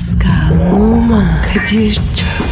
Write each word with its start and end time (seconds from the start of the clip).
Pascal, 0.00 0.72
Oman, 0.72 1.42
Kadir 1.42 1.94
çok 1.94 2.49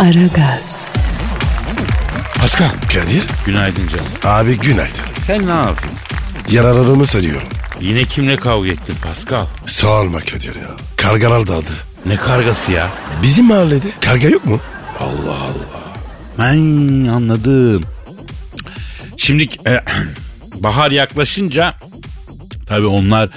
Aragaz, 0.00 0.88
Pascal. 2.40 2.70
Kadir. 2.92 3.26
Günaydın 3.46 3.88
canım. 3.88 4.04
Abi 4.24 4.58
günaydın. 4.58 4.94
Sen 5.26 5.46
ne 5.46 5.50
yapıyorsun? 5.50 5.98
Yaralarımı 6.50 7.06
sarıyorum. 7.06 7.48
Yine 7.80 8.04
kimle 8.04 8.36
kavga 8.36 8.68
ettin 8.68 8.94
Pascal? 9.02 9.46
Sağ 9.66 9.88
olma 9.88 10.20
Kadir 10.20 10.54
ya. 10.54 10.68
Kargalar 10.96 11.46
daldı. 11.46 11.70
Ne 12.06 12.16
kargası 12.16 12.72
ya? 12.72 12.90
Bizim 13.22 13.46
mahallede 13.46 13.86
karga 14.00 14.28
yok 14.28 14.44
mu? 14.44 14.60
Allah 15.00 15.36
Allah. 15.36 15.94
Ben 16.38 16.56
anladım. 17.08 17.82
Şimdi 19.16 19.42
e, 19.66 19.80
bahar 20.54 20.90
yaklaşınca 20.90 21.74
tabii 22.66 22.86
onlar 22.86 23.30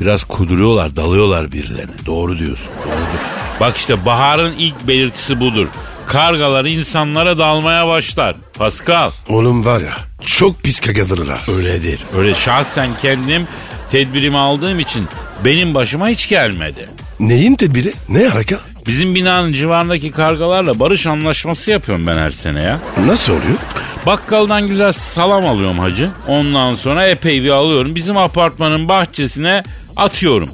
biraz 0.00 0.24
kuduruyorlar, 0.24 0.96
dalıyorlar 0.96 1.52
birilerine. 1.52 2.06
Doğru 2.06 2.38
diyorsun. 2.38 2.68
Doğru. 2.86 3.20
Bak 3.60 3.76
işte 3.76 4.06
baharın 4.06 4.54
ilk 4.58 4.88
belirtisi 4.88 5.40
budur. 5.40 5.66
Kargalar 6.10 6.64
insanlara 6.64 7.38
dalmaya 7.38 7.88
başlar. 7.88 8.36
Pascal. 8.54 9.10
Oğlum 9.28 9.64
var 9.64 9.80
ya 9.80 9.92
çok 10.26 10.62
pis 10.62 10.80
kargadırlar. 10.80 11.40
Öyledir. 11.56 12.00
Öyle 12.16 12.34
şahsen 12.34 12.90
kendim 13.02 13.46
tedbirimi 13.90 14.36
aldığım 14.36 14.80
için 14.80 15.06
benim 15.44 15.74
başıma 15.74 16.08
hiç 16.08 16.28
gelmedi. 16.28 16.88
Neyin 17.20 17.54
tedbiri? 17.54 17.92
Ne 18.08 18.28
harika? 18.28 18.58
Bizim 18.86 19.14
binanın 19.14 19.52
civarındaki 19.52 20.10
kargalarla 20.10 20.80
barış 20.80 21.06
anlaşması 21.06 21.70
yapıyorum 21.70 22.06
ben 22.06 22.16
her 22.16 22.30
sene 22.30 22.62
ya. 22.62 22.78
Nasıl 23.06 23.32
oluyor? 23.32 23.58
Bakkaldan 24.06 24.66
güzel 24.66 24.92
salam 24.92 25.46
alıyorum 25.46 25.78
hacı. 25.78 26.10
Ondan 26.28 26.74
sonra 26.74 27.06
epey 27.06 27.42
bir 27.44 27.50
alıyorum. 27.50 27.94
Bizim 27.94 28.16
apartmanın 28.16 28.88
bahçesine 28.88 29.62
atıyorum. 29.96 30.50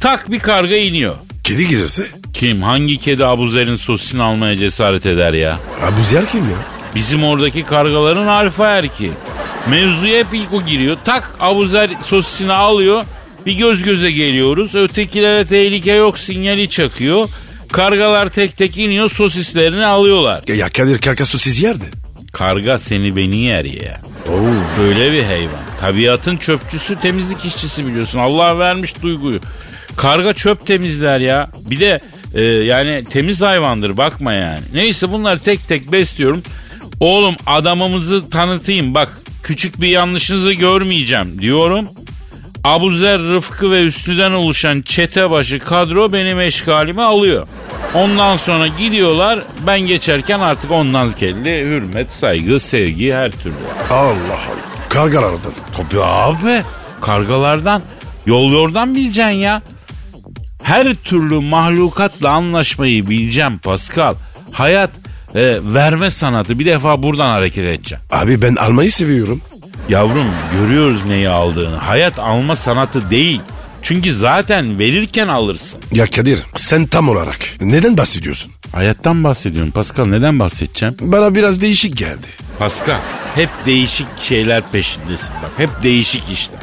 Tak 0.00 0.30
bir 0.30 0.38
karga 0.38 0.76
iniyor. 0.76 1.14
Kedi 1.44 1.68
girerse? 1.68 2.02
Kim? 2.34 2.62
Hangi 2.62 2.98
kedi 2.98 3.24
Abuzer'in 3.24 3.76
sosisini 3.76 4.22
almaya 4.22 4.56
cesaret 4.56 5.06
eder 5.06 5.32
ya? 5.32 5.58
Abuzer 5.82 6.26
kim 6.32 6.40
ya? 6.40 6.56
Bizim 6.94 7.24
oradaki 7.24 7.62
kargaların 7.62 8.26
alfa 8.26 8.70
erki. 8.70 9.10
Mevzuya 9.70 10.18
hep 10.18 10.26
ilk 10.32 10.52
o 10.52 10.62
giriyor. 10.66 10.96
Tak 11.04 11.30
Abuzer 11.40 11.90
sosisini 12.04 12.52
alıyor. 12.52 13.04
Bir 13.46 13.52
göz 13.52 13.82
göze 13.82 14.10
geliyoruz. 14.10 14.74
Ötekilere 14.74 15.44
tehlike 15.44 15.92
yok 15.92 16.18
sinyali 16.18 16.68
çakıyor. 16.70 17.28
Kargalar 17.72 18.28
tek 18.28 18.56
tek 18.56 18.78
iniyor 18.78 19.10
sosislerini 19.10 19.86
alıyorlar. 19.86 20.42
Ya, 20.48 20.54
ya 20.54 20.68
Kadir 20.68 20.98
karkası 20.98 21.38
siz 21.38 21.62
yerdi. 21.62 21.84
Karga 22.32 22.78
seni 22.78 23.16
beni 23.16 23.36
yer 23.36 23.64
ya. 23.64 24.00
Öyle 24.82 25.12
bir 25.12 25.22
hayvan. 25.22 25.64
Tabiatın 25.80 26.36
çöpçüsü 26.36 26.96
temizlik 27.00 27.44
işçisi 27.44 27.86
biliyorsun. 27.86 28.18
Allah 28.18 28.58
vermiş 28.58 29.02
duyguyu. 29.02 29.40
Karga 29.96 30.32
çöp 30.32 30.66
temizler 30.66 31.18
ya. 31.20 31.50
Bir 31.70 31.80
de 31.80 32.00
e, 32.34 32.42
yani 32.42 33.04
temiz 33.04 33.42
hayvandır 33.42 33.96
bakma 33.96 34.32
yani. 34.32 34.60
Neyse 34.74 35.12
bunları 35.12 35.38
tek 35.38 35.68
tek 35.68 35.92
besliyorum. 35.92 36.42
Oğlum 37.00 37.36
adamımızı 37.46 38.30
tanıtayım 38.30 38.94
bak 38.94 39.18
küçük 39.42 39.80
bir 39.80 39.88
yanlışınızı 39.88 40.52
görmeyeceğim 40.52 41.38
diyorum. 41.40 41.88
Abuzer, 42.64 43.18
Rıfkı 43.20 43.70
ve 43.70 43.84
Üstü'den 43.84 44.30
oluşan 44.30 44.82
çete 44.82 45.30
başı 45.30 45.58
kadro 45.58 46.12
benim 46.12 46.40
eşgalimi 46.40 47.02
alıyor. 47.02 47.46
Ondan 47.94 48.36
sonra 48.36 48.66
gidiyorlar 48.66 49.38
ben 49.66 49.80
geçerken 49.80 50.40
artık 50.40 50.70
ondan 50.70 51.12
kelli 51.12 51.60
hürmet, 51.60 52.12
saygı, 52.12 52.60
sevgi 52.60 53.12
her 53.12 53.32
türlü. 53.32 53.54
Allah 53.90 54.06
Allah. 54.08 54.38
Kargalardan. 54.88 55.52
Tabii 55.76 56.02
abi 56.02 56.62
kargalardan 57.00 57.82
yol 58.26 58.52
yordan 58.52 58.94
bileceksin 58.94 59.38
ya. 59.38 59.62
Her 60.64 60.94
türlü 60.94 61.40
mahlukatla 61.40 62.30
anlaşmayı 62.30 63.08
bileceğim 63.08 63.58
Pascal. 63.58 64.14
Hayat 64.52 64.90
e, 65.34 65.58
verme 65.74 66.10
sanatı 66.10 66.58
bir 66.58 66.64
defa 66.66 67.02
buradan 67.02 67.30
hareket 67.30 67.64
edeceğim. 67.64 68.04
Abi 68.10 68.42
ben 68.42 68.54
almayı 68.56 68.92
seviyorum. 68.92 69.40
Yavrum 69.88 70.26
görüyoruz 70.58 71.04
neyi 71.04 71.28
aldığını. 71.28 71.76
Hayat 71.76 72.18
alma 72.18 72.56
sanatı 72.56 73.10
değil. 73.10 73.40
Çünkü 73.82 74.14
zaten 74.14 74.78
verirken 74.78 75.28
alırsın. 75.28 75.80
Ya 75.92 76.06
Kadir 76.06 76.42
sen 76.54 76.86
tam 76.86 77.08
olarak 77.08 77.38
neden 77.60 77.96
bahsediyorsun? 77.96 78.52
Hayattan 78.72 79.24
bahsediyorum 79.24 79.70
Pascal. 79.70 80.06
Neden 80.06 80.40
bahsedeceğim? 80.40 80.96
Bana 81.00 81.34
biraz 81.34 81.60
değişik 81.62 81.96
geldi. 81.96 82.26
Pascal 82.58 82.98
hep 83.34 83.48
değişik 83.66 84.06
şeyler 84.22 84.62
peşindesin 84.72 85.34
bak. 85.42 85.50
Hep 85.56 85.70
değişik 85.82 86.30
işler. 86.32 86.60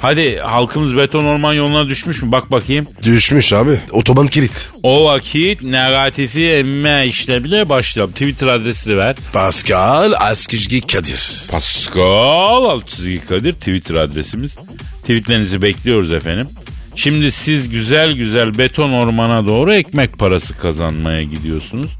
Hadi 0.00 0.38
halkımız 0.38 0.96
beton 0.96 1.24
orman 1.24 1.52
yoluna 1.52 1.88
düşmüş 1.88 2.22
mü? 2.22 2.32
Bak 2.32 2.52
bakayım. 2.52 2.86
Düşmüş 3.02 3.52
abi. 3.52 3.80
Otoban 3.92 4.26
kilit. 4.26 4.50
O 4.82 5.04
vakit 5.04 5.62
negatifi 5.62 6.46
emme 6.48 7.06
işlemine 7.06 7.68
başlayalım. 7.68 8.12
Twitter 8.12 8.46
adresini 8.46 8.96
ver. 8.96 9.16
Pascal 9.32 10.12
Askizgi 10.20 10.80
Kadir. 10.80 11.42
Pascal 11.50 12.64
alt 12.64 12.88
çizgi 12.88 13.20
Kadir 13.20 13.52
Twitter 13.52 13.94
adresimiz. 13.94 14.56
Tweetlerinizi 15.02 15.62
bekliyoruz 15.62 16.12
efendim. 16.12 16.48
Şimdi 16.96 17.32
siz 17.32 17.68
güzel 17.68 18.12
güzel 18.12 18.58
beton 18.58 18.90
ormana 18.92 19.46
doğru 19.46 19.74
ekmek 19.74 20.18
parası 20.18 20.58
kazanmaya 20.58 21.22
gidiyorsunuz. 21.22 21.90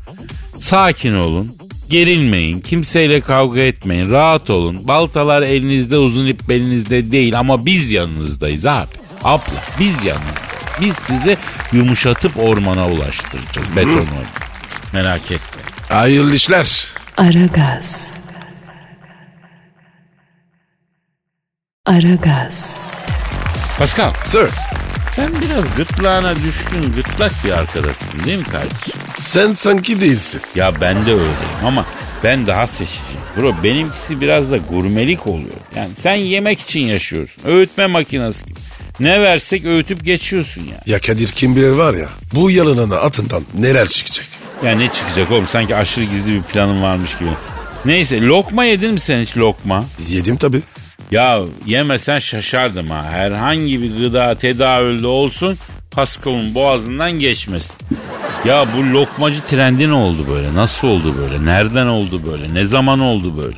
Sakin 0.61 1.15
olun. 1.15 1.56
Gerilmeyin. 1.91 2.61
Kimseyle 2.61 3.21
kavga 3.21 3.61
etmeyin. 3.61 4.11
Rahat 4.11 4.51
olun. 4.51 4.89
Baltalar 4.89 5.43
elinizde 5.43 5.99
uzun 5.99 6.27
ip 6.27 6.49
belinizde 6.49 7.11
değil 7.13 7.39
ama 7.39 7.67
biz 7.67 7.93
yanınızdayız 7.93 8.67
abi. 8.67 8.89
Abla 9.25 9.63
biz 9.79 10.05
yanınızdayız. 10.05 10.47
Biz 10.81 10.97
sizi 10.97 11.37
yumuşatıp 11.73 12.37
ormana 12.37 12.89
ulaştıracağız. 12.89 13.77
Beton 13.77 13.91
orman. 13.91 14.25
Merak 14.93 15.23
etmeyin. 15.23 15.71
Hayırlı 15.89 16.35
işler. 16.35 16.87
Aragaz. 17.17 18.17
Aragaz, 21.87 22.81
Pascal 23.79 24.13
Sir. 24.25 24.49
Sen 25.16 25.28
biraz 25.43 25.65
gırtlağına 25.77 26.34
düşkün 26.37 26.93
gırtlak 26.97 27.32
bir 27.44 27.50
arkadaşsın 27.50 28.25
değil 28.25 28.38
mi 28.38 28.44
kardeşim? 28.44 29.00
Sen 29.21 29.53
sanki 29.53 30.00
değilsin. 30.00 30.41
Ya 30.54 30.81
ben 30.81 31.06
de 31.06 31.12
öyleyim 31.12 31.65
ama 31.65 31.87
ben 32.25 32.47
daha 32.47 32.66
seçiciyim. 32.66 33.21
Bro 33.37 33.55
benimkisi 33.65 34.21
biraz 34.21 34.50
da 34.50 34.56
gurmelik 34.56 35.26
oluyor. 35.26 35.53
Yani 35.76 35.91
sen 36.00 36.15
yemek 36.15 36.60
için 36.60 36.81
yaşıyorsun. 36.81 37.43
Öğütme 37.47 37.87
makinesi 37.87 38.47
gibi. 38.47 38.59
Ne 39.00 39.21
versek 39.21 39.65
öğütüp 39.65 40.05
geçiyorsun 40.05 40.62
ya. 40.62 40.81
Ya 40.87 41.00
Kadir 41.00 41.28
kim 41.28 41.56
bilir 41.56 41.71
var 41.71 41.94
ya 41.94 42.09
bu 42.32 42.50
yalanana 42.50 42.97
atından 42.97 43.43
neler 43.59 43.88
çıkacak. 43.88 44.26
Ya 44.65 44.75
ne 44.75 44.88
çıkacak 44.88 45.31
oğlum 45.31 45.47
sanki 45.49 45.76
aşırı 45.76 46.05
gizli 46.05 46.34
bir 46.34 46.43
planın 46.43 46.82
varmış 46.82 47.19
gibi. 47.19 47.28
Neyse 47.84 48.21
lokma 48.22 48.65
yedin 48.65 48.93
mi 48.93 49.00
sen 49.00 49.21
hiç 49.21 49.37
lokma? 49.37 49.84
Yedim 50.09 50.37
tabi. 50.37 50.60
Ya 51.11 51.44
yemesen 51.67 52.19
şaşardım 52.19 52.91
ha. 52.91 53.05
Herhangi 53.11 53.83
bir 53.83 53.97
gıda 53.99 54.34
tedavülde 54.34 55.06
olsun 55.06 55.59
Pascal'ın 55.91 56.55
boğazından 56.55 57.12
geçmesin. 57.12 57.76
Ya 58.44 58.67
bu 58.76 58.93
lokmacı 58.93 59.41
trendi 59.43 59.88
ne 59.88 59.94
oldu 59.94 60.26
böyle? 60.29 60.55
Nasıl 60.55 60.88
oldu 60.88 61.14
böyle? 61.19 61.44
Nereden 61.44 61.87
oldu 61.87 62.23
böyle? 62.26 62.55
Ne 62.55 62.64
zaman 62.64 63.00
oldu 63.00 63.37
böyle? 63.37 63.56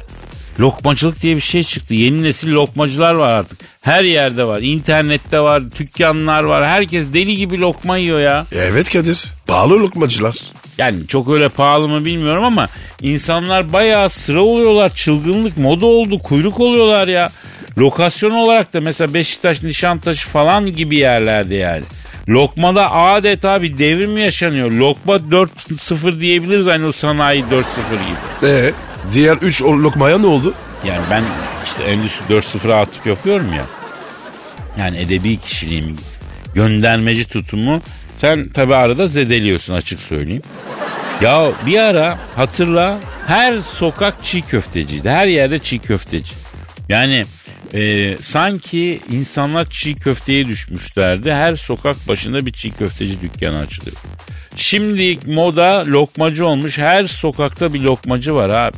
Lokmacılık 0.61 1.23
diye 1.23 1.37
bir 1.37 1.41
şey 1.41 1.63
çıktı. 1.63 1.95
Yeni 1.95 2.23
nesil 2.23 2.53
lokmacılar 2.53 3.15
var 3.15 3.35
artık. 3.35 3.59
Her 3.81 4.05
yerde 4.05 4.45
var. 4.45 4.61
İnternette 4.63 5.41
var. 5.41 5.63
Dükkanlar 5.79 6.45
var. 6.45 6.67
Herkes 6.67 7.13
deli 7.13 7.37
gibi 7.37 7.61
lokma 7.61 7.97
yiyor 7.97 8.21
ya. 8.21 8.47
Evet 8.53 8.93
Kadir. 8.93 9.25
Pahalı 9.47 9.81
lokmacılar. 9.81 10.35
Yani 10.79 11.07
çok 11.07 11.35
öyle 11.35 11.49
pahalı 11.49 11.89
mı 11.89 12.05
bilmiyorum 12.05 12.45
ama 12.45 12.69
insanlar 13.03 13.73
bayağı 13.73 14.09
sıra 14.09 14.43
oluyorlar. 14.43 14.95
Çılgınlık 14.95 15.59
moda 15.59 15.87
oldu. 15.87 16.19
Kuyruk 16.19 16.61
oluyorlar 16.61 17.09
ya. 17.09 17.31
Lokasyon 17.79 18.31
olarak 18.31 18.75
da 18.75 18.81
mesela 18.81 19.15
Beşiktaş, 19.15 19.63
Nişantaşı 19.63 20.29
falan 20.29 20.73
gibi 20.73 20.97
yerlerde 20.97 21.55
yani. 21.55 21.85
Lokmada 22.29 22.93
adeta 22.93 23.63
bir 23.63 23.79
devrim 23.79 24.19
yaşanıyor. 24.19 24.71
Lokma 24.71 25.17
4-0 25.17 26.21
diyebiliriz 26.21 26.69
aynı 26.69 26.87
o 26.87 26.93
sanayi 26.93 27.43
4-0 27.43 27.45
gibi. 27.51 28.53
Ee, 28.53 28.73
diğer 29.13 29.37
3 29.37 29.63
lokmaya 29.63 30.19
ne 30.19 30.27
oldu? 30.27 30.55
Yani 30.85 31.03
ben 31.11 31.25
işte 31.65 31.83
Endüstri 31.83 32.35
4-0'a 32.35 32.81
atıp 32.81 33.07
yapıyorum 33.07 33.55
ya. 33.55 33.67
Yani 34.79 34.99
edebi 34.99 35.37
kişiliğim, 35.37 35.97
göndermeci 36.55 37.29
tutumu 37.29 37.81
Sen 38.19 38.49
tabi 38.49 38.75
arada 38.75 39.09
zedeliyorsun 39.09 39.75
açık 39.75 40.01
söyleyeyim. 40.01 40.43
Ya 41.21 41.51
bir 41.67 41.79
ara 41.79 42.19
hatırla 42.37 42.99
her 43.27 43.55
sokak 43.63 44.25
çiğ 44.25 44.43
köfteciydi. 44.43 45.11
Her 45.11 45.27
yerde 45.27 45.59
çiğ 45.59 45.79
köfteci. 45.79 46.33
Yani 46.89 47.25
e, 47.75 48.17
sanki 48.17 49.01
insanlar 49.13 49.71
çiğ 49.71 49.95
köfteye 49.95 50.47
düşmüşlerdi. 50.49 51.33
Her 51.33 51.57
sokak 51.57 52.09
başında 52.09 52.47
bir 52.47 52.53
çiğ 52.53 52.71
köfteci 52.71 53.21
dükkanı 53.21 53.59
açılıyor. 53.61 53.97
Şimdi 54.57 55.19
moda 55.27 55.85
lokmacı 55.87 56.47
olmuş. 56.47 56.79
Her 56.79 57.07
sokakta 57.07 57.75
bir 57.75 57.81
lokmacı 57.81 58.35
var 58.35 58.49
abi. 58.49 58.77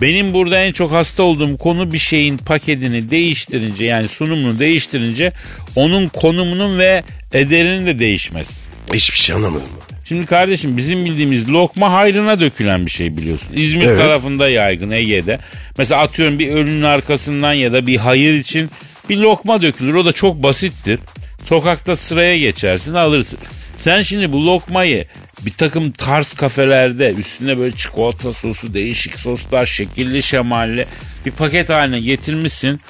Benim 0.00 0.32
burada 0.32 0.58
en 0.58 0.72
çok 0.72 0.92
hasta 0.92 1.22
olduğum 1.22 1.56
konu 1.56 1.92
bir 1.92 1.98
şeyin 1.98 2.38
paketini 2.38 3.10
değiştirince 3.10 3.84
yani 3.84 4.08
sunumunu 4.08 4.58
değiştirince 4.58 5.32
onun 5.76 6.08
konumunun 6.08 6.78
ve 6.78 7.02
ederinin 7.32 7.86
de 7.86 7.98
değişmesi. 7.98 8.67
Hiçbir 8.92 9.18
şey 9.18 9.34
anlamadım. 9.36 9.68
Şimdi 10.04 10.26
kardeşim 10.26 10.76
bizim 10.76 11.04
bildiğimiz 11.04 11.48
lokma 11.48 11.92
hayrına 11.92 12.40
dökülen 12.40 12.86
bir 12.86 12.90
şey 12.90 13.16
biliyorsun. 13.16 13.48
İzmir 13.54 13.86
Evet. 13.86 13.98
tarafında 13.98 14.48
yaygın 14.48 14.90
Ege'de. 14.90 15.38
Mesela 15.78 16.00
atıyorum 16.02 16.38
bir 16.38 16.48
ölünün 16.48 16.82
arkasından 16.82 17.52
ya 17.52 17.72
da 17.72 17.86
bir 17.86 17.96
hayır 17.96 18.34
için 18.34 18.70
bir 19.08 19.16
lokma 19.16 19.62
dökülür. 19.62 19.94
O 19.94 20.04
da 20.04 20.12
çok 20.12 20.42
basittir. 20.42 20.98
Sokakta 21.44 21.96
sıraya 21.96 22.38
geçersin 22.38 22.94
alırsın. 22.94 23.38
Sen 23.78 24.02
şimdi 24.02 24.32
bu 24.32 24.46
lokmayı 24.46 25.06
bir 25.46 25.50
takım 25.50 25.90
tarz 25.90 26.34
kafelerde 26.34 27.12
üstüne 27.18 27.58
böyle 27.58 27.76
çikolata 27.76 28.32
sosu, 28.32 28.74
değişik 28.74 29.14
soslar, 29.14 29.66
şekilli 29.66 30.22
şemalli 30.22 30.86
bir 31.26 31.30
paket 31.30 31.68
haline 31.68 32.00
getirmişsin. 32.00 32.80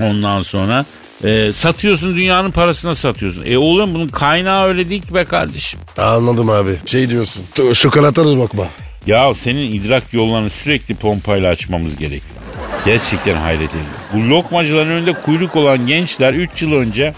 Ondan 0.00 0.42
sonra 0.42 0.84
e, 1.24 1.52
satıyorsun 1.52 2.16
dünyanın 2.16 2.50
parasına 2.50 2.94
satıyorsun. 2.94 3.42
E 3.46 3.58
oğlum 3.58 3.94
bunun 3.94 4.08
kaynağı 4.08 4.66
öyle 4.68 4.90
değil 4.90 5.02
ki 5.02 5.14
be 5.14 5.24
kardeşim. 5.24 5.80
Anladım 5.98 6.50
abi. 6.50 6.70
Şey 6.86 7.10
diyorsun. 7.10 7.42
t- 7.54 7.74
Şokolatalı 7.74 8.38
bakma. 8.38 8.64
Ya 9.06 9.34
senin 9.34 9.72
idrak 9.72 10.12
yollarını 10.12 10.50
sürekli 10.50 10.94
pompayla 10.94 11.50
açmamız 11.50 11.96
gerekiyor. 11.96 12.42
Gerçekten 12.84 13.36
hayret 13.36 13.70
ediyorum. 13.70 13.92
Bu 14.12 14.30
lokmacıların 14.30 14.90
önünde 14.90 15.12
kuyruk 15.12 15.56
olan 15.56 15.86
gençler 15.86 16.34
3 16.34 16.62
yıl 16.62 16.72
önce 16.72 17.14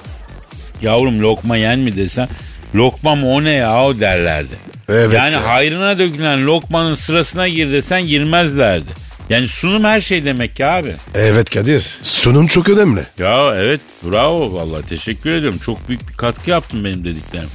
yavrum 0.82 1.20
lokma 1.22 1.56
yen 1.56 1.78
mi 1.78 1.96
desen 1.96 2.28
lokma 2.74 3.14
mı 3.14 3.30
o 3.32 3.44
ne 3.44 3.50
ya 3.50 3.80
o 3.82 4.00
derlerdi. 4.00 4.54
Evet 4.88 5.12
yani 5.12 5.32
ya. 5.32 5.44
hayrına 5.48 5.98
dökülen 5.98 6.46
lokmanın 6.46 6.94
sırasına 6.94 7.48
gir 7.48 7.72
desen 7.72 8.06
girmezlerdi. 8.06 8.90
Yani 9.30 9.48
sunum 9.48 9.84
her 9.84 10.00
şey 10.00 10.24
demek 10.24 10.56
ki 10.56 10.66
abi. 10.66 10.92
Evet 11.14 11.50
Kadir. 11.50 11.98
Sunum 12.02 12.46
çok 12.46 12.68
önemli. 12.68 13.00
Ya 13.18 13.56
evet 13.56 13.80
bravo 14.02 14.52
vallahi 14.52 14.88
teşekkür 14.88 15.34
ediyorum. 15.34 15.58
Çok 15.58 15.88
büyük 15.88 16.08
bir 16.08 16.14
katkı 16.14 16.50
yaptın 16.50 16.84
benim 16.84 17.04
dediklerim. 17.04 17.48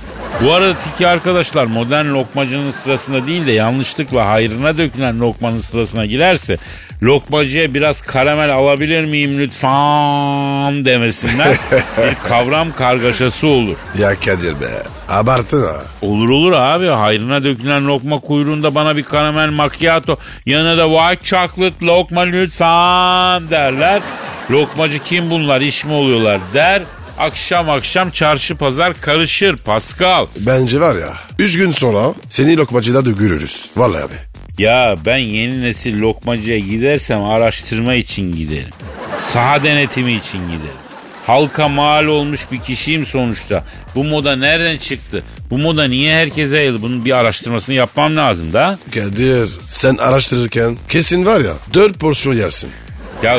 Bu 0.44 0.54
arada 0.54 0.74
tiki 0.84 1.08
arkadaşlar 1.08 1.66
modern 1.66 2.06
lokmacının 2.06 2.72
sırasına 2.72 3.28
değil 3.28 3.46
de 3.46 3.52
yanlışlıkla 3.52 4.28
hayrına 4.28 4.78
dökülen 4.78 5.20
lokmanın 5.20 5.60
sırasına 5.60 6.06
girerse 6.06 6.58
lokmacıya 7.04 7.74
biraz 7.74 8.02
karamel 8.02 8.54
alabilir 8.54 9.06
miyim 9.06 9.40
lütfen 9.40 10.86
demesinler. 10.86 11.48
bir 11.98 12.30
kavram 12.30 12.72
kargaşası 12.72 13.48
olur. 13.48 13.76
Ya 14.00 14.16
Kadir 14.20 14.62
be. 14.62 14.66
Abartın 15.10 15.64
ha. 15.64 15.76
Olur 16.02 16.30
olur 16.30 16.54
abi 16.54 16.88
hayrına 16.88 17.44
dökülen 17.44 17.88
lokma 17.88 18.20
kuyruğunda 18.20 18.76
bana 18.76 18.98
bir 18.98 19.04
karamel 19.04 19.50
macchiato 19.50 20.18
yanına 20.46 20.78
da 20.78 20.88
white 20.88 21.26
chocolate 21.26 21.86
lokma 21.86 22.22
lütfen 22.22 23.50
derler. 23.50 24.02
Lokmacı 24.52 25.00
kim 25.00 25.30
bunlar 25.30 25.62
iş 25.62 25.86
mi 25.86 25.94
oluyorlar 25.94 26.40
der. 26.54 26.84
Akşam 27.20 27.70
akşam 27.70 28.10
çarşı 28.10 28.56
pazar 28.56 29.02
karışır 29.02 29.58
Pascal. 29.58 30.28
Bence 30.40 30.80
var 30.82 30.96
ya. 30.96 31.14
Üç 31.40 31.58
gün 31.58 31.72
sonra 31.72 32.14
seni 32.30 32.58
lokmacıda 32.58 33.06
da 33.06 33.12
görürüz. 33.12 33.66
Vallahi 33.78 34.04
abi. 34.04 34.14
Ya 34.58 34.96
ben 35.06 35.18
yeni 35.18 35.62
nesil 35.64 36.00
lokmacıya 36.00 36.60
gidersem 36.60 37.24
araştırma 37.24 37.94
için 37.96 38.36
giderim. 38.36 38.70
Saha 39.34 39.64
denetimi 39.64 40.14
için 40.14 40.40
giderim. 40.44 40.80
Halka 41.28 41.68
mal 41.70 42.06
olmuş 42.06 42.42
bir 42.52 42.62
kişiyim 42.62 43.06
sonuçta. 43.06 43.64
Bu 43.96 44.04
moda 44.04 44.36
nereden 44.36 44.78
çıktı? 44.78 45.24
Bu 45.50 45.58
moda 45.58 45.84
niye 45.88 46.16
herkese 46.16 46.58
yayıldı? 46.58 46.82
Bunun 46.82 47.06
bir 47.06 47.12
araştırmasını 47.12 47.76
yapmam 47.76 48.16
lazım 48.16 48.54
da. 48.54 48.80
Kadir 48.94 49.50
sen 49.70 49.98
araştırırken 49.98 50.78
kesin 50.90 51.26
var 51.26 51.40
ya 51.40 51.54
dört 51.74 52.00
porsiyon 52.00 52.36
yersin. 52.36 52.70
Ya 53.24 53.38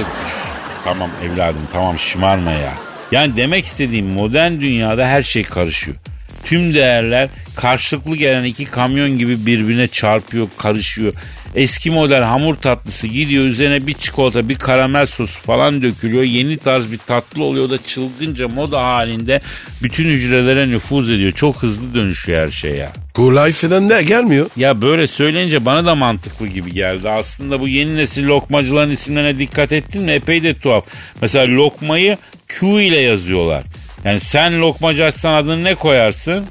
tamam 0.84 1.10
evladım 1.24 1.62
tamam 1.72 1.98
şımarma 1.98 2.50
ya. 2.52 2.72
Yani 3.12 3.36
demek 3.36 3.66
istediğim 3.66 4.06
modern 4.06 4.60
dünyada 4.60 5.06
her 5.06 5.22
şey 5.22 5.42
karışıyor. 5.42 5.96
Tüm 6.44 6.74
değerler 6.74 7.28
karşılıklı 7.56 8.16
gelen 8.16 8.44
iki 8.44 8.64
kamyon 8.64 9.18
gibi 9.18 9.46
birbirine 9.46 9.88
çarpıyor, 9.88 10.48
karışıyor. 10.58 11.14
Eski 11.54 11.90
model 11.90 12.22
hamur 12.22 12.54
tatlısı 12.54 13.06
gidiyor 13.06 13.44
üzerine 13.44 13.86
bir 13.86 13.94
çikolata, 13.94 14.48
bir 14.48 14.54
karamel 14.54 15.06
sosu 15.06 15.40
falan 15.40 15.82
dökülüyor. 15.82 16.22
Yeni 16.22 16.56
tarz 16.56 16.92
bir 16.92 16.98
tatlı 16.98 17.44
oluyor 17.44 17.70
da 17.70 17.78
çılgınca 17.78 18.48
moda 18.48 18.82
halinde 18.84 19.40
bütün 19.82 20.04
hücrelere 20.04 20.68
nüfuz 20.68 21.10
ediyor. 21.10 21.32
Çok 21.32 21.62
hızlı 21.62 21.94
dönüşüyor 21.94 22.46
her 22.46 22.52
şey 22.52 22.72
ya. 22.72 22.92
Kolay 23.14 23.52
falan 23.52 23.88
ne 23.88 24.02
gelmiyor. 24.02 24.46
Ya 24.56 24.82
böyle 24.82 25.06
söyleyince 25.06 25.64
bana 25.64 25.86
da 25.86 25.94
mantıklı 25.94 26.46
gibi 26.46 26.72
geldi. 26.72 27.10
Aslında 27.10 27.60
bu 27.60 27.68
yeni 27.68 27.96
nesil 27.96 28.26
lokmacıların 28.26 28.90
isimlerine 28.90 29.38
dikkat 29.38 29.72
ettin 29.72 30.02
mi? 30.02 30.12
Epey 30.12 30.42
de 30.42 30.54
tuhaf. 30.58 30.84
Mesela 31.22 31.46
lokmayı 31.56 32.18
Q 32.48 32.66
ile 32.66 33.00
yazıyorlar. 33.00 33.64
Yani 34.04 34.20
sen 34.20 34.60
lokmacı 34.60 35.04
açsan 35.04 35.34
adını 35.34 35.64
ne 35.64 35.74
koyarsın? 35.74 36.44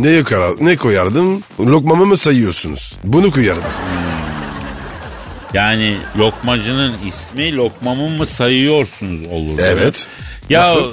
Ne, 0.00 0.22
koyar, 0.22 0.52
ne 0.60 0.76
koyardın? 0.76 1.44
Lokmamı 1.60 2.06
mı 2.06 2.16
sayıyorsunuz? 2.16 2.92
Bunu 3.04 3.30
koyardım. 3.30 3.62
Yani 5.54 5.96
lokmacının 6.18 6.92
ismi 7.08 7.56
lokmamı 7.56 8.08
mı 8.08 8.26
sayıyorsunuz 8.26 9.28
olur. 9.28 9.58
Evet. 9.62 10.06
Ya 10.48 10.60
Nasıl? 10.60 10.92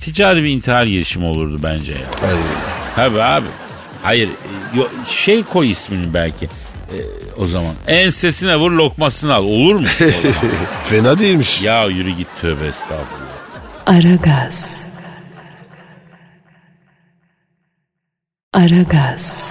ticari 0.00 0.44
bir 0.44 0.48
intihar 0.50 0.84
girişimi 0.84 1.26
olurdu 1.26 1.56
bence 1.62 1.92
ya. 1.92 1.98
Hayır. 2.20 2.38
Tabii 2.96 3.22
abi. 3.22 3.46
Hayır 4.02 4.28
e, 4.28 4.80
şey 5.06 5.42
koy 5.42 5.70
ismini 5.70 6.14
belki. 6.14 6.44
E, 6.44 6.98
o 7.36 7.46
zaman 7.46 7.72
ensesine 7.86 8.56
vur 8.56 8.70
lokmasını 8.70 9.34
al 9.34 9.44
olur 9.44 9.74
mu? 9.74 9.86
Fena 10.84 11.18
değilmiş. 11.18 11.62
ya 11.62 11.84
yürü 11.86 12.10
git 12.10 12.28
tövbe 12.40 12.66
estağfurullah. 12.66 13.34
Aragaz. 13.86 14.80
Aragaz. 18.54 19.44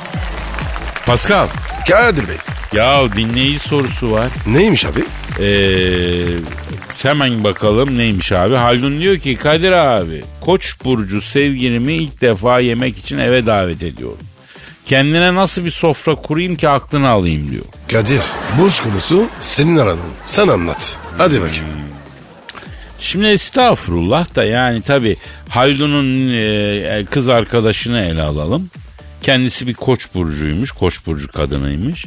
Pascal. 1.05 1.47
Kadir 1.89 2.27
Bey. 2.27 2.35
Ya 2.73 3.15
dinleyici 3.15 3.59
sorusu 3.59 4.11
var. 4.11 4.27
Neymiş 4.47 4.85
abi? 4.85 5.03
Ee, 5.39 6.25
hemen 7.03 7.43
bakalım 7.43 7.97
neymiş 7.97 8.31
abi. 8.31 8.55
Haldun 8.55 8.99
diyor 8.99 9.17
ki 9.17 9.35
Kadir 9.35 9.71
abi 9.71 10.23
Koç 10.41 10.75
burcu 10.85 11.21
sevgilimi 11.21 11.93
ilk 11.93 12.21
defa 12.21 12.59
yemek 12.59 12.97
için 12.97 13.17
eve 13.17 13.45
davet 13.45 13.83
ediyorum. 13.83 14.17
Kendine 14.85 15.35
nasıl 15.35 15.65
bir 15.65 15.71
sofra 15.71 16.15
kurayım 16.15 16.55
ki 16.55 16.69
aklını 16.69 17.09
alayım 17.09 17.51
diyor. 17.51 17.65
Kadir. 17.91 18.21
Burç 18.57 18.79
konusu 18.81 19.27
senin 19.39 19.77
aradın. 19.77 20.11
Sen 20.25 20.47
anlat. 20.47 20.97
Hadi 21.17 21.41
bakayım. 21.41 21.65
Şimdi 22.99 23.27
estağfurullah 23.27 24.35
da 24.35 24.43
yani 24.43 24.81
tabi 24.81 25.17
Haldun'un 25.49 26.29
e, 26.33 27.05
kız 27.05 27.29
arkadaşını 27.29 28.01
ele 28.01 28.21
alalım. 28.21 28.69
Kendisi 29.23 29.67
bir 29.67 29.73
koç 29.73 30.13
burcuymuş. 30.13 30.71
Koç 30.71 31.05
burcu 31.07 31.27
kadınıymış. 31.27 32.05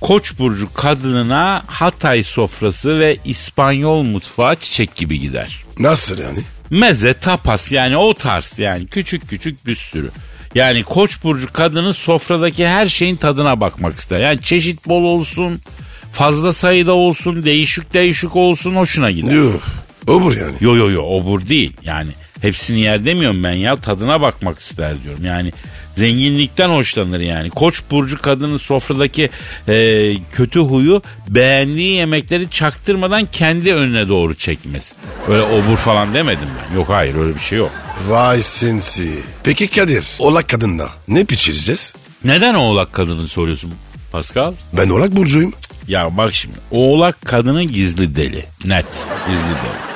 Koç 0.00 0.38
burcu 0.38 0.74
kadınına 0.74 1.62
Hatay 1.66 2.22
sofrası 2.22 2.98
ve 3.00 3.16
İspanyol 3.24 4.02
mutfağı 4.02 4.56
çiçek 4.56 4.94
gibi 4.94 5.20
gider. 5.20 5.64
Nasıl 5.78 6.18
yani? 6.18 6.38
Meze, 6.70 7.14
tapas 7.14 7.72
yani 7.72 7.96
o 7.96 8.14
tarz 8.14 8.58
yani 8.58 8.86
küçük 8.86 9.28
küçük 9.28 9.66
bir 9.66 9.74
sürü. 9.74 10.10
Yani 10.54 10.82
koç 10.82 11.24
burcu 11.24 11.52
kadının 11.52 11.92
sofradaki 11.92 12.66
her 12.66 12.86
şeyin 12.88 13.16
tadına 13.16 13.60
bakmak 13.60 13.96
ister. 13.98 14.20
Yani 14.20 14.42
çeşit 14.42 14.88
bol 14.88 15.02
olsun, 15.04 15.60
fazla 16.12 16.52
sayıda 16.52 16.92
olsun, 16.92 17.42
değişik 17.42 17.94
değişik 17.94 18.36
olsun 18.36 18.74
hoşuna 18.74 19.10
gider. 19.10 19.32
Yuh. 19.32 19.60
Obur 20.06 20.36
yani. 20.36 20.52
Yo 20.60 20.76
yo 20.76 20.90
yo 20.90 21.02
obur 21.02 21.48
değil 21.48 21.72
yani 21.82 22.10
hepsini 22.42 22.80
yer 22.80 23.04
demiyorum 23.04 23.44
ben 23.44 23.52
ya 23.52 23.76
tadına 23.76 24.20
bakmak 24.20 24.58
ister 24.58 25.02
diyorum. 25.02 25.24
Yani 25.24 25.52
zenginlikten 25.96 26.68
hoşlanır 26.68 27.20
yani. 27.20 27.50
Koç 27.50 27.82
burcu 27.90 28.22
kadının 28.22 28.56
sofradaki 28.56 29.30
e, 29.68 29.74
kötü 30.32 30.60
huyu 30.60 31.02
beğendiği 31.28 31.92
yemekleri 31.92 32.50
çaktırmadan 32.50 33.28
kendi 33.32 33.74
önüne 33.74 34.08
doğru 34.08 34.34
çekmesi. 34.34 34.94
Öyle 35.28 35.42
obur 35.42 35.76
falan 35.76 36.14
demedim 36.14 36.48
ben. 36.70 36.76
Yok 36.76 36.88
hayır 36.88 37.14
öyle 37.14 37.34
bir 37.34 37.40
şey 37.40 37.58
yok. 37.58 37.70
Vay 38.08 38.42
sinsi. 38.42 39.18
Peki 39.44 39.68
Kadir. 39.68 40.06
Olak 40.18 40.48
kadınla 40.48 40.88
ne 41.08 41.24
pişireceğiz? 41.24 41.94
Neden 42.24 42.54
oğlak 42.54 42.92
kadını 42.92 43.28
soruyorsun 43.28 43.72
Pascal? 44.12 44.54
Ben 44.72 44.88
olak 44.88 45.16
burcuyum. 45.16 45.52
Ya 45.88 46.16
bak 46.16 46.34
şimdi 46.34 46.56
oğlak 46.70 47.22
kadını 47.24 47.62
gizli 47.62 48.16
deli. 48.16 48.44
Net 48.64 48.86
gizli 49.28 49.42
deli. 49.44 49.86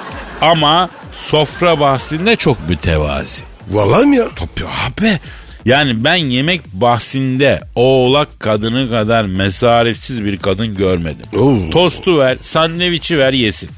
Ama 0.41 0.91
sofra 1.13 1.81
bahsinde 1.81 2.37
çok 2.37 2.69
mütevazi. 2.69 3.43
Vallahi 3.71 4.07
mi 4.07 4.17
ya? 4.17 4.29
Tabii 4.37 4.69
abi. 4.69 5.19
Yani 5.65 6.05
ben 6.05 6.15
yemek 6.17 6.61
bahsinde 6.73 7.61
oğlak 7.75 8.41
kadını 8.41 8.91
kadar 8.91 9.25
mesarifsiz 9.25 10.25
bir 10.25 10.37
kadın 10.37 10.77
görmedim. 10.77 11.27
Oo. 11.39 11.71
Tostu 11.71 12.19
ver, 12.19 12.37
sandviçi 12.41 13.19
ver 13.19 13.33
yesin. 13.33 13.71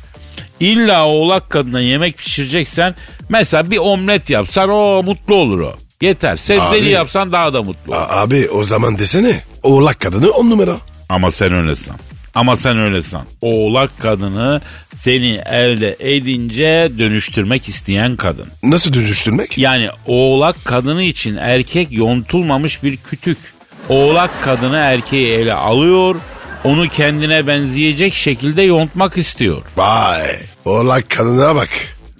İlla 0.61 1.07
oğlak 1.07 1.51
kadına 1.51 1.81
yemek 1.81 2.19
pişireceksen 2.19 2.95
mesela 3.29 3.71
bir 3.71 3.79
omlet 3.79 4.31
yapsan 4.31 4.69
o 4.71 5.03
mutlu 5.03 5.35
olur 5.35 5.61
o. 5.61 5.73
Yeter. 6.01 6.37
Sebzeli 6.37 6.83
Abi. 6.83 6.89
yapsan 6.89 7.33
daha 7.33 7.53
da 7.53 7.63
mutlu 7.63 7.93
olur. 7.93 8.03
Abi 8.11 8.49
o 8.51 8.65
zaman 8.65 8.99
desene. 8.99 9.41
Oğlak 9.63 10.01
kadını 10.01 10.31
on 10.31 10.51
numara. 10.51 10.77
Ama 11.09 11.31
sen 11.31 11.53
öyle 11.53 11.77
san. 11.77 11.97
Ama 12.35 12.57
sen 12.57 12.79
öyle 12.79 13.03
san. 13.03 13.23
Oğlak 13.41 13.99
kadını 14.01 14.61
seni 15.05 15.41
elde 15.47 15.97
edince 16.01 16.91
dönüştürmek 16.99 17.69
isteyen 17.69 18.17
kadın. 18.17 18.47
Nasıl 18.63 18.93
dönüştürmek? 18.93 19.59
Yani 19.59 19.89
oğlak 20.07 20.65
kadını 20.65 21.03
için 21.03 21.37
erkek 21.37 21.89
yontulmamış 21.93 22.83
bir 22.83 22.97
kütük. 22.97 23.39
Oğlak 23.89 24.43
kadını 24.43 24.77
erkeği 24.77 25.33
ele 25.33 25.55
alıyor, 25.55 26.15
onu 26.65 26.89
kendine 26.89 27.47
benzeyecek 27.47 28.15
şekilde 28.15 28.63
yontmak 28.63 29.19
istiyor. 29.19 29.63
Vay. 29.77 30.27
Oğlak 30.65 31.11
kadına 31.11 31.55
bak. 31.55 31.69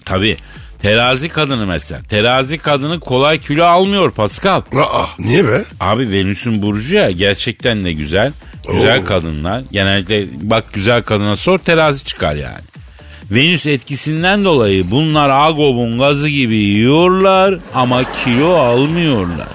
Tabi 0.05 0.37
terazi 0.83 1.29
kadını 1.29 1.67
mesela. 1.67 2.03
Terazi 2.03 2.59
kadını 2.59 3.01
kolay 3.01 3.39
kilo 3.39 3.65
almıyor 3.65 4.11
Pascal. 4.11 4.61
Aa, 4.77 5.07
niye 5.19 5.45
be? 5.45 5.65
Abi 5.81 6.11
Venüs'ün 6.11 6.63
burcu 6.63 6.97
ya 6.97 7.11
gerçekten 7.11 7.85
de 7.85 7.93
güzel. 7.93 8.33
Güzel 8.73 8.99
Oo. 9.03 9.05
kadınlar. 9.05 9.65
Genellikle 9.73 10.27
bak 10.51 10.73
güzel 10.73 11.03
kadına 11.03 11.37
sor 11.37 11.59
terazi 11.59 12.05
çıkar 12.05 12.35
yani. 12.35 12.72
Venüs 13.35 13.67
etkisinden 13.67 14.45
dolayı 14.45 14.91
bunlar 14.91 15.31
agobun 15.31 15.99
gazı 15.99 16.29
gibi 16.29 16.57
yiyorlar 16.57 17.59
ama 17.75 18.05
kilo 18.25 18.55
almıyorlar. 18.55 19.49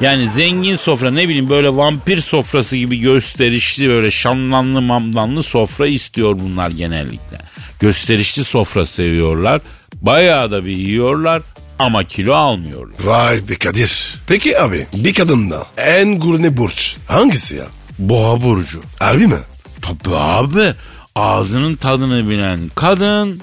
Yani 0.00 0.28
zengin 0.30 0.76
sofra 0.76 1.10
ne 1.10 1.28
bileyim 1.28 1.48
böyle 1.48 1.76
vampir 1.76 2.20
sofrası 2.20 2.76
gibi 2.76 3.00
gösterişli 3.00 3.88
böyle 3.88 4.10
şanlanlı 4.10 4.80
mamlanlı 4.80 5.42
sofra 5.42 5.86
istiyor 5.86 6.38
bunlar 6.40 6.70
genellikle. 6.70 7.38
Gösterişli 7.80 8.44
sofra 8.44 8.86
seviyorlar. 8.86 9.60
Bayağı 9.94 10.50
da 10.50 10.64
bir 10.64 10.76
yiyorlar 10.76 11.42
ama 11.78 12.04
kilo 12.04 12.34
almıyorlar. 12.34 12.96
Vay 13.04 13.48
be 13.48 13.54
Kadir. 13.54 14.14
Peki 14.26 14.60
abi 14.60 14.86
bir 14.94 15.14
kadında 15.14 15.66
en 15.76 16.20
gurne 16.20 16.56
burç 16.56 16.96
hangisi 17.08 17.54
ya? 17.54 17.66
Boğa 17.98 18.42
burcu. 18.42 18.80
Harbi 18.98 19.26
mi? 19.26 19.38
Tabii 19.82 20.16
abi. 20.16 20.74
Ağzının 21.14 21.76
tadını 21.76 22.30
bilen 22.30 22.60
kadın 22.74 23.40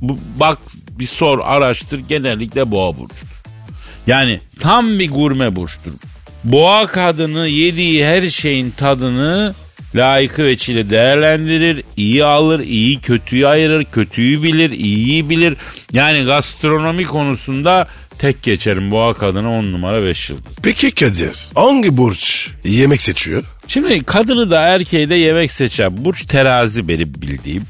bu, 0.00 0.18
bak 0.40 0.58
bir 0.98 1.06
sor 1.06 1.38
araştır 1.44 1.98
genellikle 1.98 2.70
boğa 2.70 2.98
burcudur. 2.98 3.42
Yani 4.06 4.40
tam 4.60 4.98
bir 4.98 5.10
gurme 5.10 5.56
burçtur. 5.56 5.92
Boğa 6.44 6.86
kadını 6.86 7.48
yediği 7.48 8.06
her 8.06 8.30
şeyin 8.30 8.70
tadını 8.70 9.54
layıkı 9.94 10.44
veçile 10.44 10.90
değerlendirir, 10.90 11.82
iyi 11.96 12.24
alır, 12.24 12.60
iyi 12.60 13.00
kötüyü 13.00 13.46
ayırır, 13.46 13.84
kötüyü 13.84 14.42
bilir, 14.42 14.70
iyiyi 14.70 15.30
bilir. 15.30 15.56
Yani 15.92 16.24
gastronomi 16.24 17.04
konusunda 17.04 17.88
tek 18.18 18.42
geçerim 18.42 18.90
boğa 18.90 19.14
kadını 19.14 19.50
on 19.52 19.72
numara 19.72 20.04
beş 20.04 20.30
yıldız. 20.30 20.56
Peki 20.62 20.90
Kadir 20.90 21.48
hangi 21.54 21.96
burç 21.96 22.50
yemek 22.64 23.02
seçiyor? 23.02 23.44
Şimdi 23.68 24.04
kadını 24.04 24.50
da 24.50 24.60
erkeği 24.60 25.10
de 25.10 25.14
yemek 25.14 25.52
seçen 25.52 26.04
burç 26.04 26.24
terazi 26.24 26.88
benim 26.88 27.14
bildiğim. 27.14 27.62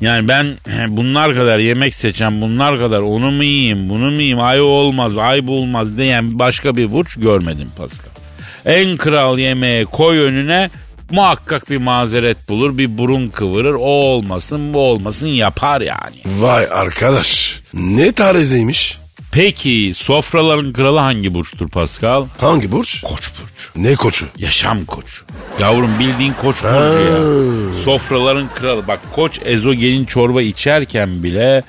Yani 0.00 0.28
ben 0.28 0.46
bunlar 0.88 1.34
kadar 1.34 1.58
yemek 1.58 1.94
seçen, 1.94 2.40
bunlar 2.40 2.76
kadar 2.76 2.98
onu 2.98 3.30
mu 3.30 3.44
yiyeyim, 3.44 3.88
bunu 3.88 4.10
mu 4.10 4.16
yiyeyim, 4.16 4.40
ay 4.40 4.60
olmaz, 4.60 5.18
ay 5.18 5.46
bu 5.46 5.56
olmaz 5.56 5.98
diyen 5.98 6.38
başka 6.38 6.76
bir 6.76 6.92
burç 6.92 7.16
görmedim 7.16 7.68
Pascal. 7.76 8.10
En 8.64 8.96
kral 8.96 9.38
yemeğe 9.38 9.84
koy 9.84 10.18
önüne 10.18 10.70
muhakkak 11.10 11.70
bir 11.70 11.76
mazeret 11.76 12.48
bulur, 12.48 12.78
bir 12.78 12.98
burun 12.98 13.28
kıvırır, 13.28 13.74
o 13.74 13.86
olmasın, 13.86 14.74
bu 14.74 14.78
olmasın 14.78 15.26
yapar 15.26 15.80
yani. 15.80 16.16
Vay 16.40 16.66
arkadaş 16.70 17.60
ne 17.74 18.12
tarzıymış? 18.12 19.01
Peki 19.32 19.92
sofraların 19.94 20.72
kralı 20.72 20.98
hangi 20.98 21.34
burçtur 21.34 21.68
Pascal? 21.68 22.26
Hangi 22.38 22.72
burç? 22.72 23.02
Koç 23.02 23.30
burcu. 23.40 23.88
Ne 23.88 23.94
koçu? 23.94 24.26
Yaşam 24.38 24.84
koçu. 24.84 25.24
Yavrum 25.60 25.98
bildiğin 25.98 26.32
koç 26.32 26.64
burcu 26.64 27.00
ya. 27.00 27.18
Sofraların 27.84 28.48
kralı. 28.54 28.88
Bak 28.88 29.00
koç 29.12 29.40
ezogelin 29.44 30.04
çorba 30.04 30.42
içerken 30.42 31.22
bile 31.22 31.62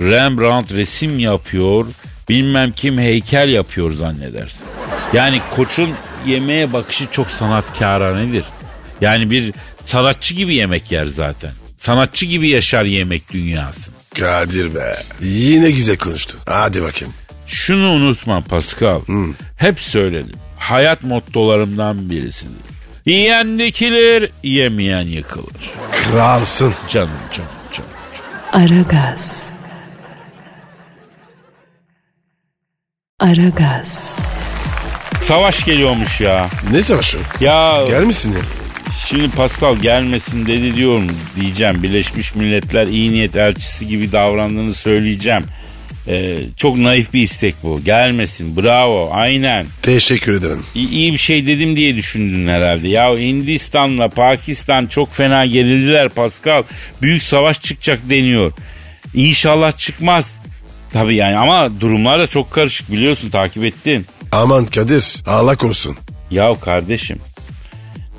Rembrandt 0.00 0.72
resim 0.72 1.18
yapıyor. 1.18 1.86
Bilmem 2.28 2.72
kim 2.72 2.98
heykel 2.98 3.48
yapıyor 3.48 3.92
zannedersin. 3.92 4.62
Yani 5.12 5.40
koçun 5.56 5.90
yemeğe 6.26 6.72
bakışı 6.72 7.06
çok 7.10 7.30
sanatkaranedir. 7.30 8.44
Yani 9.00 9.30
bir 9.30 9.52
sanatçı 9.86 10.34
gibi 10.34 10.54
yemek 10.54 10.92
yer 10.92 11.06
zaten. 11.06 11.50
Sanatçı 11.86 12.26
gibi 12.26 12.48
yaşar 12.48 12.84
yemek 12.84 13.32
dünyası. 13.32 13.92
Kadir 14.18 14.74
be 14.74 14.96
yine 15.20 15.70
güzel 15.70 15.96
konuştu. 15.96 16.38
Hadi 16.46 16.82
bakayım. 16.82 17.14
Şunu 17.46 17.90
unutma 17.90 18.40
Pascal. 18.40 19.00
Hep 19.56 19.80
söyledim. 19.80 20.36
Hayat 20.58 21.02
mottolarımdan 21.02 22.10
birisidir. 22.10 22.56
Yiyen 23.06 23.58
dikilir, 23.58 24.30
yemeyen 24.42 25.00
yıkılır. 25.00 25.70
Kralsın. 25.92 26.74
Canım 26.88 27.10
canım 27.36 27.50
canım. 27.72 27.90
canım. 28.52 28.72
Aragaz. 28.72 29.50
Aragaz. 33.20 34.16
Savaş 35.20 35.64
geliyormuş 35.64 36.20
ya. 36.20 36.48
Ne 36.70 36.82
savaşı? 36.82 37.18
Ya 37.40 37.84
Gelmişsin 37.88 38.32
ya. 38.32 38.65
Şimdi 39.08 39.30
Pascal 39.30 39.76
gelmesin 39.76 40.46
dedi 40.46 40.74
diyorum 40.74 41.08
diyeceğim. 41.40 41.82
Birleşmiş 41.82 42.34
Milletler 42.34 42.86
iyi 42.86 43.12
niyet 43.12 43.36
elçisi 43.36 43.88
gibi 43.88 44.12
davrandığını 44.12 44.74
söyleyeceğim. 44.74 45.44
Ee, 46.08 46.38
çok 46.56 46.76
naif 46.76 47.12
bir 47.12 47.22
istek 47.22 47.54
bu. 47.62 47.80
Gelmesin. 47.84 48.56
Bravo. 48.56 49.10
Aynen. 49.12 49.66
Teşekkür 49.82 50.32
ederim. 50.32 50.62
İyi, 50.74 50.88
iyi 50.88 51.12
bir 51.12 51.18
şey 51.18 51.46
dedim 51.46 51.76
diye 51.76 51.96
düşündün 51.96 52.48
herhalde. 52.48 52.88
Ya 52.88 53.18
Hindistan'la 53.18 54.08
Pakistan 54.08 54.86
çok 54.86 55.14
fena 55.14 55.46
gerildiler 55.46 56.08
Pascal. 56.08 56.62
Büyük 57.02 57.22
savaş 57.22 57.62
çıkacak 57.62 58.10
deniyor. 58.10 58.52
İnşallah 59.14 59.78
çıkmaz. 59.78 60.36
Tabii 60.92 61.16
yani 61.16 61.36
ama 61.36 61.80
durumlar 61.80 62.20
da 62.20 62.26
çok 62.26 62.50
karışık 62.50 62.92
biliyorsun 62.92 63.30
takip 63.30 63.64
ettin. 63.64 64.06
Aman 64.32 64.66
Kadir 64.66 65.22
Allah 65.26 65.56
korusun. 65.56 65.96
Ya 66.30 66.54
kardeşim 66.60 67.18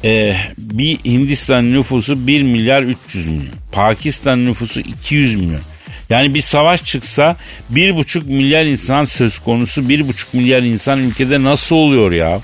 e, 0.04 0.36
bir 0.58 0.98
Hindistan 0.98 1.72
nüfusu 1.72 2.28
1 2.28 2.42
milyar 2.42 2.82
300 2.82 3.28
milyon. 3.28 3.56
Pakistan 3.72 4.46
nüfusu 4.46 4.80
200 4.80 5.36
milyon. 5.36 5.62
Yani 6.10 6.34
bir 6.34 6.42
savaş 6.42 6.84
çıksa 6.84 7.36
bir 7.70 7.96
buçuk 7.96 8.26
milyar 8.26 8.66
insan 8.66 9.06
söz 9.06 9.40
konusu 9.40 9.90
bir 9.90 10.08
buçuk 10.08 10.34
milyar 10.34 10.62
insan 10.62 11.00
ülkede 11.00 11.44
nasıl 11.44 11.76
oluyor 11.76 12.12
ya? 12.12 12.40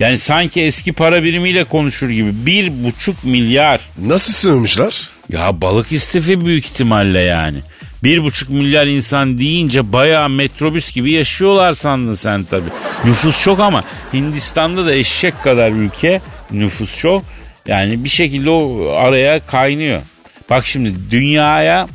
Yani 0.00 0.18
sanki 0.18 0.62
eski 0.62 0.92
para 0.92 1.24
birimiyle 1.24 1.64
konuşur 1.64 2.10
gibi 2.10 2.46
bir 2.46 2.84
buçuk 2.84 3.24
milyar. 3.24 3.80
Nasıl 4.06 4.32
sığmışlar? 4.32 5.08
Ya 5.28 5.60
balık 5.60 5.92
istifi 5.92 6.44
büyük 6.44 6.64
ihtimalle 6.64 7.20
yani. 7.20 7.58
Bir 8.04 8.24
buçuk 8.24 8.48
milyar 8.48 8.86
insan 8.86 9.38
deyince 9.38 9.92
bayağı 9.92 10.28
metrobüs 10.28 10.92
gibi 10.92 11.12
yaşıyorlar 11.12 11.74
sandın 11.74 12.14
sen 12.14 12.44
tabii. 12.44 12.70
Nüfus 13.04 13.44
çok 13.44 13.60
ama 13.60 13.84
Hindistan'da 14.12 14.86
da 14.86 14.94
eşek 14.94 15.42
kadar 15.42 15.70
ülke 15.70 16.20
nüfus 16.52 16.98
çok. 16.98 17.24
Yani 17.66 18.04
bir 18.04 18.08
şekilde 18.08 18.50
o 18.50 18.88
araya 18.90 19.40
kaynıyor. 19.40 20.02
Bak 20.50 20.66
şimdi 20.66 20.94
dünyaya 21.10 21.86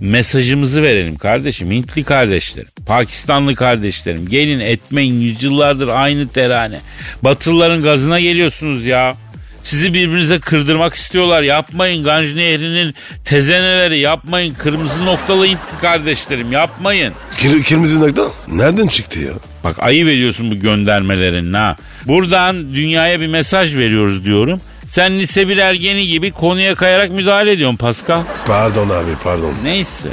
mesajımızı 0.00 0.82
verelim 0.82 1.16
kardeşim. 1.16 1.70
Hintli 1.70 2.04
kardeşlerim, 2.04 2.68
Pakistanlı 2.86 3.54
kardeşlerim. 3.54 4.28
Gelin 4.28 4.60
etmeyin 4.60 5.20
yüzyıllardır 5.20 5.88
aynı 5.88 6.28
terane. 6.28 6.80
Batılıların 7.22 7.82
gazına 7.82 8.20
geliyorsunuz 8.20 8.86
ya. 8.86 9.14
Sizi 9.62 9.94
birbirinize 9.94 10.40
kırdırmak 10.40 10.94
istiyorlar. 10.94 11.42
Yapmayın 11.42 12.04
Ganj 12.04 12.34
Nehri'nin 12.34 12.94
tezeneleri 13.24 14.00
yapmayın. 14.00 14.54
Kırmızı 14.54 15.04
noktalı 15.04 15.46
Hintli 15.46 15.80
kardeşlerim 15.80 16.52
yapmayın. 16.52 17.12
Kır, 17.42 17.62
kırmızı 17.62 18.00
nokta 18.00 18.22
nereden 18.48 18.86
çıktı 18.86 19.20
ya? 19.20 19.32
Bak 19.64 19.76
ayıp 19.78 20.08
ediyorsun 20.08 20.50
bu 20.50 20.54
göndermelerin 20.54 21.52
ha. 21.52 21.76
Buradan 22.06 22.72
dünyaya 22.72 23.20
bir 23.20 23.26
mesaj 23.26 23.74
veriyoruz 23.74 24.24
diyorum. 24.24 24.60
Sen 24.88 25.18
lise 25.18 25.48
bir 25.48 25.56
ergeni 25.56 26.06
gibi 26.06 26.30
konuya 26.30 26.74
kayarak 26.74 27.10
müdahale 27.10 27.52
ediyorsun 27.52 27.76
Pascal. 27.76 28.22
Pardon 28.46 28.88
abi 28.88 29.10
pardon. 29.24 29.54
Neyse. 29.64 30.08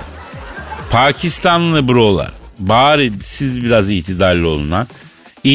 Pakistanlı 0.89 1.87
brolar. 1.87 2.31
Bari 2.59 3.11
siz 3.25 3.63
biraz 3.63 3.91
itidalli 3.91 4.45
olun 4.45 4.71
ha. 4.71 4.87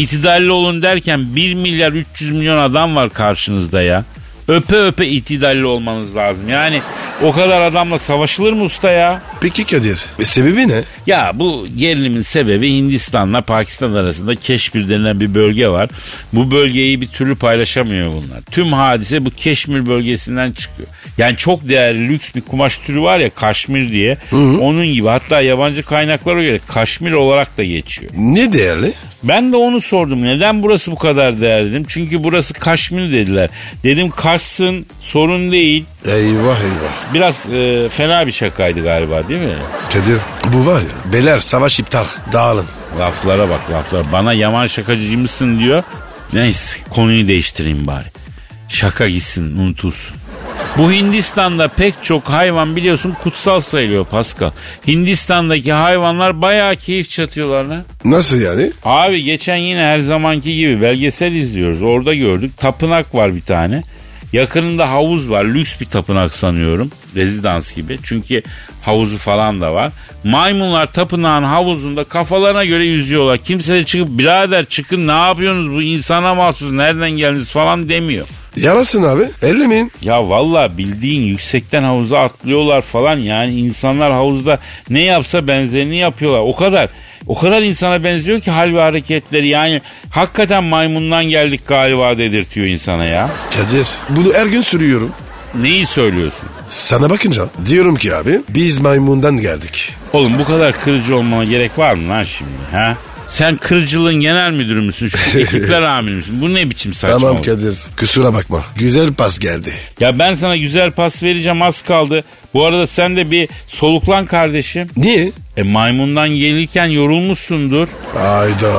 İtidalli 0.01 0.51
olun 0.51 0.83
derken 0.83 1.37
1 1.37 1.55
milyar 1.55 1.93
300 1.93 2.31
milyon 2.31 2.59
adam 2.59 2.97
var 2.97 3.11
karşınızda 3.11 3.83
ya. 3.83 4.05
Öpe 4.49 4.77
öpe 4.77 5.07
itidalli 5.07 5.67
olmanız 5.67 6.17
lazım. 6.17 6.49
Yani 6.49 6.81
O 7.23 7.33
kadar 7.33 7.61
adamla 7.63 7.99
savaşılır 7.99 8.53
mı 8.53 8.65
usta 8.65 8.91
ya? 8.91 9.23
Peki 9.41 9.65
Kadir 9.65 10.05
e, 10.19 10.25
sebebi 10.25 10.69
ne? 10.69 10.81
Ya 11.07 11.33
bu 11.35 11.67
gerilimin 11.79 12.23
sebebi 12.23 12.73
Hindistan'la 12.73 13.41
Pakistan 13.41 13.93
arasında 13.93 14.35
Keşmir 14.35 14.89
denilen 14.89 15.21
bir 15.21 15.35
bölge 15.35 15.69
var. 15.69 15.91
Bu 16.33 16.51
bölgeyi 16.51 17.01
bir 17.01 17.07
türlü 17.07 17.35
paylaşamıyor 17.35 18.09
bunlar. 18.09 18.41
Tüm 18.51 18.73
hadise 18.73 19.25
bu 19.25 19.31
Keşmir 19.31 19.87
bölgesinden 19.87 20.53
çıkıyor. 20.53 20.89
Yani 21.19 21.37
çok 21.37 21.69
değerli 21.69 22.09
lüks 22.09 22.35
bir 22.35 22.41
kumaş 22.41 22.79
türü 22.79 23.03
var 23.03 23.19
ya 23.19 23.31
Kaşmir 23.31 23.93
diye. 23.93 24.19
Onun 24.61 24.87
gibi 24.87 25.09
hatta 25.09 25.41
yabancı 25.41 25.83
kaynaklara 25.83 26.43
göre 26.43 26.61
Kaşmir 26.69 27.13
olarak 27.13 27.59
da 27.59 27.65
geçiyor. 27.65 28.11
Ne 28.17 28.53
değerli? 28.53 28.93
Ben 29.23 29.53
de 29.53 29.57
onu 29.57 29.81
sordum. 29.81 30.23
Neden 30.23 30.63
burası 30.63 30.91
bu 30.93 30.97
kadar 30.97 31.41
değerli 31.41 31.71
dedim. 31.71 31.85
Çünkü 31.89 32.25
burası 32.25 32.55
Kaşmir 32.55 33.13
dediler. 33.13 33.51
Dedim 33.85 34.11
Kaşsın 34.33 34.87
sorun 35.01 35.53
değil. 35.53 35.85
Eyvah 36.07 36.61
eyvah. 36.61 37.15
Biraz 37.15 37.51
e, 37.53 37.89
fena 37.89 38.27
bir 38.27 38.33
şakaydı 38.33 38.83
galiba 38.83 39.29
değil 39.29 39.41
mi? 39.41 39.55
Kadir 39.93 40.19
bu 40.53 40.67
var 40.67 40.81
ya. 40.81 41.13
Beler 41.13 41.39
savaş 41.39 41.81
iptal. 41.81 42.05
Dağılın. 42.33 42.67
Laflara 42.99 43.49
bak 43.49 43.61
laflara. 43.73 44.13
Bana 44.13 44.33
yaman 44.33 44.67
şakacı 44.67 45.19
mısın 45.19 45.59
diyor. 45.59 45.83
Neyse 46.33 46.77
konuyu 46.91 47.29
değiştireyim 47.29 47.87
bari. 47.87 48.07
Şaka 48.69 49.09
gitsin 49.09 49.59
unutulsun. 49.59 50.17
Bu 50.79 50.93
Hindistan'da 50.93 51.69
pek 51.69 51.95
çok 52.03 52.25
hayvan 52.25 52.77
biliyorsun 52.77 53.17
kutsal 53.23 53.61
sayılıyor 53.61 54.05
Pascal. 54.05 54.51
Hindistan'daki 54.89 55.73
hayvanlar 55.73 56.43
bayağı 56.43 56.77
keyif 56.77 57.11
çatıyorlar 57.11 57.65
lan. 57.65 57.83
Nasıl 58.05 58.41
yani? 58.41 58.71
Abi 58.85 59.23
geçen 59.23 59.57
yine 59.57 59.81
her 59.81 59.99
zamanki 59.99 60.57
gibi 60.57 60.83
belgesel 60.83 61.33
izliyoruz. 61.33 61.83
Orada 61.83 62.15
gördük. 62.15 62.59
Tapınak 62.59 63.15
var 63.15 63.35
bir 63.35 63.41
tane. 63.43 63.83
Yakınında 64.33 64.91
havuz 64.91 65.31
var. 65.31 65.45
Lüks 65.45 65.81
bir 65.81 65.87
tapınak 65.87 66.35
sanıyorum. 66.35 66.91
Rezidans 67.17 67.75
gibi. 67.75 67.99
Çünkü 68.03 68.43
havuzu 68.83 69.19
falan 69.19 69.61
da 69.61 69.75
var. 69.75 69.93
Maymunlar 70.25 70.87
tapınağın 70.93 71.43
havuzunda 71.43 72.05
kafalarına 72.05 72.65
göre 72.65 72.87
yüzüyorlar. 72.87 73.39
Kimse 73.39 73.75
de 73.75 73.85
çıkıp 73.85 74.09
birader 74.09 74.65
çıkın 74.65 75.07
ne 75.07 75.13
yapıyorsunuz 75.13 75.77
bu 75.77 75.83
insana 75.83 76.35
mahsus 76.35 76.73
nereden 76.73 77.11
geldiniz 77.11 77.51
falan 77.51 77.89
demiyor. 77.89 78.27
Yarasın 78.57 79.03
abi. 79.03 79.29
Ellemeyin. 79.43 79.93
Ya 80.03 80.29
valla 80.29 80.79
bildiğin 80.79 81.23
yüksekten 81.23 81.83
havuza 81.83 82.21
atlıyorlar 82.21 82.81
falan 82.81 83.17
yani 83.17 83.55
insanlar 83.55 84.13
havuzda 84.13 84.59
ne 84.91 85.03
yapsa 85.03 85.49
benzerini 85.49 85.97
yapıyorlar. 85.97 86.41
O 86.41 86.57
kadar 86.57 86.91
o 87.27 87.39
kadar 87.41 87.63
insana 87.63 88.05
benziyor 88.05 88.41
ki 88.41 88.51
hal 88.51 88.75
ve 88.75 88.81
hareketleri 88.81 89.49
yani 89.49 89.81
hakikaten 90.11 90.65
maymundan 90.65 91.25
geldik 91.25 91.61
galiba 91.67 92.19
dedirtiyor 92.19 92.67
insana 92.67 93.05
ya. 93.05 93.31
Kadir 93.57 93.87
bunu 94.09 94.33
her 94.35 94.47
gün 94.47 94.61
sürüyorum. 94.61 95.11
Neyi 95.55 95.87
söylüyorsun? 95.87 96.49
Sana 96.69 97.11
bakınca 97.11 97.49
diyorum 97.67 97.97
ki 97.97 98.15
abi 98.15 98.41
biz 98.49 98.79
maymundan 98.79 99.37
geldik. 99.37 99.95
Oğlum 100.13 100.39
bu 100.39 100.45
kadar 100.45 100.81
kırıcı 100.81 101.17
olmana 101.17 101.45
gerek 101.45 101.79
var 101.79 101.95
mı 101.95 102.09
lan 102.09 102.23
şimdi 102.23 102.51
ha? 102.73 102.97
Sen 103.33 103.57
kırıcılığın 103.57 104.15
genel 104.15 104.53
müdürü 104.53 104.81
müsün? 104.83 105.09
Şu 105.09 105.39
ekipler 105.39 105.83
amiri 105.83 106.15
misin? 106.15 106.39
Bu 106.43 106.55
ne 106.55 106.71
biçim 106.71 106.95
saçmalık? 106.95 107.23
Tamam 107.23 107.43
Kadir 107.43 107.79
kusura 107.99 108.35
bakma. 108.35 108.65
Güzel 108.77 109.15
pas 109.15 109.39
geldi. 109.39 109.73
Ya 110.01 110.19
ben 110.19 110.35
sana 110.35 110.57
güzel 110.57 110.91
pas 110.91 111.23
vereceğim 111.23 111.63
az 111.63 111.83
kaldı. 111.83 112.25
Bu 112.55 112.67
arada 112.67 112.87
sen 112.87 113.17
de 113.17 113.31
bir 113.31 113.49
soluklan 113.69 114.27
kardeşim. 114.27 114.89
Niye? 114.97 115.33
E 115.57 115.63
maymundan 115.63 116.29
gelirken 116.29 116.87
yorulmuşsundur. 116.87 117.89
Ayda. 118.19 118.73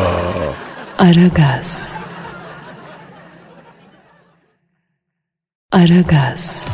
Aragaz. 0.99 1.89
Aragaz. 5.71 6.65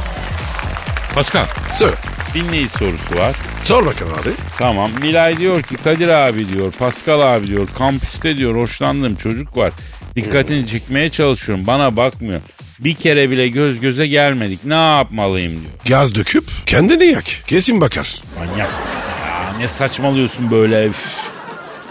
Pascal 1.16 1.46
Sor. 1.74 1.94
Dinleyici 2.34 2.70
sorusu 2.78 3.16
var. 3.16 3.36
Sor 3.64 3.86
bakalım 3.86 4.14
abi. 4.14 4.30
Tamam 4.58 4.92
Nilay 5.02 5.38
diyor 5.38 5.62
ki 5.64 5.76
Kadir 5.76 6.08
abi 6.08 6.50
diyor 6.50 6.72
Pascal 6.72 7.36
abi 7.36 7.48
diyor 7.48 7.68
kampüste 7.78 8.38
diyor 8.38 8.56
hoşlandığım 8.56 9.16
çocuk 9.16 9.58
var. 9.58 9.72
Dikkatini 10.16 10.68
çekmeye 10.68 11.10
çalışıyorum 11.10 11.68
bana 11.68 11.96
bakmıyor. 11.96 12.42
Bir 12.80 12.94
kere 12.96 13.32
bile 13.32 13.48
göz 13.48 13.80
göze 13.80 14.08
gelmedik 14.08 14.60
ne 14.66 14.74
yapmalıyım 14.98 15.52
diyor. 15.52 15.74
Gaz 15.88 16.16
döküp 16.16 16.44
kendini 16.66 17.06
yak. 17.06 17.26
Kesin 17.48 17.82
bakar. 17.82 18.22
Manyak 18.40 18.58
ya 19.28 19.54
ne 19.60 19.68
saçmalıyorsun 19.68 20.52
böyle. 20.52 20.86
Üf. 20.86 20.98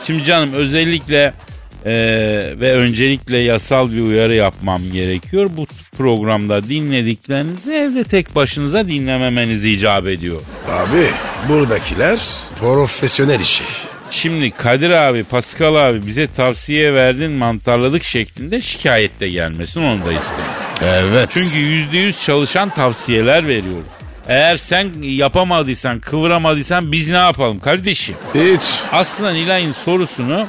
Şimdi 0.06 0.24
canım 0.24 0.52
özellikle 0.52 1.34
e, 1.84 1.92
ve 2.60 2.72
öncelikle 2.72 3.38
yasal 3.38 3.92
bir 3.92 4.00
uyarı 4.00 4.34
yapmam 4.34 4.82
gerekiyor. 4.92 5.50
Bu 5.56 5.66
programda 5.98 6.68
dinlediklerinizi 6.68 7.72
evde 7.72 8.04
tek 8.04 8.34
başınıza 8.34 8.88
dinlememeniz 8.88 9.64
icap 9.64 10.06
ediyor. 10.06 10.40
Abi 10.70 11.04
buradakiler 11.48 12.18
profesyonel 12.60 13.40
işi. 13.40 13.64
Şimdi 14.10 14.50
Kadir 14.50 14.90
abi, 14.90 15.24
Pascal 15.24 15.74
abi 15.74 16.06
bize 16.06 16.26
tavsiye 16.26 16.94
verdin 16.94 17.30
mantarladık 17.30 18.04
şeklinde 18.04 18.60
şikayette 18.60 19.28
gelmesin 19.28 19.82
onu 19.82 20.04
da 20.04 20.12
istemem. 20.12 20.46
Evet. 20.84 21.28
Çünkü 21.32 21.58
yüzde 21.58 21.98
yüz 21.98 22.24
çalışan 22.24 22.68
tavsiyeler 22.68 23.48
veriyoruz. 23.48 23.84
Eğer 24.28 24.56
sen 24.56 24.90
yapamadıysan, 25.02 26.00
kıvıramadıysan 26.00 26.92
biz 26.92 27.08
ne 27.08 27.16
yapalım 27.16 27.60
kardeşim? 27.60 28.14
Hiç. 28.34 28.62
Aslında 28.92 29.32
Nilay'ın 29.32 29.72
sorusunu 29.72 30.46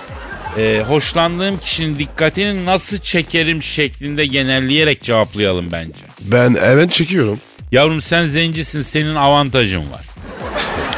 e, 0.58 0.84
hoşlandığım 0.88 1.58
kişinin 1.60 2.00
dikkatini 2.00 2.66
nasıl 2.66 2.98
çekerim 2.98 3.64
şeklinde 3.64 4.26
genelleyerek 4.26 5.02
cevaplayalım 5.02 5.72
bence. 5.72 6.00
Ben 6.22 6.56
hemen 6.56 6.88
çekiyorum. 6.88 7.40
Yavrum 7.72 8.02
sen 8.02 8.26
zencisin 8.26 8.82
senin 8.82 9.16
avantajın 9.16 9.92
var. 9.92 10.06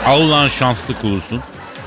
Allah'ın 0.06 0.48
şanslı 0.48 0.94
kulusun. 0.94 1.42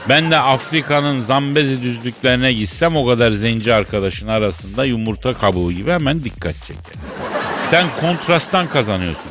Ben 0.08 0.30
de 0.30 0.38
Afrika'nın 0.38 1.22
Zambezi 1.22 1.82
düzlüklerine 1.82 2.52
gitsem 2.52 2.96
o 2.96 3.06
kadar 3.06 3.30
zenci 3.30 3.74
arkadaşın 3.74 4.28
arasında 4.28 4.84
yumurta 4.84 5.34
kabuğu 5.34 5.72
gibi 5.72 5.90
hemen 5.90 6.24
dikkat 6.24 6.54
çeker. 6.54 7.02
Sen 7.70 7.86
kontrasttan 8.00 8.68
kazanıyorsun. 8.68 9.30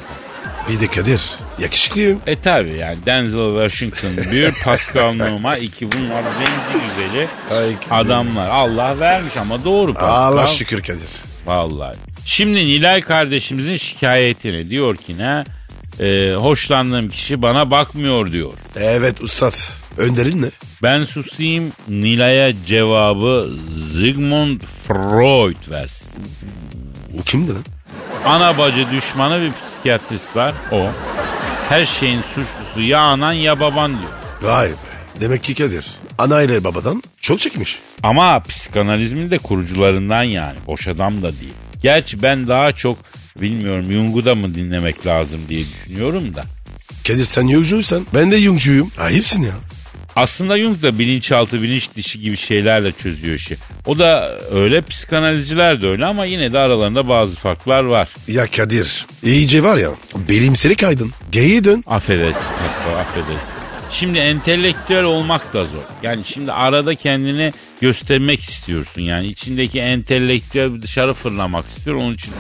Bir 0.70 0.80
de 0.80 0.88
Kadir. 0.88 1.22
Yakışıklıyım. 1.60 2.22
E 2.28 2.40
tabi 2.40 2.74
yani 2.74 3.06
Denzel 3.06 3.50
Washington 3.50 4.32
bir, 4.32 4.52
Pascal 4.64 5.14
Numa 5.14 5.58
iki 5.58 5.92
bunlar 5.92 6.24
zenci 6.24 6.86
güzeli 6.88 7.28
Ay 7.52 8.00
adamlar. 8.00 8.50
Allah 8.50 9.00
vermiş 9.00 9.38
ama 9.38 9.64
doğru 9.64 9.94
Pascal. 9.94 10.10
Allah 10.10 10.48
şükür 10.48 10.82
Kadir. 10.82 11.10
Vallahi. 11.46 11.98
Şimdi 12.26 12.56
Nilay 12.60 13.02
kardeşimizin 13.02 13.78
şikayetini 13.78 14.70
diyor 14.70 14.96
ki 14.98 15.18
ne? 15.18 15.44
Ee, 16.00 16.34
hoşlandığım 16.34 17.10
kişi 17.10 17.42
bana 17.42 17.72
bakmıyor 17.72 18.32
diyor. 18.32 18.54
Evet 18.76 19.22
ustad. 19.22 19.54
Önderin 19.98 20.42
ne? 20.42 20.48
Ben 20.84 21.04
susayım 21.04 21.72
Nilay'a 21.88 22.54
cevabı 22.66 23.50
Sigmund 23.94 24.62
Freud 24.88 25.70
versin. 25.72 26.08
O 27.20 27.24
kimdi 27.24 27.54
lan? 27.54 27.64
Ana 28.26 28.58
bacı 28.58 28.92
düşmanı 28.92 29.42
bir 29.42 29.52
psikiyatrist 29.66 30.36
var 30.36 30.54
o. 30.72 30.88
Her 31.74 31.86
şeyin 31.86 32.22
suçlusu 32.22 32.82
ya 32.82 33.00
anan 33.00 33.34
ya 33.34 33.60
baban 33.60 33.92
diyor. 33.92 34.12
Vay 34.42 34.70
be. 34.70 34.74
Demek 35.22 35.44
ki 35.44 35.56
Kadir. 35.56 35.86
Ana 36.18 36.42
ile 36.42 36.64
babadan 36.64 37.04
çok 37.22 37.40
çekmiş. 37.40 37.80
Ama 38.04 38.40
psikanalizmin 38.40 39.30
de 39.30 39.38
kurucularından 39.38 40.24
yani. 40.24 40.58
Boş 40.68 40.88
adam 40.88 41.24
da 41.24 41.40
değil. 41.40 41.54
Gerçi 41.82 42.22
ben 42.22 42.48
daha 42.48 42.72
çok 42.72 42.98
bilmiyorum 43.42 43.86
Jung'u 43.92 44.26
da 44.26 44.36
mı 44.36 44.56
dinlemek 44.56 45.06
lazım 45.06 45.40
diye 45.50 45.64
düşünüyorum 45.66 46.36
da. 46.36 46.44
Kadir 47.08 47.26
sen 47.26 47.48
Jungcuysan 47.48 48.08
ben 48.14 48.32
de 48.32 48.40
Jungcuyum. 48.40 48.92
Ayıpsın 49.00 49.42
ya. 49.42 49.54
Aslında 50.16 50.58
Jung 50.60 50.82
da 50.82 51.00
bilinçaltı 51.00 51.62
bilinç 51.62 51.90
dışı 51.96 52.18
gibi 52.18 52.38
şeylerle 52.38 52.92
çözüyor 52.92 53.36
işi. 53.36 53.58
O 53.86 54.00
da 54.00 54.40
öyle 54.52 54.82
psikanalizciler 54.82 55.82
de 55.82 55.88
öyle 55.88 56.06
ama 56.06 56.26
yine 56.26 56.54
de 56.54 56.60
aralarında 56.60 57.10
bazı 57.10 57.36
farklar 57.36 57.84
var. 57.84 58.10
Ya 58.28 58.48
Kadir 58.48 59.06
iyice 59.24 59.64
var 59.64 59.78
ya 59.78 59.90
bilimseli 60.16 60.76
kaydın. 60.76 61.12
Geyiğe 61.32 61.64
dön. 61.64 61.84
Affedersin 61.88 62.42
Pascal 62.60 63.00
affedersin. 63.00 63.50
Şimdi 63.92 64.20
entelektüel 64.20 65.04
olmak 65.04 65.54
da 65.54 65.66
zor. 65.66 65.82
Yani 66.04 66.26
şimdi 66.26 66.52
arada 66.52 66.96
kendini 66.96 67.54
göstermek 67.82 68.42
istiyorsun. 68.42 69.02
Yani 69.02 69.28
içindeki 69.28 69.80
entelektüel 69.80 70.82
dışarı 70.82 71.14
fırlamak 71.14 71.66
istiyor 71.68 71.96
onun 71.96 72.14
için. 72.14 72.34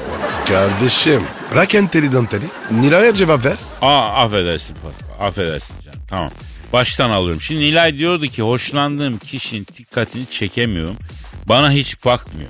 Kardeşim 0.47 1.23
bırak 1.51 1.75
enteli 1.75 2.11
danteli. 2.11 2.45
Nilay'a 2.71 3.13
cevap 3.13 3.45
ver. 3.45 3.55
Aa 3.81 4.23
affedersin 4.23 4.75
Pascal 4.83 5.27
affedersin 5.27 5.75
canım 5.85 5.99
tamam. 6.09 6.31
Baştan 6.73 7.09
alıyorum. 7.09 7.41
Şimdi 7.41 7.61
Nilay 7.61 7.97
diyordu 7.97 8.27
ki 8.27 8.41
hoşlandığım 8.41 9.17
kişinin 9.17 9.67
dikkatini 9.77 10.29
çekemiyorum. 10.29 10.95
Bana 11.45 11.71
hiç 11.71 12.05
bakmıyor. 12.05 12.49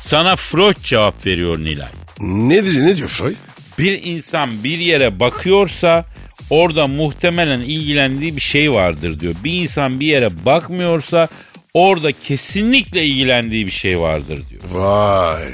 Sana 0.00 0.36
Freud 0.36 0.76
cevap 0.82 1.26
veriyor 1.26 1.58
Nilay. 1.58 1.88
Ne 2.20 2.64
diyor, 2.64 2.86
ne 2.86 2.96
diyor 2.96 3.08
Freud? 3.08 3.36
Bir 3.78 4.02
insan 4.02 4.64
bir 4.64 4.78
yere 4.78 5.20
bakıyorsa 5.20 6.04
orada 6.50 6.86
muhtemelen 6.86 7.60
ilgilendiği 7.60 8.36
bir 8.36 8.40
şey 8.40 8.72
vardır 8.72 9.20
diyor. 9.20 9.34
Bir 9.44 9.52
insan 9.62 10.00
bir 10.00 10.06
yere 10.06 10.44
bakmıyorsa 10.46 11.28
orada 11.74 12.12
kesinlikle 12.12 13.04
ilgilendiği 13.04 13.66
bir 13.66 13.70
şey 13.72 14.00
vardır 14.00 14.42
diyor. 14.50 14.62
Vay. 14.72 15.44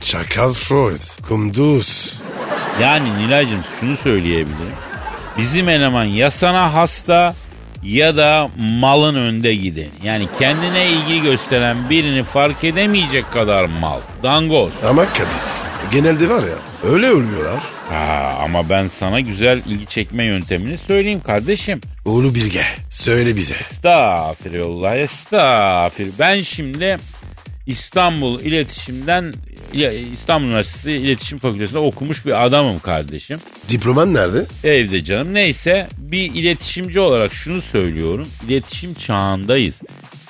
Çakal 0.00 0.52
Freud. 0.52 1.22
Kunduz. 1.28 2.20
Yani 2.82 3.18
Nilay'cığım 3.18 3.64
şunu 3.80 3.96
söyleyebilirim. 3.96 4.74
Bizim 5.38 5.68
eleman 5.68 6.04
ya 6.04 6.30
sana 6.30 6.74
hasta 6.74 7.34
ya 7.88 8.16
da 8.16 8.50
malın 8.58 9.14
önde 9.14 9.54
giden. 9.54 9.88
Yani 10.04 10.28
kendine 10.38 10.90
ilgi 10.90 11.22
gösteren 11.22 11.90
birini 11.90 12.22
fark 12.22 12.64
edemeyecek 12.64 13.32
kadar 13.32 13.64
mal. 13.64 14.00
Dangoz. 14.22 14.72
Ama 14.88 15.04
Kadir 15.04 15.26
genelde 15.92 16.28
var 16.28 16.42
ya 16.42 16.90
öyle 16.92 17.06
ölüyorlar. 17.06 17.62
Ha, 17.90 18.34
ama 18.44 18.68
ben 18.68 18.88
sana 18.88 19.20
güzel 19.20 19.62
ilgi 19.66 19.86
çekme 19.86 20.24
yöntemini 20.24 20.78
söyleyeyim 20.78 21.20
kardeşim. 21.20 21.80
Oğlu 22.04 22.34
Bilge 22.34 22.62
söyle 22.90 23.36
bize. 23.36 23.54
Estağfirullah, 23.54 24.96
estağfir. 24.96 26.08
Ben 26.18 26.42
şimdi 26.42 26.96
İstanbul 27.66 28.40
İletişim'den 28.40 29.32
İstanbul 30.12 30.46
Üniversitesi 30.46 30.92
İletişim 30.92 31.38
Fakültesi'nde 31.38 31.78
okumuş 31.78 32.26
bir 32.26 32.46
adamım 32.46 32.78
kardeşim. 32.80 33.38
Diploman 33.68 34.14
nerede? 34.14 34.46
Evde 34.64 35.04
canım. 35.04 35.34
Neyse 35.34 35.88
bir 35.98 36.34
iletişimci 36.34 37.00
olarak 37.00 37.32
şunu 37.32 37.62
söylüyorum. 37.62 38.28
İletişim 38.48 38.94
çağındayız. 38.94 39.80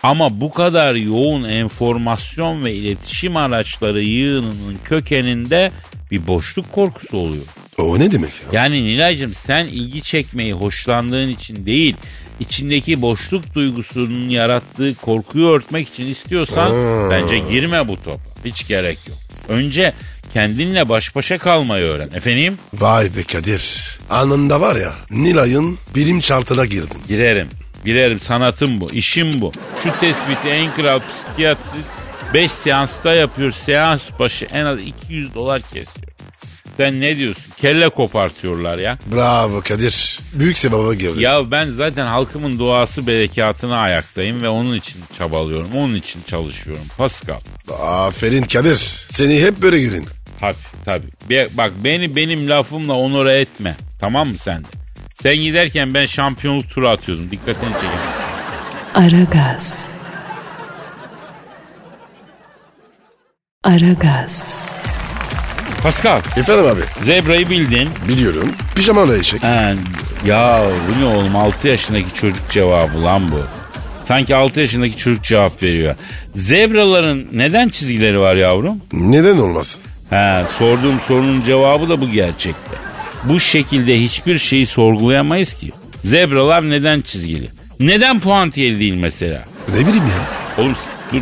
Ama 0.03 0.40
bu 0.40 0.51
kadar 0.51 0.94
yoğun 0.94 1.44
enformasyon 1.44 2.64
ve 2.64 2.74
iletişim 2.74 3.37
araçları 3.37 4.03
yığınının 4.05 4.77
kökeninde 4.85 5.70
bir 6.11 6.27
boşluk 6.27 6.72
korkusu 6.72 7.18
oluyor. 7.18 7.44
O 7.79 7.98
ne 7.98 8.12
demek 8.12 8.31
ya? 8.53 8.62
Yani 8.62 8.85
Nilay'cığım 8.85 9.35
sen 9.35 9.66
ilgi 9.66 10.03
çekmeyi 10.03 10.53
hoşlandığın 10.53 11.29
için 11.29 11.66
değil, 11.66 11.96
içindeki 12.40 13.03
boşluk 13.03 13.55
duygusunun 13.55 14.29
yarattığı 14.29 14.94
korkuyu 14.94 15.46
örtmek 15.48 15.88
için 15.88 16.07
istiyorsan 16.07 16.70
Hmm. 16.70 17.11
bence 17.11 17.38
girme 17.38 17.88
bu 17.88 17.96
topa. 18.03 18.18
Hiç 18.44 18.68
gerek 18.68 18.98
yok. 19.09 19.18
Önce 19.49 19.93
kendinle 20.33 20.89
baş 20.89 21.15
başa 21.17 21.39
kalmayı 21.39 21.85
öğren. 21.85 22.11
Efendim? 22.15 22.59
Vay 22.75 23.05
be 23.17 23.23
Kadir. 23.23 23.89
Anında 24.11 24.61
var 24.61 24.77
ya 24.77 24.93
Nilay'ın 25.11 25.79
bilim 25.95 26.21
çartına 26.21 26.65
girdin. 26.67 26.99
Girerim. 27.09 27.49
Girerim. 27.85 28.21
Sanatım 28.21 28.81
bu. 28.81 28.87
işim 28.93 29.41
bu. 29.41 29.53
Şu 29.83 29.91
tespiti 30.01 30.49
en 30.49 30.73
kral 30.75 31.01
psikiyatrist 31.01 31.89
5 32.35 32.53
seansta 32.53 33.15
yapıyor. 33.15 33.51
Seans 33.53 34.03
başı 34.19 34.45
en 34.45 34.65
az 34.65 34.81
200 34.81 35.35
dolar 35.35 35.63
kesiyor. 35.63 36.08
Sen 36.79 37.01
ne 37.01 37.17
diyorsun? 37.19 37.53
Kelle 37.57 37.88
kopartıyorlar 37.88 38.79
ya. 38.79 38.99
Bravo 39.14 39.61
Kadir. 39.61 40.21
Büyük 40.33 40.59
sebaba 40.59 40.95
girdin. 40.95 41.21
Ya 41.21 41.51
ben 41.51 41.71
zaten 41.71 42.07
halkımın 42.07 42.59
duası 42.59 43.07
berekatına 43.07 43.77
ayaktayım 43.79 44.43
ve 44.43 44.49
onun 44.49 44.75
için 44.75 45.01
çabalıyorum. 45.19 45.69
Onun 45.77 45.95
için 45.95 46.21
çalışıyorum. 46.27 46.85
Pascal. 46.99 47.41
Aferin 47.83 48.43
Kadir. 48.43 48.77
Seni 49.11 49.43
hep 49.43 49.62
böyle 49.62 49.81
görün. 49.81 50.07
Tabii 50.41 50.57
tabii. 50.85 51.49
Bak 51.57 51.73
beni 51.85 52.17
benim 52.17 52.49
lafımla 52.49 52.93
onore 52.95 53.41
etme. 53.41 53.77
Tamam 54.01 54.29
mı 54.29 54.38
sen 54.38 54.64
de? 54.64 54.69
Sen 55.23 55.37
giderken 55.37 55.95
ben 55.95 56.05
şampiyonluk 56.05 56.71
turu 56.71 56.88
atıyordum. 56.88 57.31
Dikkatini 57.31 57.73
çekin. 57.73 57.88
Aragaz. 58.95 59.91
Aragaz. 63.64 64.68
Pascal, 65.83 66.21
Efendim 66.37 66.64
abi. 66.67 66.81
zebrayı 67.05 67.51
bildin. 67.51 67.88
Biliyorum. 68.09 68.49
Pijamalı 68.75 69.19
eşek. 69.19 69.43
Ha, 69.45 69.75
ya 70.27 70.64
bu 70.88 71.01
ne 71.01 71.07
oğlum 71.07 71.37
6 71.37 71.69
yaşındaki 71.69 72.14
çocuk 72.14 72.51
cevabı 72.51 73.03
lan 73.05 73.33
bu. 73.33 73.41
Sanki 74.05 74.37
6 74.37 74.61
yaşındaki 74.61 74.97
çocuk 74.97 75.25
cevap 75.25 75.62
veriyor. 75.62 75.95
Zebraların 76.35 77.27
neden 77.33 77.69
çizgileri 77.69 78.21
var 78.21 78.35
yavrum? 78.35 78.77
Neden 78.93 79.38
olmasın? 79.38 79.81
Ha, 80.11 80.47
sorduğum 80.59 81.01
sorunun 81.01 81.43
cevabı 81.43 81.88
da 81.88 82.01
bu 82.01 82.11
gerçekte. 82.11 82.71
Bu 83.25 83.41
şekilde 83.41 84.01
hiçbir 84.01 84.38
şeyi 84.38 84.67
sorgulayamayız 84.67 85.55
ki. 85.55 85.71
Zebralar 86.05 86.71
neden 86.71 87.01
çizgili? 87.01 87.49
Neden 87.81 88.21
puantiyeli 88.21 88.81
değil 88.81 88.95
mesela? 88.95 89.45
Ne 89.69 89.81
bileyim 89.87 90.05
ya. 90.05 90.62
Oğlum 90.64 90.75
dur 91.12 91.21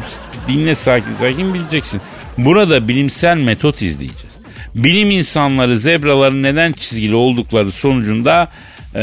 dinle 0.49 0.75
sakin 0.75 1.15
sakin 1.21 1.55
bileceksin. 1.55 2.01
Burada 2.39 2.89
bilimsel 2.89 3.37
metot 3.37 3.83
izleyeceğiz. 3.83 4.36
Bilim 4.77 5.11
insanları 5.11 5.79
zebraların 5.79 6.43
neden 6.43 6.73
çizgili 6.73 7.15
oldukları 7.15 7.73
sonucunda 7.73 8.49
e, 8.95 9.03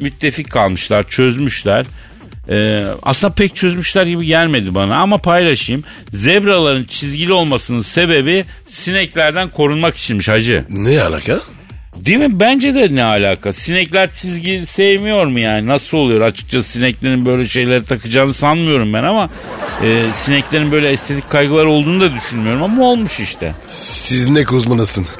müttefik 0.00 0.50
kalmışlar, 0.50 1.08
çözmüşler. 1.08 1.86
E, 2.48 2.86
aslında 3.02 3.34
pek 3.34 3.56
çözmüşler 3.56 4.06
gibi 4.06 4.26
gelmedi 4.26 4.74
bana 4.74 4.96
ama 4.96 5.18
paylaşayım. 5.18 5.84
Zebraların 6.12 6.84
çizgili 6.84 7.32
olmasının 7.32 7.80
sebebi 7.80 8.44
sineklerden 8.66 9.48
korunmak 9.48 9.96
içinmiş 9.96 10.28
hacı. 10.28 10.64
Ne 10.68 11.02
alaka? 11.02 11.40
Değil 11.96 12.18
mi? 12.18 12.40
Bence 12.40 12.74
de 12.74 12.94
ne 12.94 13.04
alaka? 13.04 13.52
Sinekler 13.52 14.14
çizgi 14.14 14.66
sevmiyor 14.66 15.26
mu 15.26 15.38
yani? 15.38 15.66
Nasıl 15.66 15.98
oluyor? 15.98 16.20
Açıkçası 16.20 16.68
sineklerin 16.68 17.26
böyle 17.26 17.48
şeyleri 17.48 17.84
takacağını 17.84 18.34
sanmıyorum 18.34 18.92
ben 18.92 19.02
ama 19.02 19.30
e, 19.84 20.04
sineklerin 20.12 20.72
böyle 20.72 20.90
estetik 20.90 21.30
kaygıları 21.30 21.68
olduğunu 21.68 22.00
da 22.00 22.14
düşünmüyorum 22.14 22.62
ama 22.62 22.84
olmuş 22.84 23.20
işte. 23.20 23.54
Siz 23.66 24.28
ne 24.28 24.44
uzmanısın? 24.52 25.06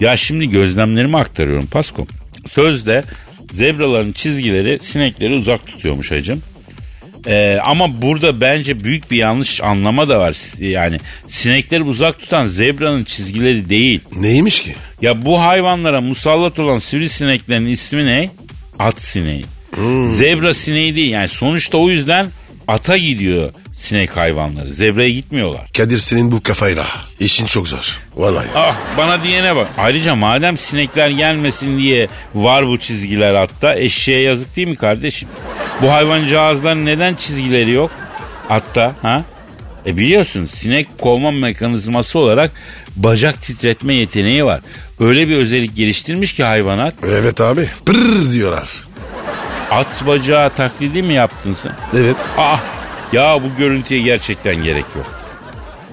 Ya 0.00 0.16
şimdi 0.16 0.50
gözlemlerimi 0.50 1.18
aktarıyorum 1.18 1.66
Pasko. 1.66 2.06
Sözde 2.50 3.04
zebraların 3.52 4.12
çizgileri 4.12 4.78
sinekleri 4.82 5.34
uzak 5.34 5.66
tutuyormuş 5.66 6.10
hacım. 6.10 6.42
Ee, 7.26 7.56
ama 7.64 8.02
burada 8.02 8.40
bence 8.40 8.80
büyük 8.80 9.10
bir 9.10 9.16
yanlış 9.16 9.62
anlama 9.62 10.08
da 10.08 10.20
var. 10.20 10.36
Yani 10.58 10.98
sinekleri 11.28 11.82
uzak 11.82 12.20
tutan 12.20 12.46
zebranın 12.46 13.04
çizgileri 13.04 13.68
değil. 13.68 14.00
Neymiş 14.16 14.60
ki? 14.62 14.74
Ya 15.02 15.24
bu 15.24 15.40
hayvanlara 15.40 16.00
musallat 16.00 16.58
olan 16.58 16.78
sivrisineklerin 16.78 17.66
ismi 17.66 18.06
ne? 18.06 18.30
At 18.78 19.00
sineği. 19.00 19.44
Zebra 20.06 20.54
sineği 20.54 20.96
değil. 20.96 21.10
Yani 21.12 21.28
sonuçta 21.28 21.78
o 21.78 21.90
yüzden 21.90 22.26
ata 22.68 22.96
gidiyor 22.96 23.52
sinek 23.84 24.16
hayvanları. 24.16 24.68
Zebraya 24.68 25.10
gitmiyorlar. 25.10 25.66
Kadir 25.76 25.98
senin 25.98 26.32
bu 26.32 26.42
kafayla. 26.42 26.86
İşin 27.20 27.46
çok 27.46 27.68
zor. 27.68 27.98
Vallahi. 28.16 28.46
Ah 28.54 28.76
bana 28.98 29.22
diyene 29.22 29.56
bak. 29.56 29.66
Ayrıca 29.78 30.14
madem 30.14 30.58
sinekler 30.58 31.08
gelmesin 31.10 31.78
diye 31.78 32.08
var 32.34 32.66
bu 32.66 32.78
çizgiler 32.78 33.34
hatta 33.34 33.74
eşeğe 33.74 34.20
yazık 34.20 34.56
değil 34.56 34.68
mi 34.68 34.76
kardeşim? 34.76 35.28
Bu 35.82 35.92
hayvancağızların 35.92 36.86
neden 36.86 37.14
çizgileri 37.14 37.70
yok? 37.70 37.90
Hatta 38.48 38.94
ha? 39.02 39.22
E 39.86 39.96
biliyorsun 39.96 40.46
sinek 40.46 40.98
kovma 40.98 41.30
mekanizması 41.30 42.18
olarak 42.18 42.50
bacak 42.96 43.42
titretme 43.42 43.94
yeteneği 43.94 44.44
var. 44.44 44.60
Öyle 45.00 45.28
bir 45.28 45.36
özellik 45.36 45.76
geliştirmiş 45.76 46.32
ki 46.32 46.44
hayvanat. 46.44 46.94
Evet 47.06 47.40
abi. 47.40 47.68
Pırr 47.86 48.32
diyorlar. 48.32 48.68
At 49.70 50.06
bacağı 50.06 50.50
taklidi 50.50 51.02
mi 51.02 51.14
yaptın 51.14 51.54
sen? 51.54 51.72
Evet. 51.98 52.16
Ah 52.38 52.60
ya 53.12 53.38
bu 53.42 53.58
görüntüye 53.58 54.00
gerçekten 54.00 54.62
gerek 54.62 54.84
yok. 54.96 55.20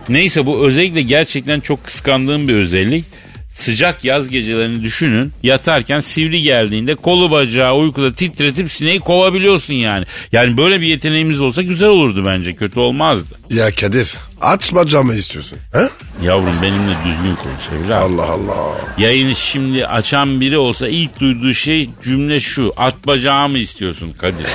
Neyse 0.09 0.45
bu 0.45 0.67
özellikle 0.67 1.01
gerçekten 1.01 1.59
çok 1.59 1.83
kıskandığım 1.85 2.47
bir 2.47 2.53
özellik. 2.55 3.05
Sıcak 3.49 4.03
yaz 4.05 4.29
gecelerini 4.29 4.83
düşünün. 4.83 5.33
Yatarken 5.43 5.99
sivri 5.99 6.41
geldiğinde 6.41 6.95
kolu 6.95 7.31
bacağı 7.31 7.75
uykuda 7.75 8.13
titretip 8.13 8.71
sineği 8.71 8.99
kovabiliyorsun 8.99 9.73
yani. 9.73 10.05
Yani 10.31 10.57
böyle 10.57 10.81
bir 10.81 10.87
yeteneğimiz 10.87 11.41
olsa 11.41 11.61
güzel 11.61 11.89
olurdu 11.89 12.23
bence. 12.25 12.55
Kötü 12.55 12.79
olmazdı. 12.79 13.35
Ya 13.49 13.71
Kadir 13.75 14.15
aç 14.41 14.73
bacağımı 14.75 15.15
istiyorsun. 15.15 15.57
Ha? 15.73 15.89
Yavrum 16.23 16.61
benimle 16.61 16.95
düzgün 17.05 17.35
konuş 17.35 17.85
evladım. 17.85 18.19
Allah 18.19 18.31
Allah. 18.31 18.77
Yayını 18.97 19.35
şimdi 19.35 19.87
açan 19.87 20.41
biri 20.41 20.57
olsa 20.57 20.87
ilk 20.87 21.19
duyduğu 21.19 21.53
şey 21.53 21.89
cümle 22.03 22.39
şu. 22.39 22.73
At 22.77 23.07
bacağı 23.07 23.49
mı 23.49 23.57
istiyorsun 23.57 24.13
Kadir? 24.17 24.45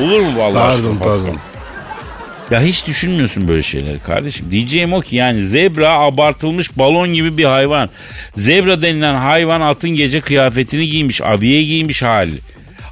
Olur 0.02 0.20
mu 0.20 0.38
vallahi? 0.38 0.54
Pardon 0.54 0.90
aşkına? 0.90 0.98
pardon. 0.98 1.36
Ya 2.50 2.60
hiç 2.62 2.86
düşünmüyorsun 2.86 3.48
böyle 3.48 3.62
şeyleri 3.62 3.98
kardeşim. 3.98 4.46
Diyeceğim 4.50 4.92
o 4.92 5.00
ki 5.00 5.16
yani 5.16 5.42
zebra 5.42 6.00
abartılmış 6.00 6.78
balon 6.78 7.14
gibi 7.14 7.38
bir 7.38 7.44
hayvan. 7.44 7.90
Zebra 8.36 8.82
denilen 8.82 9.14
hayvan 9.14 9.60
atın 9.60 9.90
gece 9.90 10.20
kıyafetini 10.20 10.88
giymiş, 10.88 11.20
abiye 11.20 11.62
giymiş 11.62 12.02
hali. 12.02 12.38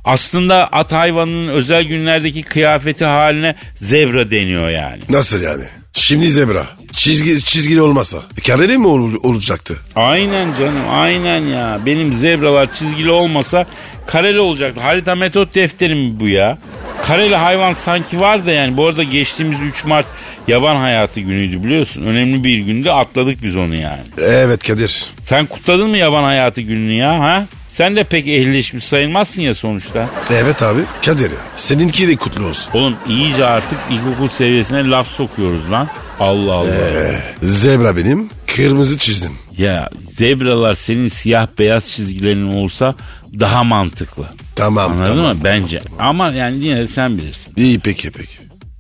Aslında 0.05 0.69
at 0.73 0.93
hayvanının 0.93 1.49
özel 1.49 1.85
günlerdeki 1.85 2.43
kıyafeti 2.43 3.05
haline 3.05 3.55
zebra 3.75 4.31
deniyor 4.31 4.71
yani. 4.71 5.03
Nasıl 5.09 5.43
yani? 5.43 5.65
Şimdi 5.93 6.31
zebra. 6.31 6.67
Çizgi, 6.97 7.45
çizgili 7.45 7.83
olmasa. 7.83 8.23
Kareli 8.47 8.79
mi 8.79 8.87
ol- 8.87 9.15
olacaktı? 9.23 9.77
Aynen 9.97 10.49
canım 10.59 10.83
aynen 10.91 11.41
ya. 11.47 11.81
Benim 11.87 12.15
zebralar 12.15 12.75
çizgili 12.75 13.11
olmasa 13.11 13.67
kareli 14.07 14.41
olacaktı. 14.41 14.81
Harita 14.81 15.15
metot 15.15 15.55
defteri 15.55 15.95
mi 15.95 16.21
bu 16.21 16.29
ya? 16.29 16.59
Kareli 17.07 17.37
hayvan 17.37 17.73
sanki 17.73 18.21
var 18.21 18.47
da 18.47 18.51
yani. 18.53 18.77
Bu 18.77 18.87
arada 18.87 19.03
geçtiğimiz 19.03 19.61
3 19.61 19.85
Mart 19.85 20.07
yaban 20.49 20.77
hayatı 20.77 21.21
günüydü 21.21 21.65
biliyorsun. 21.65 22.03
Önemli 22.07 22.45
bir 22.45 22.59
günde 22.59 22.93
atladık 22.93 23.43
biz 23.43 23.57
onu 23.57 23.75
yani. 23.75 24.01
Evet 24.21 24.67
Kadir. 24.67 25.07
Sen 25.25 25.47
kutladın 25.47 25.91
mı 25.91 25.99
yaban 25.99 26.23
hayatı 26.25 26.61
gününü 26.61 26.93
ya 26.95 27.19
ha? 27.21 27.47
Sen 27.75 27.97
de 27.97 28.05
pek 28.05 28.29
ehlileşmiş 28.29 28.85
sayılmazsın 28.85 29.43
ya 29.43 29.55
sonuçta. 29.55 30.09
Evet 30.31 30.63
abi. 30.63 30.81
Kadir 31.07 31.31
ya. 31.31 31.37
Seninki 31.57 32.09
de 32.09 32.17
kutlu 32.17 32.47
olsun. 32.47 32.71
Oğlum 32.75 32.97
iyice 33.09 33.45
artık 33.45 33.79
ilkokul 33.91 34.29
seviyesine 34.29 34.91
laf 34.91 35.09
sokuyoruz 35.09 35.71
lan. 35.71 35.89
Allah 36.21 36.53
Allah. 36.53 36.75
Ee, 36.75 37.21
zebra 37.43 37.97
benim, 37.97 38.31
Kırmızı 38.47 38.99
çizdim. 38.99 39.33
Ya 39.59 39.89
zebralar 40.19 40.75
senin 40.75 41.09
siyah 41.09 41.47
beyaz 41.59 41.89
çizgilerin 41.89 42.53
olsa 42.53 42.95
daha 43.41 43.65
mantıklı. 43.65 44.25
Tamam 44.57 44.93
Anladın 44.93 45.05
tamam. 45.17 45.37
mı? 45.37 45.45
Bence. 45.45 45.81
Ama 45.99 46.31
yani 46.31 46.59
yine 46.65 46.77
de 46.77 46.89
sen 46.89 47.19
bilirsin. 47.19 47.53
İyi 47.57 47.79
peki 47.81 48.11
peki. 48.11 48.37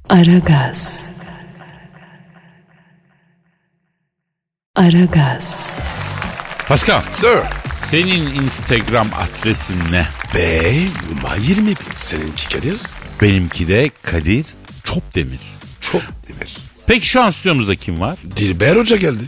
Aragaz. 0.08 1.10
Aragaz. 4.76 5.66
Pascal 6.68 7.00
Sir. 7.12 7.63
Senin 7.90 8.34
Instagram 8.34 9.08
adresin 9.14 9.78
ne? 9.92 10.06
B 10.34 10.72
numara 11.14 11.36
21. 11.36 11.76
Seninki 11.98 12.48
Kadir. 12.48 12.76
Benimki 13.22 13.68
de 13.68 13.90
Kadir 14.02 14.44
Çopdemir. 14.84 15.40
Çok 15.80 16.02
demir. 16.02 16.56
Peki 16.86 17.08
şu 17.08 17.22
an 17.22 17.30
stüdyomuzda 17.30 17.74
kim 17.74 18.00
var? 18.00 18.18
Dilber 18.36 18.76
Hoca 18.76 18.96
geldi. 18.96 19.24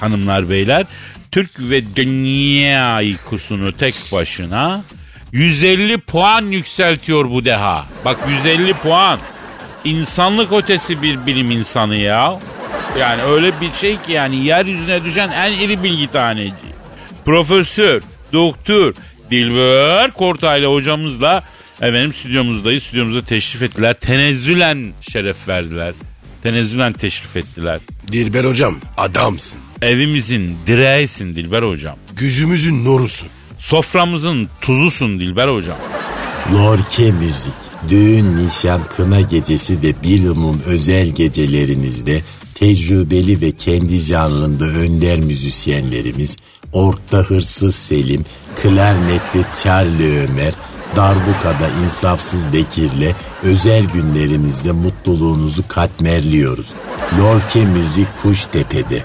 Hanımlar 0.00 0.50
beyler 0.50 0.86
Türk 1.32 1.50
ve 1.58 1.96
dünya 1.96 3.00
IQ'sunu 3.00 3.72
tek 3.72 3.94
başına 4.12 4.82
150 5.32 5.98
puan 5.98 6.42
yükseltiyor 6.42 7.30
bu 7.30 7.44
deha. 7.44 7.86
Bak 8.04 8.18
150 8.28 8.72
puan. 8.72 9.18
İnsanlık 9.84 10.52
ötesi 10.52 11.02
bir 11.02 11.26
bilim 11.26 11.50
insanı 11.50 11.96
ya. 11.96 12.38
Yani 12.98 13.22
öyle 13.22 13.60
bir 13.60 13.72
şey 13.72 14.00
ki 14.00 14.12
yani 14.12 14.36
yeryüzüne 14.44 15.04
düşen 15.04 15.30
en 15.30 15.52
iri 15.52 15.82
bilgi 15.82 16.06
taneci. 16.06 16.75
Profesör, 17.26 18.02
doktor, 18.32 18.94
Dilber 19.30 20.10
Kortaylı 20.10 20.66
hocamızla 20.66 21.42
efendim 21.80 22.12
stüdyomuzdayız. 22.12 22.82
Stüdyomuza 22.82 23.22
teşrif 23.22 23.62
ettiler. 23.62 23.94
Tenezzülen 24.00 24.92
şeref 25.00 25.48
verdiler. 25.48 25.94
Tenezzülen 26.42 26.92
teşrif 26.92 27.36
ettiler. 27.36 27.80
Dilber 28.12 28.44
Hocam 28.44 28.76
adamsın. 28.96 29.60
Evimizin 29.82 30.56
direğisin 30.66 31.34
Dilber 31.34 31.62
hocam. 31.62 31.96
Gözümüzün 32.16 32.84
nurusun. 32.84 33.28
Soframızın 33.58 34.48
tuzusun 34.60 35.20
Dilber 35.20 35.48
hocam. 35.48 35.78
Lorke 36.54 37.12
Müzik, 37.12 37.52
düğün, 37.88 38.46
nişan, 38.46 38.80
kına 38.88 39.20
gecesi 39.20 39.82
ve 39.82 40.02
bilumum 40.02 40.62
özel 40.66 41.08
gecelerinizde 41.08 42.22
tecrübeli 42.54 43.40
ve 43.40 43.52
kendi 43.52 43.98
janrında 43.98 44.64
önder 44.64 45.18
müzisyenlerimiz, 45.18 46.36
orta 46.76 47.18
hırsız 47.18 47.74
Selim, 47.74 48.24
klarnette 48.62 49.44
Charlie 49.62 50.18
Ömer, 50.18 50.54
darbukada 50.96 51.68
insafsız 51.84 52.52
Bekir'le 52.52 53.14
özel 53.42 53.84
günlerimizde 53.84 54.72
mutluluğunuzu 54.72 55.68
katmerliyoruz. 55.68 56.66
Lorke 57.20 57.64
Müzik 57.64 58.08
Kuştepe'de. 58.22 59.04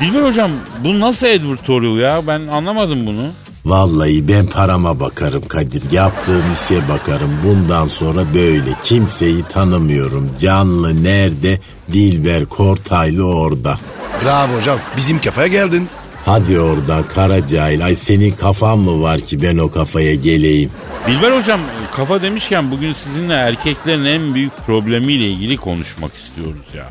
Dilber 0.00 0.22
hocam 0.22 0.50
bu 0.84 1.00
nasıl 1.00 1.26
advertorial 1.26 1.98
ya 1.98 2.26
ben 2.26 2.46
anlamadım 2.46 3.06
bunu. 3.06 3.26
Vallahi 3.64 4.28
ben 4.28 4.46
parama 4.46 5.00
bakarım 5.00 5.48
Kadir. 5.48 5.90
Yaptığım 5.90 6.44
işe 6.52 6.88
bakarım. 6.88 7.30
Bundan 7.44 7.86
sonra 7.86 8.34
böyle. 8.34 8.70
Kimseyi 8.82 9.42
tanımıyorum. 9.42 10.30
Canlı 10.38 11.04
nerede? 11.04 11.60
Dilber 11.92 12.44
Kortaylı 12.46 13.24
orada. 13.24 13.78
Bravo 14.24 14.56
hocam. 14.56 14.78
Bizim 14.96 15.20
kafaya 15.20 15.46
geldin. 15.46 15.88
Hadi 16.26 16.60
oradan 16.60 17.04
kara 17.14 17.46
cahil. 17.46 17.84
Ay 17.84 17.94
senin 17.94 18.30
kafan 18.30 18.78
mı 18.78 19.02
var 19.02 19.20
ki 19.20 19.42
ben 19.42 19.56
o 19.56 19.70
kafaya 19.70 20.14
geleyim? 20.14 20.70
Dilber 21.06 21.38
hocam 21.38 21.60
kafa 21.92 22.22
demişken 22.22 22.70
bugün 22.70 22.92
sizinle 22.92 23.34
erkeklerin 23.34 24.04
en 24.04 24.34
büyük 24.34 24.52
problemiyle 24.66 25.26
ilgili 25.26 25.56
konuşmak 25.56 26.14
istiyoruz 26.16 26.66
ya. 26.76 26.88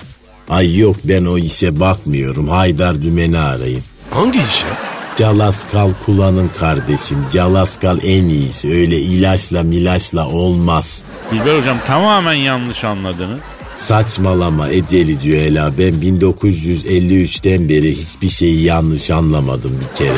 Ay 0.50 0.78
yok 0.78 0.96
ben 1.04 1.26
o 1.26 1.38
işe 1.38 1.80
bakmıyorum. 1.80 2.48
Haydar 2.48 3.02
Dümen'i 3.02 3.40
arayın. 3.40 3.82
Hangi 4.12 4.38
iş 4.38 4.64
ya? 4.64 4.78
Calaskal 5.18 5.92
kullanın 6.06 6.50
kardeşim. 6.60 7.26
Calaskal 7.34 7.98
en 8.04 8.24
iyisi. 8.24 8.68
Öyle 8.68 9.00
ilaçla 9.00 9.64
milaçla 9.64 10.28
olmaz. 10.28 11.02
Dilber 11.32 11.60
hocam 11.60 11.78
tamamen 11.88 12.34
yanlış 12.34 12.84
anladınız. 12.84 13.40
Saçmalama 13.80 14.70
Eceli 14.70 15.20
Cüela 15.20 15.74
ben 15.78 15.94
1953'ten 15.94 17.70
beri 17.70 17.96
hiçbir 17.96 18.30
şeyi 18.30 18.64
yanlış 18.64 19.12
anlamadım 19.12 19.80
bir 19.82 19.98
kere. 19.98 20.18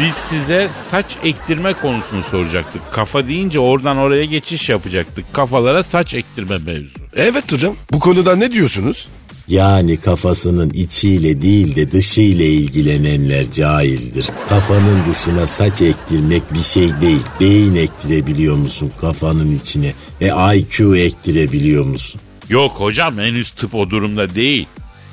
Biz 0.00 0.14
size 0.14 0.68
saç 0.90 1.06
ektirme 1.24 1.72
konusunu 1.72 2.22
soracaktık. 2.22 2.82
Kafa 2.92 3.28
deyince 3.28 3.60
oradan 3.60 3.96
oraya 3.96 4.24
geçiş 4.24 4.68
yapacaktık. 4.68 5.24
Kafalara 5.32 5.82
saç 5.82 6.14
ektirme 6.14 6.58
mevzu. 6.58 6.98
Evet 7.16 7.52
hocam. 7.52 7.74
Bu 7.92 7.98
konuda 7.98 8.36
ne 8.36 8.52
diyorsunuz? 8.52 9.08
Yani 9.48 9.96
kafasının 9.96 10.70
içiyle 10.70 11.42
değil 11.42 11.76
de 11.76 11.92
dışıyla 11.92 12.44
ilgilenenler 12.44 13.52
cahildir. 13.52 14.30
Kafanın 14.48 14.98
dışına 15.10 15.46
saç 15.46 15.82
ektirmek 15.82 16.54
bir 16.54 16.60
şey 16.62 16.90
değil. 17.00 17.22
Beyin 17.40 17.74
ektirebiliyor 17.74 18.56
musun 18.56 18.92
kafanın 19.00 19.58
içine? 19.58 19.92
E 20.20 20.56
IQ 20.56 20.96
ektirebiliyor 20.96 21.84
musun? 21.84 22.20
Yok 22.48 22.72
hocam 22.72 23.18
henüz 23.18 23.50
tıp 23.50 23.74
o 23.74 23.90
durumda 23.90 24.34
değil. 24.34 24.66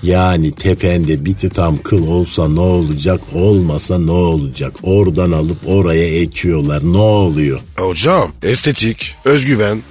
Yani 0.04 0.52
tepende 0.52 1.26
bir 1.26 1.34
tutam 1.34 1.78
kıl 1.78 2.08
olsa 2.08 2.48
ne 2.48 2.60
olacak, 2.60 3.22
olmasa 3.34 4.00
ne 4.00 4.12
olacak? 4.12 4.74
Oradan 4.84 5.32
alıp 5.32 5.58
oraya 5.68 6.20
ekiyorlar. 6.20 6.94
Ne 6.94 6.98
oluyor? 6.98 7.60
Hocam 7.78 8.32
estetik, 8.44 9.16
özgüven. 9.26 9.82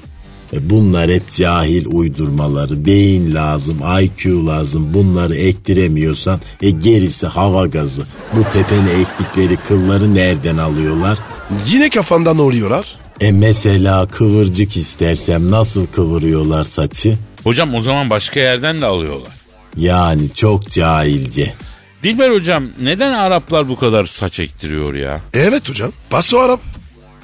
E 0.52 0.70
bunlar 0.70 1.11
hep 1.11 1.30
cahil 1.30 1.87
uydurmaları. 1.87 2.87
Beyin 2.87 3.35
lazım, 3.35 3.78
IQ 4.00 4.46
lazım. 4.46 4.94
Bunları 4.94 5.37
ektiremiyorsan 5.37 6.40
e 6.62 6.70
gerisi 6.70 7.26
hava 7.26 7.66
gazı. 7.66 8.02
Bu 8.37 8.42
tepene 8.52 8.90
ektikleri 8.90 9.57
kılları 9.57 10.14
nereden 10.14 10.57
alıyorlar? 10.57 11.18
Yine 11.66 11.90
kafandan 11.90 12.38
oluyorlar. 12.38 12.96
E 13.20 13.33
mesela 13.33 14.07
kıvırcık 14.07 14.76
istersem 14.76 15.50
nasıl 15.50 15.87
kıvırıyorlar 15.87 16.64
saçı? 16.64 17.18
Hocam 17.44 17.74
o 17.74 17.80
zaman 17.80 18.11
başka 18.11 18.40
yerden 18.40 18.83
de 18.83 18.87
alıyorlar. 18.87 19.33
Yani 19.76 20.30
çok 20.35 20.70
cahilce. 20.70 21.54
Dilber 22.02 22.30
hocam 22.30 22.68
neden 22.83 23.14
Araplar 23.14 23.68
bu 23.68 23.76
kadar 23.76 24.07
saç 24.07 24.40
ektiriyor 24.40 24.94
ya? 24.94 25.20
Evet 25.35 25.68
hocam. 25.68 25.92
Paso 26.11 26.38
Arap. 26.38 26.61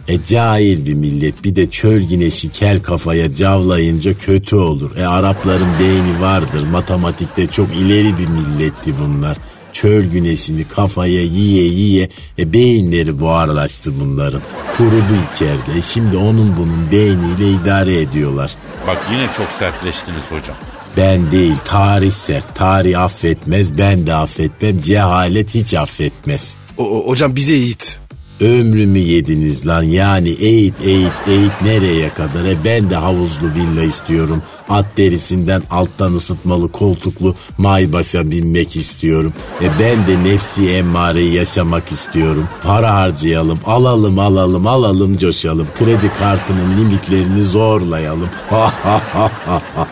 E 0.08 0.24
cahil 0.24 0.86
bir 0.86 0.94
millet 0.94 1.44
bir 1.44 1.56
de 1.56 1.70
çöl 1.70 2.00
güneşi 2.02 2.52
kel 2.52 2.82
kafaya 2.82 3.34
cavlayınca 3.34 4.14
kötü 4.18 4.56
olur. 4.56 4.96
E 4.96 5.06
Arapların 5.06 5.78
beyni 5.80 6.20
vardır 6.20 6.62
matematikte 6.62 7.46
çok 7.46 7.74
ileri 7.74 8.18
bir 8.18 8.26
milletti 8.26 8.94
bunlar. 9.00 9.36
Çöl 9.80 10.04
güneşini 10.04 10.64
kafaya 10.64 11.22
yiye 11.22 11.64
yiye 11.64 12.08
e 12.38 12.52
beyinleri 12.52 13.20
buharlaştı 13.20 14.00
bunların. 14.00 14.42
Kurudu 14.76 15.14
içeride. 15.34 15.82
Şimdi 15.92 16.16
onun 16.16 16.56
bunun 16.56 16.90
beyniyle 16.92 17.50
idare 17.62 18.00
ediyorlar. 18.00 18.54
Bak 18.86 18.98
yine 19.12 19.26
çok 19.36 19.48
sertleştiniz 19.58 20.22
hocam. 20.30 20.56
Ben 20.96 21.30
değil 21.30 21.54
tarih 21.64 22.10
sert. 22.12 22.54
Tarih 22.54 23.00
affetmez 23.00 23.78
ben 23.78 24.06
de 24.06 24.14
affetmem. 24.14 24.80
Cehalet 24.80 25.54
hiç 25.54 25.74
affetmez. 25.74 26.54
O, 26.78 26.84
o- 26.90 27.08
hocam 27.08 27.36
bize 27.36 27.52
eğit. 27.52 27.99
Ömrümü 28.40 28.98
yediniz 28.98 29.66
lan. 29.66 29.82
Yani 29.82 30.28
eğit 30.28 30.74
eğit 30.84 31.12
eğit 31.26 31.52
nereye 31.62 32.08
kadar? 32.14 32.44
E 32.44 32.64
ben 32.64 32.90
de 32.90 32.96
havuzlu 32.96 33.46
villa 33.54 33.82
istiyorum. 33.82 34.42
At 34.68 34.96
derisinden 34.96 35.62
alttan 35.70 36.12
ısıtmalı 36.12 36.72
koltuklu 36.72 37.34
maybaşa 37.58 38.30
binmek 38.30 38.76
istiyorum. 38.76 39.32
E 39.62 39.66
ben 39.80 40.06
de 40.06 40.24
nefsi 40.24 40.70
emmareyi 40.70 41.32
yaşamak 41.34 41.92
istiyorum. 41.92 42.48
Para 42.62 42.94
harcayalım 42.94 43.60
alalım 43.66 44.18
alalım 44.18 44.66
alalım 44.66 45.18
coşalım. 45.18 45.66
Kredi 45.78 46.12
kartının 46.18 46.78
limitlerini 46.78 47.42
zorlayalım. 47.42 48.28
Ha 48.50 48.72
ha 48.82 49.02
ha 49.12 49.30
ha 49.46 49.62
ha. 49.74 49.88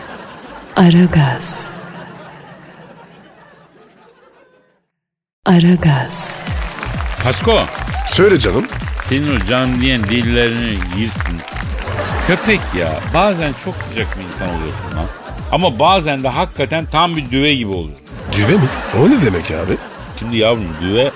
Aragaz. 0.75 1.69
Aragaz. 5.45 6.43
Pasko 7.23 7.59
Söyle 8.09 8.39
canım. 8.39 8.65
senin 9.09 9.35
o 9.35 9.45
can 9.49 9.81
diyen 9.81 10.03
dillerini 10.03 10.69
girsin. 10.95 11.37
Köpek 12.27 12.59
ya 12.79 12.99
bazen 13.13 13.53
çok 13.65 13.75
sıcak 13.75 14.07
bir 14.19 14.23
insan 14.25 14.47
oluyorsun 14.49 14.97
lan. 14.97 15.05
Ama 15.51 15.79
bazen 15.79 16.23
de 16.23 16.27
hakikaten 16.29 16.85
tam 16.85 17.17
bir 17.17 17.31
düve 17.31 17.53
gibi 17.55 17.71
oluyor. 17.71 17.97
Düve 18.37 18.51
mi? 18.57 18.63
O 18.99 19.09
ne 19.09 19.25
demek 19.25 19.51
abi? 19.51 19.77
Şimdi 20.19 20.37
yavrum 20.37 20.67
düve 20.81 21.11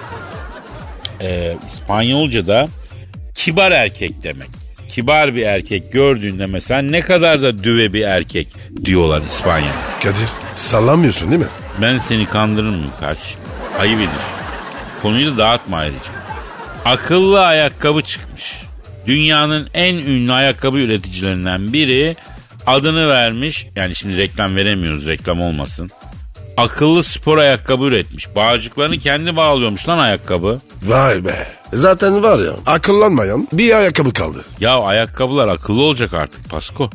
e, 1.22 1.58
İspanyolca'da 1.68 2.68
kibar 3.36 3.72
erkek 3.72 4.24
demek. 4.24 4.50
Kibar 4.90 5.36
bir 5.36 5.44
erkek 5.44 5.94
gördüğünde 5.94 6.46
mesela 6.46 6.82
ne 6.82 7.02
kadar 7.02 7.42
da 7.42 7.64
düve 7.64 7.94
bir 7.94 8.02
erkek 8.04 8.48
diyorlar 8.86 9.22
İspanya'da. 9.22 9.74
Kadir 10.04 10.28
sallamıyorsun 10.56 11.32
değil 11.32 11.42
mi? 11.42 11.48
Ben 11.82 11.98
seni 11.98 12.26
kandırır 12.26 12.70
mıyım 12.70 12.92
kardeşim? 13.00 13.42
Ayıp 13.80 13.96
ediyorsun. 13.98 14.20
Konuyu 15.02 15.34
da 15.34 15.38
dağıtma 15.38 15.78
ayrıca. 15.78 16.23
Akıllı 16.86 17.40
ayakkabı 17.46 18.02
çıkmış. 18.02 18.62
Dünyanın 19.08 19.68
en 19.74 19.96
ünlü 19.96 20.34
ayakkabı 20.34 20.78
üreticilerinden 20.78 21.74
biri 21.74 22.16
adını 22.68 23.10
vermiş. 23.10 23.68
Yani 23.76 23.96
şimdi 23.96 24.18
reklam 24.18 24.56
veremiyoruz 24.56 25.08
reklam 25.08 25.42
olmasın. 25.42 25.90
akıllı 26.58 27.04
spor 27.04 27.38
ayakkabı 27.38 27.84
üretmiş. 27.84 28.36
Bağcıklarını 28.36 28.98
kendi 28.98 29.36
bağlıyormuş 29.36 29.90
lan 29.90 30.00
ayakkabı. 30.00 30.60
Vay 30.84 31.26
be. 31.26 31.48
Zaten 31.74 32.24
var 32.24 32.40
ya 32.40 32.52
akıllanmayan 32.66 33.48
bir 33.54 33.76
ayakkabı 33.78 34.14
kaldı. 34.14 34.46
Ya 34.60 34.76
ayakkabılar 34.80 35.48
akıllı 35.48 35.82
olacak 35.82 36.14
artık 36.14 36.50
Pasko. 36.50 36.90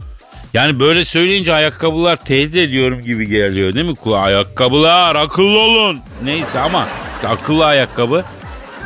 Yani 0.55 0.81
böyle 0.81 1.05
söyleyince 1.05 1.55
ayakkabılar 1.55 2.17
tehdit 2.25 2.57
ediyorum 2.57 3.01
gibi 3.01 3.27
geliyor 3.29 3.75
değil 3.75 3.87
mi 3.87 3.95
kulağa? 3.95 4.19
Ayakkabılar 4.21 5.17
akıllı 5.17 5.59
olun. 5.59 6.01
Neyse 6.25 6.59
ama 6.59 6.89
akıllı 7.29 7.65
ayakkabı 7.67 8.25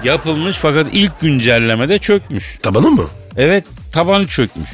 yapılmış 0.04 0.56
fakat 0.56 0.86
ilk 0.92 1.20
güncellemede 1.20 1.98
çökmüş. 1.98 2.58
Tabanı 2.62 2.90
mı? 2.90 3.04
Evet 3.36 3.64
tabanı 3.92 4.26
çökmüş. 4.26 4.70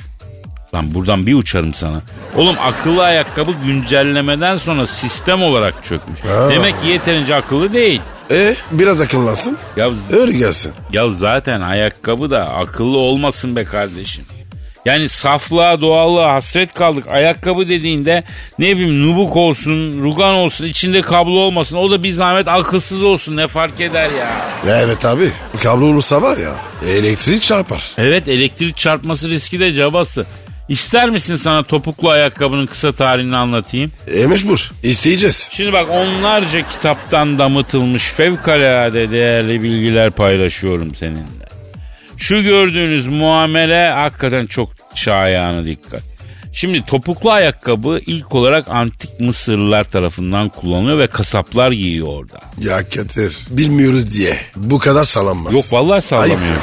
Lan 0.74 0.94
buradan 0.94 1.26
bir 1.26 1.34
uçarım 1.34 1.74
sana. 1.74 2.00
Oğlum 2.36 2.56
akıllı 2.60 3.02
ayakkabı 3.02 3.52
güncellemeden 3.66 4.56
sonra 4.58 4.86
sistem 4.86 5.42
olarak 5.42 5.84
çökmüş. 5.84 6.20
Ha. 6.20 6.48
Demek 6.50 6.82
ki 6.82 6.88
yeterince 6.88 7.34
akıllı 7.34 7.72
değil. 7.72 8.00
E 8.30 8.56
biraz 8.72 9.00
akıllansın. 9.00 9.56
Ya, 9.76 9.90
Öyle 10.12 10.32
gelsin. 10.38 10.72
ya 10.92 11.08
zaten 11.10 11.60
ayakkabı 11.60 12.30
da 12.30 12.48
akıllı 12.48 12.96
olmasın 12.98 13.56
be 13.56 13.64
kardeşim. 13.64 14.24
Yani 14.88 15.08
saflığa 15.08 15.80
doğallığa 15.80 16.34
hasret 16.34 16.74
kaldık. 16.74 17.04
Ayakkabı 17.08 17.68
dediğinde 17.68 18.24
ne 18.58 18.76
bileyim 18.76 19.02
nubuk 19.02 19.36
olsun, 19.36 20.02
rugan 20.02 20.34
olsun, 20.34 20.66
içinde 20.66 21.00
kablo 21.00 21.38
olmasın. 21.38 21.76
O 21.76 21.90
da 21.90 22.02
bir 22.02 22.12
zahmet 22.12 22.48
akılsız 22.48 23.02
olsun 23.02 23.36
ne 23.36 23.46
fark 23.46 23.80
eder 23.80 24.10
ya. 24.10 24.30
Evet 24.66 25.04
abi. 25.04 25.30
Kablo 25.62 25.86
olursa 25.86 26.22
var 26.22 26.36
ya 26.36 26.54
elektrik 26.88 27.42
çarpar. 27.42 27.82
Evet 27.98 28.28
elektrik 28.28 28.76
çarpması 28.76 29.30
riski 29.30 29.60
de 29.60 29.72
cabası. 29.72 30.26
İster 30.68 31.10
misin 31.10 31.36
sana 31.36 31.62
topuklu 31.62 32.10
ayakkabının 32.10 32.66
kısa 32.66 32.92
tarihini 32.92 33.36
anlatayım? 33.36 33.92
E 34.14 34.26
mecbur. 34.26 34.70
İsteyeceğiz. 34.82 35.48
Şimdi 35.50 35.72
bak 35.72 35.86
onlarca 35.90 36.66
kitaptan 36.66 37.38
damıtılmış 37.38 38.04
fevkalade 38.12 39.10
değerli 39.10 39.62
bilgiler 39.62 40.10
paylaşıyorum 40.10 40.94
seninle. 40.94 41.48
Şu 42.18 42.42
gördüğünüz 42.42 43.06
muamele 43.06 43.90
hakikaten 43.90 44.46
çok 44.46 44.77
şayanı 44.98 45.66
dikkat. 45.66 46.02
Şimdi 46.52 46.82
topuklu 46.86 47.30
ayakkabı 47.30 48.00
ilk 48.06 48.34
olarak 48.34 48.68
antik 48.68 49.20
Mısırlılar 49.20 49.84
tarafından 49.84 50.48
kullanılıyor 50.48 50.98
ve 50.98 51.06
kasaplar 51.06 51.72
giyiyor 51.72 52.06
orada. 52.08 52.40
Ya 52.60 52.88
Kadir 52.88 53.36
bilmiyoruz 53.50 54.14
diye 54.18 54.36
bu 54.56 54.78
kadar 54.78 55.04
sallanmaz. 55.04 55.54
Yok 55.54 55.64
vallahi 55.72 55.92
Ayıp 55.92 56.04
sallamıyorum. 56.04 56.62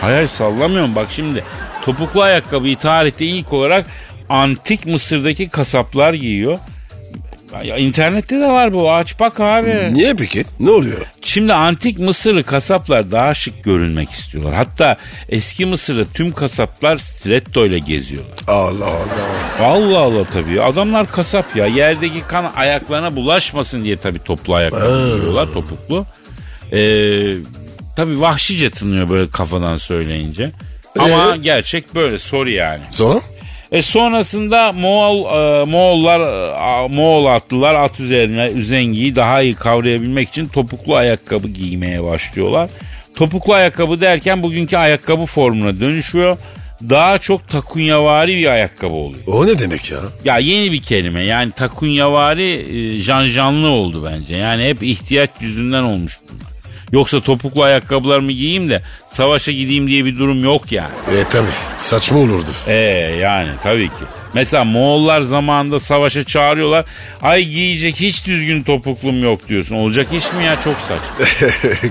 Hayır 0.00 0.14
hayır 0.16 0.28
sallamıyorum. 0.28 0.96
Bak 0.96 1.06
şimdi 1.10 1.44
topuklu 1.84 2.22
ayakkabıyı 2.22 2.76
tarihte 2.76 3.24
ilk 3.24 3.52
olarak 3.52 3.86
antik 4.28 4.86
Mısır'daki 4.86 5.48
kasaplar 5.48 6.14
giyiyor. 6.14 6.58
Ya, 7.64 7.76
internette 7.76 8.40
de 8.40 8.46
var 8.48 8.72
bu 8.72 8.92
aç 8.92 9.20
bak 9.20 9.40
abi. 9.40 9.94
Niye 9.94 10.14
peki? 10.14 10.44
Ne 10.60 10.70
oluyor? 10.70 10.98
Şimdi 11.24 11.52
antik 11.52 11.98
Mısırlı 11.98 12.42
kasaplar 12.44 13.12
daha 13.12 13.34
şık 13.34 13.64
görünmek 13.64 14.10
istiyorlar. 14.10 14.54
Hatta 14.54 14.96
eski 15.28 15.66
Mısır'da 15.66 16.04
tüm 16.14 16.32
kasaplar 16.32 16.98
stiletto 16.98 17.66
ile 17.66 17.78
geziyorlar. 17.78 18.38
Allah 18.48 18.86
Allah. 18.86 19.66
Allah 19.66 19.98
Allah 19.98 20.24
tabii. 20.32 20.62
Adamlar 20.62 21.12
kasap 21.12 21.56
ya. 21.56 21.66
Yerdeki 21.66 22.20
kan 22.28 22.52
ayaklarına 22.56 23.16
bulaşmasın 23.16 23.84
diye 23.84 23.96
tabii 23.96 24.18
toplu 24.18 24.54
ayakkabı 24.54 25.10
giyiyorlar 25.16 25.46
topuklu. 25.54 26.06
Ee, 26.72 26.78
tabii 27.96 28.20
vahşice 28.20 28.70
tınıyor 28.70 29.08
böyle 29.08 29.30
kafadan 29.30 29.76
söyleyince. 29.76 30.50
Ama 30.98 31.34
Ee? 31.34 31.38
gerçek 31.38 31.94
böyle 31.94 32.18
soru 32.18 32.50
yani. 32.50 32.82
Sonra? 32.90 33.20
E 33.76 33.82
sonrasında 33.82 34.72
Moğol 34.72 35.18
e, 35.18 35.64
Moğollar 35.64 36.20
e, 36.20 36.88
Moğol 36.88 37.26
atlılar 37.26 37.74
at 37.74 38.00
üzerine 38.00 38.50
üzengiyi 38.50 39.16
daha 39.16 39.42
iyi 39.42 39.54
kavrayabilmek 39.54 40.28
için 40.28 40.48
topuklu 40.48 40.96
ayakkabı 40.96 41.48
giymeye 41.48 42.04
başlıyorlar. 42.04 42.70
Topuklu 43.16 43.54
ayakkabı 43.54 44.00
derken 44.00 44.42
bugünkü 44.42 44.76
ayakkabı 44.76 45.26
formuna 45.26 45.80
dönüşüyor. 45.80 46.36
Daha 46.82 47.18
çok 47.18 47.48
takunyavari 47.48 48.36
bir 48.36 48.46
ayakkabı 48.46 48.94
oluyor. 48.94 49.22
O 49.26 49.46
ne 49.46 49.58
demek 49.58 49.90
ya? 49.90 49.98
Ya 50.24 50.38
yeni 50.38 50.72
bir 50.72 50.82
kelime 50.82 51.24
yani 51.24 51.50
takunyavari 51.50 52.50
e, 52.52 52.98
janjanlı 52.98 53.68
oldu 53.68 54.08
bence. 54.12 54.36
Yani 54.36 54.64
hep 54.64 54.82
ihtiyaç 54.82 55.30
yüzünden 55.40 55.82
olmuş 55.82 56.18
bunlar. 56.28 56.55
Yoksa 56.96 57.20
topuklu 57.20 57.62
ayakkabılarımı 57.62 58.32
giyeyim 58.32 58.68
de 58.70 58.82
savaşa 59.06 59.52
gideyim 59.52 59.86
diye 59.86 60.04
bir 60.04 60.18
durum 60.18 60.44
yok 60.44 60.72
yani. 60.72 60.94
E 61.20 61.24
tabi 61.28 61.46
saçma 61.76 62.18
olurdu. 62.18 62.50
Ee 62.66 62.74
yani 63.20 63.48
tabii 63.62 63.88
ki. 63.88 64.04
Mesela 64.34 64.64
Moğollar 64.64 65.20
zamanında 65.20 65.80
savaşa 65.80 66.24
çağırıyorlar. 66.24 66.84
Ay 67.22 67.44
giyecek 67.44 68.00
hiç 68.00 68.26
düzgün 68.26 68.62
topuklum 68.62 69.22
yok 69.22 69.48
diyorsun. 69.48 69.76
Olacak 69.76 70.12
iş 70.12 70.32
mi 70.32 70.44
ya 70.44 70.60
çok 70.60 70.76
saçma. 70.76 71.26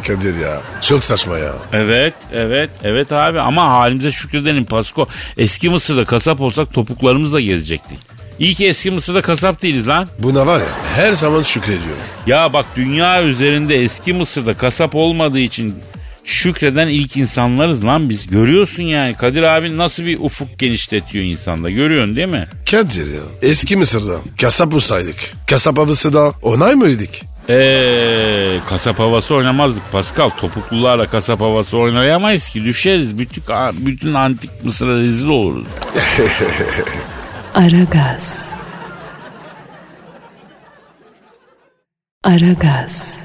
Kadir 0.07 0.35
ya 0.39 0.61
çok 0.81 1.03
saçma 1.03 1.37
ya. 1.37 1.53
evet 1.73 2.13
evet 2.33 2.69
evet 2.83 3.11
abi 3.11 3.39
ama 3.41 3.69
halimize 3.69 4.11
şükredelim 4.11 4.65
Pasko. 4.65 5.07
Eski 5.37 5.69
Mısır'da 5.69 6.05
kasap 6.05 6.41
olsak 6.41 6.73
topuklarımızla 6.73 7.39
gezecektik. 7.39 8.14
İyi 8.39 8.55
ki 8.55 8.67
eski 8.67 8.91
Mısır'da 8.91 9.21
kasap 9.21 9.61
değiliz 9.61 9.87
lan. 9.87 10.07
Buna 10.19 10.47
var 10.47 10.59
ya 10.59 10.65
her 10.95 11.11
zaman 11.11 11.43
şükrediyorum. 11.43 12.03
Ya 12.27 12.53
bak 12.53 12.65
dünya 12.75 13.23
üzerinde 13.23 13.75
eski 13.75 14.13
Mısır'da 14.13 14.53
kasap 14.53 14.95
olmadığı 14.95 15.39
için 15.39 15.75
şükreden 16.23 16.87
ilk 16.87 17.17
insanlarız 17.17 17.85
lan 17.85 18.09
biz. 18.09 18.27
Görüyorsun 18.27 18.83
yani 18.83 19.13
Kadir 19.15 19.43
abi 19.43 19.77
nasıl 19.77 20.05
bir 20.05 20.19
ufuk 20.19 20.59
genişletiyor 20.59 21.25
insanda 21.25 21.69
görüyorsun 21.69 22.15
değil 22.15 22.29
mi? 22.29 22.47
Kadir 22.71 23.13
ya 23.13 23.21
eski 23.41 23.75
Mısır'da 23.75 24.15
kasap 24.41 24.73
olsaydık. 24.73 25.15
Kasap 25.49 25.77
havası 25.77 26.13
da 26.13 26.31
onay 26.41 26.75
mıydık? 26.75 27.09
Eee 27.49 28.59
kasap 28.69 28.99
havası 28.99 29.35
oynamazdık 29.35 29.91
Pascal. 29.91 30.29
Topuklularla 30.29 31.07
kasap 31.07 31.41
havası 31.41 31.77
oynayamayız 31.77 32.49
ki. 32.49 32.65
Düşeriz. 32.65 33.17
Bütün, 33.17 33.43
bütün 33.85 34.13
antik 34.13 34.49
Mısır'a 34.63 34.99
rezil 34.99 35.27
oluruz. 35.27 35.67
Aragaz. 37.55 38.49
Aragaz. 42.23 43.23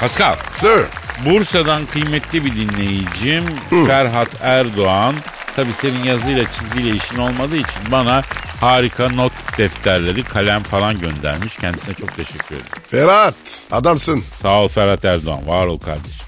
Pascal, 0.00 0.36
Sir. 0.52 0.84
Bursa'dan 1.24 1.86
kıymetli 1.86 2.44
bir 2.44 2.54
dinleyicim 2.54 3.44
Ferhat 3.86 4.28
Erdoğan. 4.40 5.14
Tabi 5.56 5.72
senin 5.72 6.04
yazıyla 6.04 6.44
çizgiyle 6.52 6.96
işin 6.96 7.16
olmadığı 7.18 7.56
için 7.56 7.92
bana 7.92 8.22
harika 8.60 9.08
not 9.08 9.32
defterleri, 9.58 10.22
kalem 10.22 10.62
falan 10.62 11.00
göndermiş. 11.00 11.56
Kendisine 11.56 11.94
çok 11.94 12.16
teşekkür 12.16 12.56
ederim. 12.56 12.82
Ferhat 12.90 13.62
adamsın. 13.70 14.24
Sağ 14.42 14.62
ol 14.62 14.68
Ferhat 14.68 15.04
Erdoğan, 15.04 15.48
var 15.48 15.66
ol 15.66 15.78
kardeşim. 15.78 16.26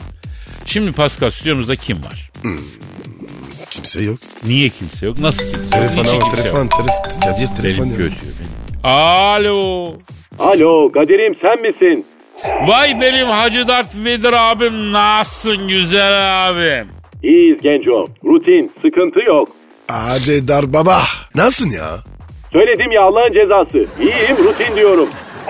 Şimdi 0.66 0.92
Pascal 0.92 1.30
stüdyomuzda 1.30 1.76
kim 1.76 2.04
var? 2.04 2.30
Kimse 3.70 4.02
yok. 4.02 4.18
Niye 4.46 4.68
kimse 4.68 5.06
yok? 5.06 5.18
Nasıl 5.18 5.42
kimse? 5.52 5.70
Telefon 5.70 6.02
Niçin 6.02 6.20
ama 6.20 6.28
kimse 6.28 6.42
telefon. 6.42 6.59
yok? 6.61 6.70
telefon. 6.70 7.20
Kadir 7.20 7.62
telefon 7.62 7.85
Benim 7.85 8.00
ya. 8.00 8.09
götüyor 8.09 8.33
beni. 8.40 8.92
Alo. 8.92 9.92
Alo 10.38 10.92
Kadir'im 10.92 11.35
sen 11.35 11.61
misin? 11.61 12.06
Vay 12.66 13.00
benim 13.00 13.28
Hacı 13.28 13.68
Dert 13.68 13.96
Vedir 14.04 14.33
abim 14.33 14.92
nasılsın 14.92 15.68
güzel 15.68 16.48
abim? 16.48 16.88
İyiyiz 17.22 17.61
Genco. 17.61 18.06
Rutin, 18.24 18.72
sıkıntı 18.83 19.20
yok. 19.26 19.48
Hacı 19.90 20.48
Dar 20.48 20.72
baba. 20.72 20.98
Nasılsın 21.35 21.70
ya? 21.76 21.88
Söyledim 22.52 22.92
ya 22.92 23.02
Allah'ın 23.02 23.33
cezası. 23.33 23.78
İyiyim 23.78 24.37
rutin 24.44 24.76
diyorum. 24.76 25.09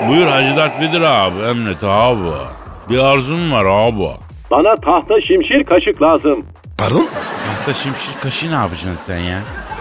Buyur 0.09 0.27
Hacı 0.27 0.57
Dert 0.57 0.81
Vedir 0.81 1.01
abi 1.01 1.39
emret 1.43 1.85
abi. 1.85 2.31
Bir 2.91 2.99
arzum 2.99 3.53
var 3.53 3.65
abi. 3.65 4.09
Bana 4.51 4.77
tahta 4.77 5.21
şimşir 5.21 5.65
kaşık 5.65 6.03
lazım. 6.03 6.45
Pardon? 6.81 7.07
Hafta 7.49 7.75
şimşir 7.75 8.13
kaşı 8.23 8.51
ne 8.51 8.55
yapacaksın 8.55 8.99
sen 9.07 9.19
ya? 9.19 9.39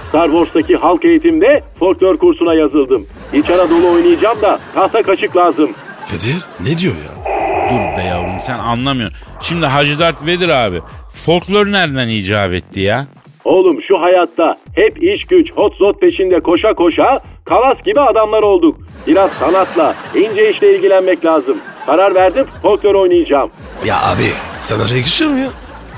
Star 0.10 0.26
Wars'taki 0.30 0.76
halk 0.76 1.06
eğitimde 1.06 1.64
folklor 1.80 2.18
kursuna 2.18 2.54
yazıldım. 2.54 3.06
İç 3.34 3.50
Anadolu 3.50 3.90
oynayacağım 3.92 4.42
da 4.42 4.60
tahta 4.74 5.04
kaşık 5.04 5.38
lazım. 5.38 5.72
Kadir 6.12 6.46
ne 6.60 6.78
diyor 6.78 6.94
ya? 6.94 7.34
Dur 7.70 7.98
be 7.98 8.04
yavrum 8.04 8.40
sen 8.46 8.60
anlamıyorsun. 8.60 9.18
Şimdi 9.42 9.66
Hacı 9.66 10.00
Dert 10.00 10.26
Vedir 10.26 10.50
abi 10.50 10.82
folklor 11.26 11.66
nereden 11.72 12.08
icap 12.08 12.54
etti 12.54 12.80
ya? 12.80 13.08
Oğlum 13.46 13.82
şu 13.82 14.02
hayatta 14.02 14.58
hep 14.76 15.04
iş 15.04 15.26
güç 15.26 15.52
hot 15.54 15.76
zot 15.76 16.02
peşinde 16.02 16.40
koşa 16.40 16.74
koşa 16.74 17.20
kalas 17.46 17.82
gibi 17.84 18.02
adamlar 18.02 18.44
olduk. 18.44 18.78
Biraz 19.08 19.32
sanatla, 19.32 19.96
ince 20.16 20.50
işle 20.52 20.76
ilgilenmek 20.76 21.26
lazım. 21.26 21.58
Karar 21.86 22.16
verdim 22.16 22.46
folklor 22.62 22.96
oynayacağım. 22.96 23.50
Ya 23.86 24.02
abi 24.02 24.24
sana 24.58 24.82
yakışır 24.98 25.28
mı 25.28 25.40
ya? 25.40 25.48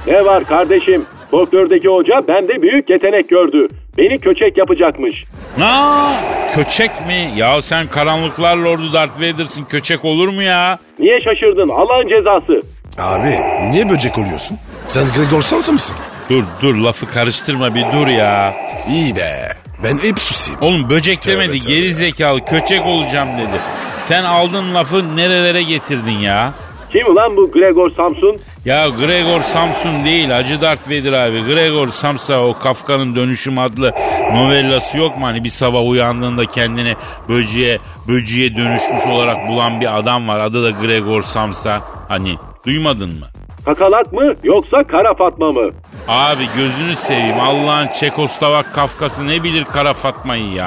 Ne 0.08 0.26
var 0.26 0.44
kardeşim? 0.44 1.06
Folklördeki 1.32 1.88
hoca 1.88 2.28
bende 2.28 2.62
büyük 2.62 2.90
yetenek 2.90 3.30
gördü. 3.30 3.68
Beni 3.98 4.18
köçek 4.18 4.58
yapacakmış. 4.58 5.24
Na 5.58 6.14
köçek 6.56 6.92
mi? 7.08 7.32
Ya 7.36 7.62
sen 7.62 7.88
karanlıklar 7.88 8.58
lordu 8.58 8.94
Darth 8.94 9.18
Vader'sın 9.18 9.64
köçek 9.66 10.06
olur 10.06 10.28
mu 10.28 10.42
ya? 10.42 10.80
Niye 11.00 11.20
şaşırdın? 11.20 11.70
Allah'ın 11.70 12.08
cezası. 12.08 12.62
Abi 13.00 13.36
niye 13.72 13.90
böcek 13.90 14.18
oluyorsun? 14.18 14.58
Sen 14.88 15.04
Gregor 15.16 15.42
Samsa 15.42 15.72
mısın? 15.72 15.96
Dur 16.30 16.44
dur 16.62 16.76
lafı 16.76 17.06
karıştırma 17.12 17.76
bir 17.76 17.86
dur 17.94 18.08
ya. 18.08 18.54
İyi 18.90 19.16
be. 19.16 19.48
Ben 19.84 19.98
hep 20.10 20.20
susayım. 20.20 20.62
Oğlum 20.62 20.90
böcek 20.90 21.28
demedi 21.28 21.60
tövbe. 21.60 21.74
geri 21.74 21.94
zekalı 21.94 22.46
köçek 22.46 22.86
olacağım 22.86 23.30
dedi. 23.38 23.60
Sen 24.06 24.24
aldın 24.24 24.76
lafı 24.76 25.16
nerelere 25.16 25.64
getirdin 25.64 26.20
ya? 26.20 26.54
Kim 26.92 27.08
ulan 27.12 27.36
bu 27.38 27.52
Gregor 27.52 27.90
Samsun? 27.90 28.38
Ya 28.66 28.88
Gregor 28.90 29.42
Samson 29.42 30.06
değil 30.06 30.30
Hacı 30.30 30.62
Darth 30.62 30.88
Vader 30.88 31.14
abi. 31.14 31.42
Gregor 31.42 31.88
Samsa 31.88 32.40
o 32.40 32.54
Kafka'nın 32.54 33.16
Dönüşüm 33.16 33.58
adlı 33.58 33.92
novellası 34.34 34.98
yok 34.98 35.18
mu? 35.18 35.26
Hani 35.26 35.44
bir 35.44 35.50
sabah 35.50 35.88
uyandığında 35.88 36.46
kendini 36.46 36.96
böceğe, 37.30 37.80
böceğe 38.08 38.56
dönüşmüş 38.56 39.06
olarak 39.08 39.48
bulan 39.50 39.82
bir 39.82 39.98
adam 39.98 40.28
var. 40.28 40.42
Adı 40.42 40.64
da 40.64 40.70
Gregor 40.70 41.22
Samsa. 41.22 41.82
Hani 42.08 42.36
duymadın 42.66 43.10
mı? 43.10 43.26
Kakalak 43.66 44.14
mı 44.14 44.36
yoksa 44.44 44.84
Kara 44.84 45.14
Fatma 45.14 45.52
mı? 45.52 45.70
Abi 46.08 46.44
gözünü 46.58 46.96
seveyim 46.96 47.40
Allah'ın 47.40 47.88
Çekoslovak 47.88 48.74
Kafkası 48.74 49.28
ne 49.28 49.44
bilir 49.44 49.66
Kara 49.66 49.94
Fatma'yı 49.94 50.54
ya. 50.54 50.66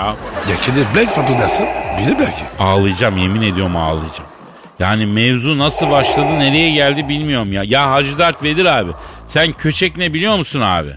Ya 0.49 0.57
Kadir 0.67 0.87
Black 0.95 1.11
Fatu 1.11 1.33
dersen 1.33 1.69
bilir 1.99 2.19
belki. 2.19 2.43
Ağlayacağım 2.59 3.17
yemin 3.19 3.43
ediyorum 3.43 3.77
ağlayacağım. 3.77 4.34
Yani 4.79 5.07
mevzu 5.07 5.59
nasıl 5.59 5.91
başladı 5.91 6.39
nereye 6.39 6.71
geldi 6.71 7.09
bilmiyorum 7.09 7.53
ya. 7.53 7.63
Ya 7.67 7.91
Hacı 7.91 8.19
Dert 8.19 8.43
Vedir 8.43 8.65
abi 8.65 8.91
sen 9.27 9.53
köçek 9.53 9.97
ne 9.97 10.15
biliyor 10.15 10.37
musun 10.37 10.61
abi? 10.61 10.89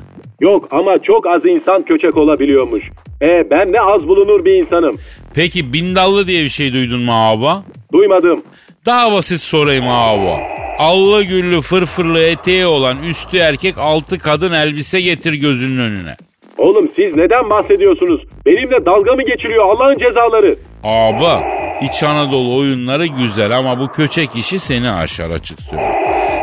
Yok 0.41 0.67
ama 0.71 0.99
çok 1.03 1.27
az 1.27 1.45
insan 1.45 1.83
köçek 1.83 2.17
olabiliyormuş. 2.17 2.83
E 3.21 3.49
ben 3.51 3.71
ne 3.71 3.81
az 3.81 4.07
bulunur 4.07 4.45
bir 4.45 4.51
insanım. 4.53 4.95
Peki 5.35 5.73
bindallı 5.73 6.27
diye 6.27 6.43
bir 6.43 6.49
şey 6.49 6.73
duydun 6.73 7.01
mu 7.01 7.11
abi? 7.13 7.63
Duymadım. 7.93 8.43
Daha 8.85 9.11
basit 9.11 9.41
sorayım 9.41 9.87
abi. 9.87 10.43
Allı 10.79 11.23
güllü 11.23 11.61
fırfırlı 11.61 12.19
eteği 12.23 12.65
olan 12.65 13.03
üstü 13.03 13.37
erkek 13.37 13.77
altı 13.77 14.19
kadın 14.19 14.51
elbise 14.51 15.01
getir 15.01 15.33
gözünün 15.33 15.79
önüne. 15.79 16.15
Oğlum 16.57 16.89
siz 16.95 17.15
neden 17.15 17.49
bahsediyorsunuz? 17.49 18.21
Benimle 18.45 18.85
dalga 18.85 19.13
mı 19.15 19.23
geçiliyor 19.23 19.69
Allah'ın 19.69 19.97
cezaları? 19.97 20.55
Abi 20.83 21.43
İç 21.81 22.03
Anadolu 22.03 22.57
oyunları 22.57 23.05
güzel 23.07 23.51
ama 23.57 23.79
bu 23.79 23.91
köçek 23.91 24.35
işi 24.35 24.59
seni 24.59 24.91
aşar 24.91 25.29
açık 25.29 25.61
söyleyeyim. 25.61 25.93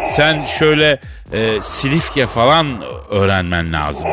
Sen 0.07 0.45
şöyle 0.45 1.01
e, 1.33 1.61
Silifke 1.63 2.27
falan 2.27 2.67
öğrenmen 3.11 3.73
lazım. 3.73 4.11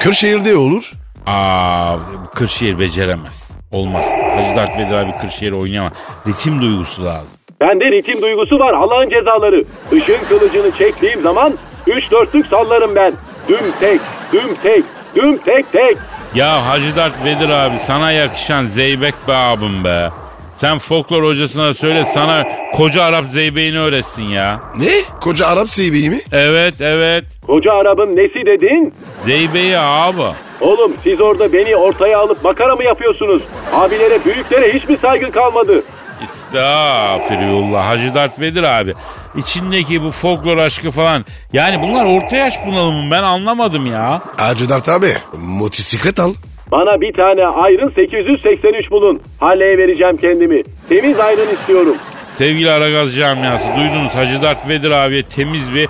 Kırşehir'de 0.00 0.56
olur. 0.56 0.92
Aa, 1.26 1.96
Kırşehir 2.34 2.78
beceremez. 2.78 3.50
Olmaz. 3.72 4.06
Hacı 4.36 4.56
Dert 4.56 4.78
Vedir 4.78 4.94
abi 4.94 5.12
Kırşehir 5.20 5.52
oynayamaz. 5.52 5.92
Ritim 6.26 6.60
duygusu 6.62 7.04
lazım. 7.04 7.38
Bende 7.60 7.84
ritim 7.84 8.22
duygusu 8.22 8.58
var 8.58 8.72
Allah'ın 8.74 9.08
cezaları. 9.08 9.64
Işın 9.92 10.18
kılıcını 10.28 10.76
çektiğim 10.78 11.22
zaman 11.22 11.54
üç 11.86 12.10
dörtlük 12.10 12.46
sallarım 12.46 12.94
ben. 12.94 13.12
Düm 13.48 13.72
tek, 13.80 14.00
düm 14.32 14.54
tek, 14.62 14.84
düm 15.16 15.38
tek 15.38 15.72
tek. 15.72 15.96
Ya 16.34 16.66
Hacı 16.66 16.96
Dert 16.96 17.24
Vedir 17.24 17.48
abi 17.48 17.78
sana 17.78 18.12
yakışan 18.12 18.62
Zeybek 18.64 19.14
be 19.28 19.34
abim 19.34 19.84
be. 19.84 20.10
Sen 20.54 20.78
folklor 20.78 21.24
hocasına 21.24 21.74
söyle 21.74 22.04
sana 22.04 22.44
koca 22.72 23.02
Arap 23.02 23.26
zeybeğini 23.26 23.78
öğretsin 23.78 24.22
ya. 24.24 24.60
Ne? 24.76 24.92
Koca 25.20 25.46
Arap 25.46 25.70
seybeği 25.70 26.10
mi? 26.10 26.20
Evet 26.32 26.74
evet. 26.80 27.24
Koca 27.46 27.72
Arap'ın 27.72 28.16
nesi 28.16 28.46
dedin? 28.46 28.94
Zeybeği 29.24 29.78
abi. 29.78 30.22
Oğlum 30.60 30.92
siz 31.02 31.20
orada 31.20 31.52
beni 31.52 31.76
ortaya 31.76 32.18
alıp 32.18 32.44
makara 32.44 32.76
mı 32.76 32.84
yapıyorsunuz? 32.84 33.42
Abilere, 33.72 34.24
büyüklere 34.24 34.72
hiç 34.74 34.88
mi 34.88 34.96
saygın 34.96 35.30
kalmadı? 35.30 35.82
Estağfirullah 36.24 37.86
Hacı 37.88 38.14
Dert 38.14 38.40
Vedir 38.40 38.62
abi. 38.62 38.94
İçindeki 39.36 40.02
bu 40.02 40.10
folklor 40.10 40.58
aşkı 40.58 40.90
falan. 40.90 41.24
Yani 41.52 41.82
bunlar 41.82 42.04
orta 42.04 42.36
yaş 42.36 42.54
bunalımı 42.66 43.10
ben 43.10 43.22
anlamadım 43.22 43.86
ya. 43.86 44.20
Hacı 44.36 44.68
Dert 44.68 44.88
abi 44.88 45.12
motosiklet 45.38 46.18
al. 46.20 46.34
Bana 46.74 47.00
bir 47.00 47.12
tane 47.12 47.46
ayrın 47.46 47.88
883 47.88 48.90
bulun. 48.90 49.20
Halleye 49.40 49.78
vereceğim 49.78 50.16
kendimi. 50.16 50.62
Temiz 50.88 51.20
ayrın 51.20 51.54
istiyorum. 51.54 51.96
Sevgili 52.32 52.70
Aragaz 52.70 53.16
camiası 53.16 53.68
duydunuz 53.76 54.14
Hacı 54.14 54.42
Dert 54.42 54.68
Vedir 54.68 54.90
abiye 54.90 55.22
temiz 55.22 55.74
bir 55.74 55.88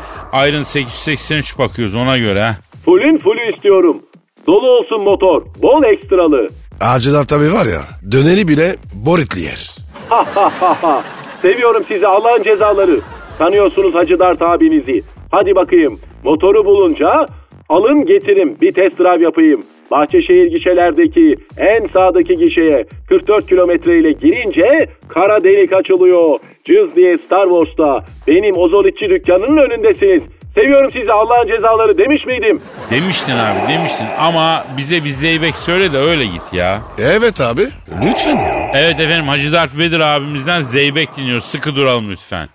Iron 0.48 0.62
883 0.62 1.58
bakıyoruz 1.58 1.94
ona 1.94 2.18
göre 2.18 2.42
ha. 2.42 2.56
Fullün 2.84 3.18
fullü 3.18 3.48
istiyorum. 3.48 4.02
Dolu 4.46 4.70
olsun 4.70 5.02
motor. 5.02 5.42
Bol 5.62 5.82
ekstralı. 5.84 6.48
Hacı 6.80 7.12
Dert 7.12 7.32
abi 7.32 7.52
var 7.52 7.66
ya 7.66 8.10
döneri 8.12 8.48
bile 8.48 8.76
boritli 8.94 9.40
yer. 9.40 9.76
Ha 10.08 10.26
ha 10.34 10.52
ha 10.60 10.82
ha. 10.82 11.02
Seviyorum 11.42 11.84
sizi 11.88 12.06
Allah'ın 12.06 12.42
cezaları. 12.42 13.00
Tanıyorsunuz 13.38 13.94
Hacı 13.94 14.18
Dert 14.18 14.42
abinizi. 14.42 15.02
Hadi 15.30 15.54
bakayım. 15.54 16.00
Motoru 16.24 16.64
bulunca 16.64 17.26
alın 17.68 18.06
getirin 18.06 18.56
bir 18.60 18.72
test 18.72 18.98
drive 18.98 19.24
yapayım. 19.24 19.64
Bahçeşehir 19.90 20.46
gişelerdeki 20.46 21.36
en 21.58 21.86
sağdaki 21.86 22.36
gişeye 22.36 22.84
44 23.08 23.48
kilometre 23.48 23.98
ile 24.00 24.12
girince 24.12 24.86
kara 25.08 25.44
delik 25.44 25.72
açılıyor. 25.72 26.38
Cız 26.64 26.96
diye 26.96 27.18
Star 27.18 27.48
Wars'ta 27.48 28.04
benim 28.26 28.56
ozolitçi 28.56 29.08
dükkanının 29.08 29.56
önündesiniz. 29.56 30.22
Seviyorum 30.54 30.90
sizi 30.92 31.12
Allah'ın 31.12 31.46
cezaları 31.46 31.98
demiş 31.98 32.26
miydim? 32.26 32.60
Demiştin 32.90 33.32
abi 33.32 33.72
demiştin 33.72 34.06
ama 34.18 34.64
bize 34.76 34.96
bir 35.04 35.08
zeybek 35.08 35.54
söyle 35.54 35.92
de 35.92 35.98
öyle 35.98 36.24
git 36.24 36.52
ya. 36.52 36.82
Evet 36.98 37.40
abi 37.40 37.62
lütfen 38.08 38.36
ya. 38.36 38.70
Evet 38.74 39.00
efendim 39.00 39.28
Hacı 39.28 39.52
Dert 39.52 39.78
Vedir 39.78 40.00
abimizden 40.00 40.60
zeybek 40.60 41.08
dinliyoruz 41.16 41.44
sıkı 41.44 41.76
duralım 41.76 42.10
lütfen. 42.10 42.48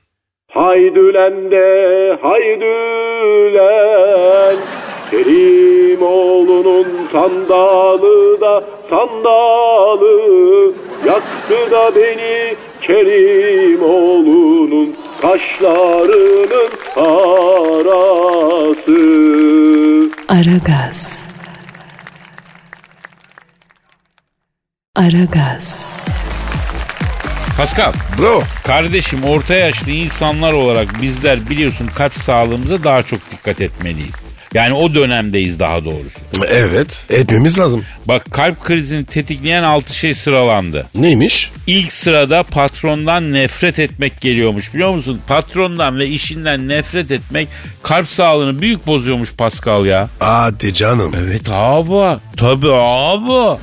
Haydülen 0.52 1.52
de 1.52 2.18
haydülen 3.10 4.58
Kerimoğlu'nun 5.12 6.88
sandalı 7.12 8.42
da 8.42 8.64
sandalı 8.90 10.20
Yaktı 11.08 11.72
da 11.72 11.96
beni 11.96 12.56
Kerimoğlu'nun 12.82 14.96
kaşlarının 15.22 16.70
arası 16.96 19.00
Aragaz. 20.30 21.30
Aragaz. 24.96 25.90
Pascal 27.58 27.94
Bro 28.18 28.42
kardeşim 28.64 29.24
orta 29.24 29.54
yaşlı 29.54 29.92
insanlar 29.92 30.54
olarak 30.54 31.02
bizler 31.02 31.50
biliyorsun 31.50 31.88
kalp 31.96 32.14
sağlığımıza 32.14 32.84
daha 32.84 33.04
çok 33.04 33.20
dikkat 33.32 33.62
etmeliyiz. 33.62 34.29
Yani 34.54 34.74
o 34.74 34.94
dönemdeyiz 34.94 35.60
daha 35.60 35.86
doğrusu. 35.86 36.20
evet 36.52 37.06
etmemiz 37.10 37.60
lazım. 37.60 37.86
Bak 38.06 38.26
kalp 38.32 38.64
krizini 38.64 39.06
tetikleyen 39.06 39.64
6 39.64 39.94
şey 39.96 40.14
sıralandı. 40.14 40.86
Neymiş? 40.96 41.52
İlk 41.68 41.94
sırada 41.94 42.44
patrondan 42.44 43.34
nefret 43.34 43.80
etmek 43.80 44.22
geliyormuş 44.22 44.74
biliyor 44.74 44.94
musun? 44.94 45.22
Patrondan 45.28 46.00
ve 46.00 46.08
işinden 46.08 46.70
nefret 46.70 47.12
etmek 47.12 47.48
kalp 47.84 48.08
sağlığını 48.10 48.62
büyük 48.62 48.88
bozuyormuş 48.88 49.34
Pascal 49.36 49.86
ya. 49.86 50.10
Hadi 50.20 50.74
canım. 50.74 51.12
Evet 51.26 51.50
abi. 51.50 52.20
Tabii 52.38 52.74
abi. 52.74 53.58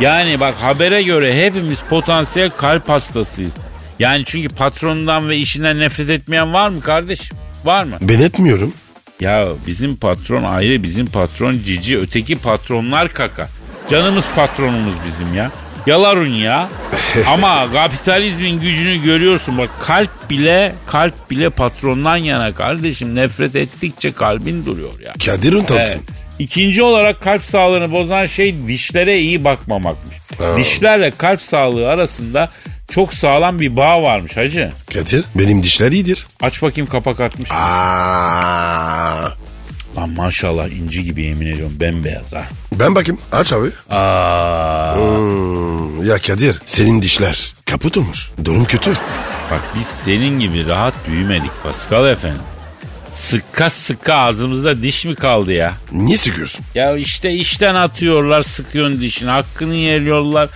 Yani 0.00 0.40
bak 0.40 0.54
habere 0.60 1.02
göre 1.02 1.46
hepimiz 1.46 1.78
potansiyel 1.90 2.50
kalp 2.50 2.88
hastasıyız. 2.88 3.52
Yani 3.98 4.22
çünkü 4.26 4.48
patronundan 4.48 5.28
ve 5.28 5.36
işinden 5.36 5.78
nefret 5.78 6.10
etmeyen 6.10 6.54
var 6.54 6.68
mı 6.68 6.80
kardeşim? 6.80 7.36
Var 7.64 7.84
mı? 7.84 7.96
Ben 8.00 8.20
etmiyorum. 8.20 8.72
Ya 9.20 9.46
bizim 9.66 9.96
patron 9.96 10.42
ayrı, 10.42 10.82
bizim 10.82 11.06
patron 11.06 11.52
cici, 11.52 11.98
öteki 11.98 12.36
patronlar 12.36 13.08
kaka. 13.08 13.48
Canımız 13.90 14.24
patronumuz 14.36 14.94
bizim 15.06 15.34
ya. 15.34 15.50
Yalarun 15.86 16.28
ya. 16.28 16.68
Ama 17.26 17.72
kapitalizmin 17.72 18.60
gücünü 18.60 19.02
görüyorsun. 19.02 19.58
Bak 19.58 19.70
kalp 19.80 20.30
bile, 20.30 20.74
kalp 20.86 21.30
bile 21.30 21.50
patrondan 21.50 22.16
yana 22.16 22.54
kardeşim. 22.54 23.14
Nefret 23.14 23.56
ettikçe 23.56 24.12
kalbin 24.12 24.64
duruyor 24.64 25.00
ya. 25.04 25.12
Kadir 25.26 25.52
utansın. 25.52 25.98
Evet. 25.98 26.18
İkinci 26.38 26.82
olarak 26.82 27.22
kalp 27.22 27.44
sağlığını 27.44 27.92
bozan 27.92 28.26
şey 28.26 28.66
dişlere 28.66 29.18
iyi 29.18 29.44
bakmamakmış. 29.44 30.16
Dişlerle 30.56 31.10
kalp 31.18 31.42
sağlığı 31.42 31.88
arasında 31.88 32.48
çok 32.90 33.14
sağlam 33.14 33.60
bir 33.60 33.76
bağ 33.76 34.02
varmış 34.02 34.36
hacı. 34.36 34.72
Kadir 34.94 35.24
benim 35.34 35.62
dişler 35.62 35.92
iyidir. 35.92 36.26
Aç 36.42 36.62
bakayım 36.62 36.90
kapak 36.90 37.20
atmış. 37.20 37.50
Aa, 37.52 39.28
Lan 39.96 40.10
maşallah 40.16 40.68
inci 40.68 41.02
gibi 41.04 41.22
yemin 41.22 41.46
ediyorum 41.46 41.76
bembeyaz 41.80 42.32
ha. 42.32 42.42
ben 42.72 42.94
bakayım 42.94 43.20
aç 43.32 43.52
abi. 43.52 43.68
Aa, 43.90 44.94
Hmm, 44.96 46.06
ya 46.08 46.18
Kadir 46.18 46.56
senin 46.64 47.02
dişler 47.02 47.54
kaput 47.66 47.96
olmuş. 47.96 48.30
Durum 48.44 48.64
kötü. 48.64 48.90
bak 49.50 49.60
biz 49.78 49.86
senin 50.04 50.40
gibi 50.40 50.66
rahat 50.66 50.94
büyümedik 51.08 51.50
Pascal 51.62 52.08
efendim. 52.08 52.40
Sıkka 53.16 53.70
sıkka 53.70 54.14
ağzımızda 54.14 54.82
diş 54.82 55.04
mi 55.04 55.14
kaldı 55.14 55.52
ya? 55.52 55.72
Niye 55.92 56.18
sıkıyorsun? 56.18 56.60
Ya 56.74 56.96
işte 56.96 57.30
işten 57.32 57.74
atıyorlar 57.74 58.42
sıkıyorsun 58.42 59.00
dişini. 59.00 59.30
Hakkını 59.30 59.74
yeriyorlar 59.74 60.48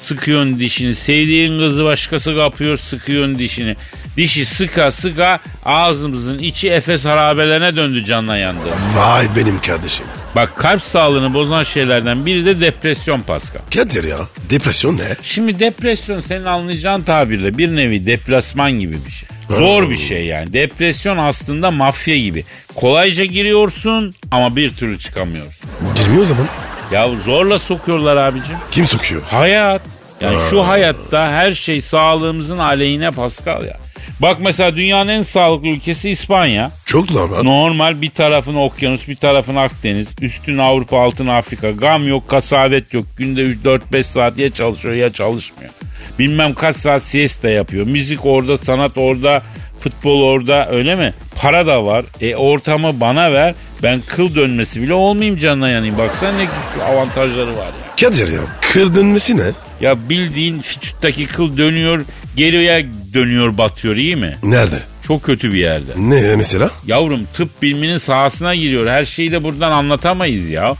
sıkıyorsun 0.00 0.58
dişini. 0.58 0.94
Sevdiğin 0.94 1.58
kızı 1.58 1.84
başkası 1.84 2.34
kapıyor 2.34 2.76
sıkıyorsun 2.76 3.38
dişini. 3.38 3.76
Dişi 4.16 4.44
sıka 4.44 4.90
sıka 4.90 5.38
ağzımızın 5.64 6.38
içi 6.38 6.70
Efes 6.70 7.04
harabelerine 7.04 7.76
döndü 7.76 8.04
canla 8.04 8.36
yandı. 8.36 8.60
Vay 8.96 9.26
benim 9.36 9.60
kardeşim. 9.60 10.06
Bak 10.36 10.56
kalp 10.56 10.82
sağlığını 10.82 11.34
bozan 11.34 11.62
şeylerden 11.62 12.26
biri 12.26 12.44
de 12.44 12.60
depresyon 12.60 13.20
Pascal. 13.20 13.60
Kadir 13.74 14.04
ya 14.04 14.18
depresyon 14.50 14.96
ne? 14.96 15.16
Şimdi 15.22 15.58
depresyon 15.58 16.20
senin 16.20 16.44
anlayacağın 16.44 17.02
tabirle 17.02 17.58
bir 17.58 17.76
nevi 17.76 18.06
deplasman 18.06 18.72
gibi 18.72 18.96
bir 19.06 19.10
şey. 19.10 19.28
Zor 19.58 19.90
bir 19.90 19.96
şey 19.96 20.26
yani. 20.26 20.52
Depresyon 20.52 21.16
aslında 21.16 21.70
mafya 21.70 22.18
gibi. 22.18 22.44
Kolayca 22.74 23.24
giriyorsun 23.24 24.12
ama 24.30 24.56
bir 24.56 24.70
türlü 24.70 24.98
çıkamıyorsun. 24.98 25.70
Girmiyor 25.96 26.22
o 26.22 26.24
zaman. 26.24 26.46
Ya 26.92 27.08
zorla 27.24 27.58
sokuyorlar 27.58 28.16
abicim. 28.16 28.56
Kim 28.70 28.86
sokuyor? 28.86 29.22
Hayat. 29.22 29.82
Yani 30.20 30.36
şu 30.50 30.68
hayatta 30.68 31.32
her 31.32 31.52
şey 31.52 31.80
sağlığımızın 31.80 32.58
aleyhine 32.58 33.10
Pascal 33.10 33.62
ya. 33.64 33.76
Bak 34.22 34.36
mesela 34.40 34.76
dünyanın 34.76 35.08
en 35.08 35.22
sağlıklı 35.22 35.68
ülkesi 35.68 36.10
İspanya. 36.10 36.70
Çok 36.86 37.10
normal. 37.10 37.42
Normal 37.42 38.02
bir 38.02 38.10
tarafın 38.10 38.54
okyanus 38.54 39.08
bir 39.08 39.16
tarafın 39.16 39.56
Akdeniz. 39.56 40.08
Üstün 40.20 40.58
Avrupa 40.58 41.00
altın 41.00 41.26
Afrika. 41.26 41.70
Gam 41.70 42.08
yok 42.08 42.28
kasavet 42.28 42.94
yok. 42.94 43.04
Günde 43.16 43.42
4-5 43.42 44.02
saat 44.02 44.38
ya 44.38 44.50
çalışıyor 44.50 44.94
ya 44.94 45.10
çalışmıyor. 45.10 45.70
Bilmem 46.18 46.54
kaç 46.54 46.76
saat 46.76 47.02
siesta 47.02 47.50
yapıyor. 47.50 47.86
Müzik 47.86 48.26
orada 48.26 48.58
sanat 48.58 48.98
orada 48.98 49.42
futbol 49.80 50.22
orada 50.22 50.68
öyle 50.70 50.94
mi? 50.94 51.14
Para 51.36 51.66
da 51.66 51.84
var. 51.84 52.04
E 52.20 52.36
ortamı 52.36 53.00
bana 53.00 53.32
ver. 53.32 53.54
Ben 53.82 54.00
kıl 54.00 54.34
dönmesi 54.34 54.82
bile 54.82 54.94
olmayayım 54.94 55.38
canına 55.38 55.70
yanayım. 55.70 55.98
Baksana 55.98 56.32
ne 56.38 56.48
avantajları 56.84 57.56
var 57.56 57.66
ya. 57.66 57.96
Kadir 58.00 58.32
ya 58.32 58.40
kır 58.60 58.94
dönmesi 58.94 59.36
ne? 59.36 59.50
Ya 59.80 60.08
bildiğin 60.08 60.58
fiçuttaki 60.58 61.26
kıl 61.26 61.56
dönüyor 61.56 62.04
geriye 62.36 62.86
dönüyor 63.14 63.58
batıyor 63.58 63.96
iyi 63.96 64.16
mi? 64.16 64.36
Nerede? 64.42 64.78
Çok 65.06 65.22
kötü 65.22 65.52
bir 65.52 65.58
yerde. 65.58 65.92
Ne 65.96 66.36
mesela? 66.36 66.70
Yavrum 66.86 67.20
tıp 67.34 67.62
biliminin 67.62 67.98
sahasına 67.98 68.54
giriyor. 68.54 68.86
Her 68.86 69.04
şeyi 69.04 69.32
de 69.32 69.42
buradan 69.42 69.72
anlatamayız 69.72 70.48
ya. 70.48 70.74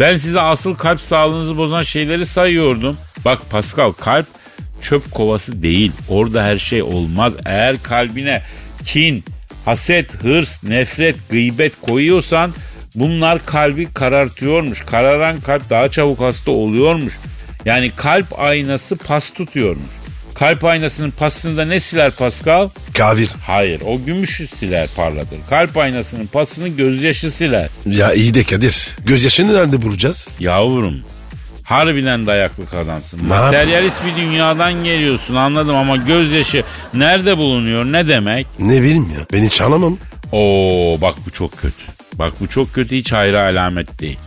Ben 0.00 0.16
size 0.16 0.40
asıl 0.40 0.74
kalp 0.74 1.00
sağlığınızı 1.00 1.56
bozan 1.56 1.82
şeyleri 1.82 2.26
sayıyordum. 2.26 2.96
Bak 3.24 3.50
Pascal 3.50 3.92
kalp 3.92 4.26
çöp 4.82 5.10
kovası 5.10 5.62
değil. 5.62 5.92
Orada 6.08 6.44
her 6.44 6.58
şey 6.58 6.82
olmaz. 6.82 7.32
Eğer 7.44 7.82
kalbine 7.82 8.42
kin, 8.86 9.24
haset, 9.64 10.24
hırs, 10.24 10.64
nefret, 10.64 11.16
gıybet 11.30 11.72
koyuyorsan 11.80 12.52
bunlar 12.94 13.46
kalbi 13.46 13.92
karartıyormuş. 13.92 14.80
Kararan 14.80 15.40
kalp 15.40 15.70
daha 15.70 15.88
çabuk 15.88 16.20
hasta 16.20 16.50
oluyormuş. 16.50 17.14
Yani 17.64 17.90
kalp 17.90 18.38
aynası 18.38 18.96
pas 18.96 19.30
tutuyormuş. 19.30 19.86
Kalp 20.34 20.64
aynasının 20.64 21.10
pasını 21.10 21.56
da 21.56 21.64
ne 21.64 21.80
siler 21.80 22.10
Pascal? 22.10 22.68
Kavir. 22.98 23.30
Hayır 23.46 23.80
o 23.86 24.04
gümüşü 24.04 24.46
siler 24.46 24.88
parlatır. 24.96 25.38
Kalp 25.50 25.76
aynasının 25.76 26.26
pasını 26.26 26.68
gözyaşı 26.68 27.30
siler. 27.30 27.68
Ya 27.86 28.12
iyi 28.12 28.34
de 28.34 28.44
Kadir. 28.44 28.88
Gözyaşını 29.06 29.54
nerede 29.54 29.82
bulacağız? 29.82 30.28
Yavrum 30.40 31.00
harbiden 31.64 32.26
dayaklık 32.26 32.74
adamsın. 32.74 33.20
Ne 33.24 33.28
Materyalist 33.28 33.96
bir 34.06 34.22
dünyadan 34.22 34.84
geliyorsun 34.84 35.34
anladım 35.34 35.76
ama 35.76 35.96
gözyaşı 35.96 36.62
nerede 36.94 37.36
bulunuyor 37.38 37.84
ne 37.84 38.08
demek? 38.08 38.46
Ne 38.58 38.82
bileyim 38.82 39.10
ya. 39.18 39.26
Beni 39.32 39.50
çalamam. 39.50 39.98
Oo 40.32 41.00
bak 41.00 41.14
bu 41.26 41.30
çok 41.30 41.56
kötü. 41.58 41.82
Bak 42.14 42.32
bu 42.40 42.46
çok 42.48 42.74
kötü 42.74 42.96
hiç 42.96 43.12
hayra 43.12 43.42
alamet 43.44 44.00
değil. 44.00 44.18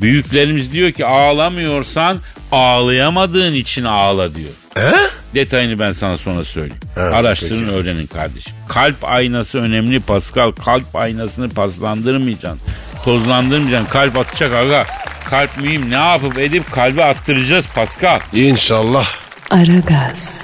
Büyüklerimiz 0.00 0.72
diyor 0.72 0.90
ki 0.90 1.06
ağlamıyorsan 1.06 2.18
ağlayamadığın 2.52 3.52
için 3.52 3.84
ağla 3.84 4.34
diyor. 4.34 4.50
He? 4.74 4.92
Detayını 5.34 5.78
ben 5.78 5.92
sana 5.92 6.16
sonra 6.18 6.44
söyleyeyim. 6.44 6.82
Evet, 6.96 7.14
Araştırın 7.14 7.60
peki. 7.64 7.72
öğrenin 7.72 8.06
kardeşim. 8.06 8.52
Kalp 8.68 8.96
aynası 9.02 9.58
önemli 9.58 10.00
Pascal. 10.00 10.50
Kalp 10.50 10.96
aynasını 10.96 11.48
paslandırmayacaksın. 11.48 12.60
Tozlandırmayacaksın. 13.06 13.90
Kalp 13.90 14.18
atacak 14.18 14.52
aga. 14.54 14.86
Kalp 15.30 15.58
mühim. 15.58 15.90
Ne 15.90 15.94
yapıp 15.94 16.38
edip 16.38 16.72
kalbi 16.72 17.04
attıracağız 17.04 17.66
Pascal. 17.74 18.20
İnşallah. 18.32 19.06
Aragaz. 19.50 20.40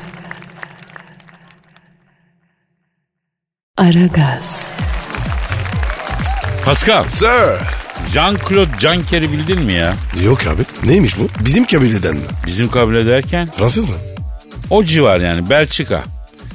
Aragaz. 3.78 4.72
Pascal. 6.64 7.04
Sir. 7.08 7.58
Jean-Claude 8.12 8.80
Juncker'i 8.80 9.32
bildin 9.32 9.62
mi 9.62 9.72
ya? 9.72 9.94
Yok 10.24 10.46
abi. 10.46 10.62
Neymiş 10.84 11.18
bu? 11.18 11.28
Bizim 11.44 11.64
kabileden 11.66 12.14
mi? 12.16 12.22
Bizim 12.46 12.70
kabul 12.70 12.94
ederken 12.96 13.48
Fransız 13.58 13.88
mı? 13.88 13.94
o 14.70 14.84
civar 14.84 15.20
yani 15.20 15.50
Belçika. 15.50 16.02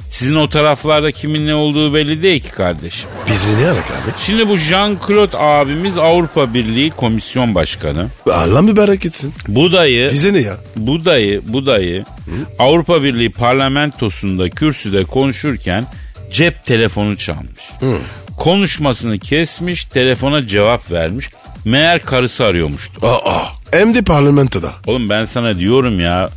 Sizin 0.08 0.34
o 0.34 0.48
taraflarda 0.48 1.12
kimin 1.12 1.46
ne 1.46 1.54
olduğu 1.54 1.94
belli 1.94 2.22
değil 2.22 2.40
ki 2.40 2.50
kardeşim. 2.50 3.10
Bizle 3.28 3.62
ne 3.62 3.66
alak 3.66 3.84
abi? 3.90 4.10
Şimdi 4.26 4.48
bu 4.48 4.56
Jean-Claude 4.56 5.36
abimiz 5.38 5.98
Avrupa 5.98 6.54
Birliği 6.54 6.90
Komisyon 6.90 7.54
Başkanı. 7.54 8.08
Allah 8.32 8.62
mübarek 8.62 9.06
etsin. 9.06 9.34
Bu 9.48 9.72
dayı 9.72 10.10
Bize 10.12 10.32
ne 10.32 10.38
ya? 10.38 10.56
Bu 10.76 11.04
dayı, 11.04 11.42
bu 11.46 11.66
dayı 11.66 12.04
Avrupa 12.58 13.02
Birliği 13.02 13.32
parlamentosunda 13.32 14.48
kürsüde 14.48 15.04
konuşurken 15.04 15.86
cep 16.32 16.64
telefonu 16.66 17.16
çalmış. 17.16 17.70
Konuşmasını 18.38 19.18
kesmiş, 19.18 19.84
telefona 19.84 20.46
cevap 20.46 20.90
vermiş. 20.90 21.28
Meğer 21.64 22.00
karısı 22.04 22.44
arıyormuştu. 22.44 23.06
Aa. 23.06 23.42
Hem 23.72 23.94
de 23.94 24.02
parlamentoda. 24.02 24.72
Oğlum 24.86 25.08
ben 25.08 25.24
sana 25.24 25.58
diyorum 25.58 26.00
ya 26.00 26.30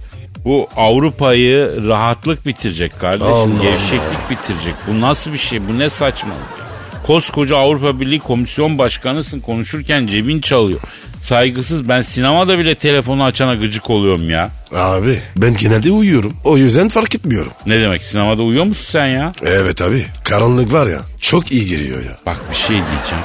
bu 0.46 0.68
Avrupa'yı 0.76 1.84
rahatlık 1.88 2.46
bitirecek 2.46 3.00
kardeşim. 3.00 3.34
Allah 3.34 3.62
gevşeklik 3.62 4.30
bitirecek. 4.30 4.74
Bu 4.88 5.02
nasıl 5.02 5.34
bir 5.34 5.38
şey? 5.38 5.68
Bu 5.68 5.80
ne 5.80 5.90
saçmalık? 5.90 6.62
Koskoca 7.08 7.58
Avrupa 7.58 8.00
Birliği 8.00 8.20
Komisyon 8.20 8.78
Başkanısın 8.78 9.40
konuşurken 9.40 10.08
cebin 10.08 10.42
çalıyor. 10.42 10.80
Saygısız 11.22 11.90
ben 11.90 12.02
sinemada 12.02 12.60
bile 12.60 12.76
telefonu 12.76 13.24
açana 13.24 13.56
gıcık 13.56 13.90
oluyorum 13.90 14.30
ya. 14.30 14.50
Abi 14.76 15.20
ben 15.38 15.54
genelde 15.54 15.92
uyuyorum. 15.92 16.34
O 16.44 16.58
yüzden 16.58 16.90
fark 16.90 17.16
etmiyorum. 17.16 17.52
Ne 17.66 17.80
demek 17.82 18.04
sinemada 18.04 18.44
uyuyor 18.44 18.66
musun 18.66 18.86
sen 18.92 19.06
ya? 19.06 19.34
Evet 19.46 19.82
abi. 19.82 20.06
Karanlık 20.24 20.74
var 20.74 20.88
ya. 20.88 21.00
Çok 21.20 21.52
iyi 21.52 21.68
geliyor 21.70 22.04
ya. 22.06 22.18
Bak 22.26 22.38
bir 22.52 22.56
şey 22.56 22.68
diyeceğim. 22.76 23.24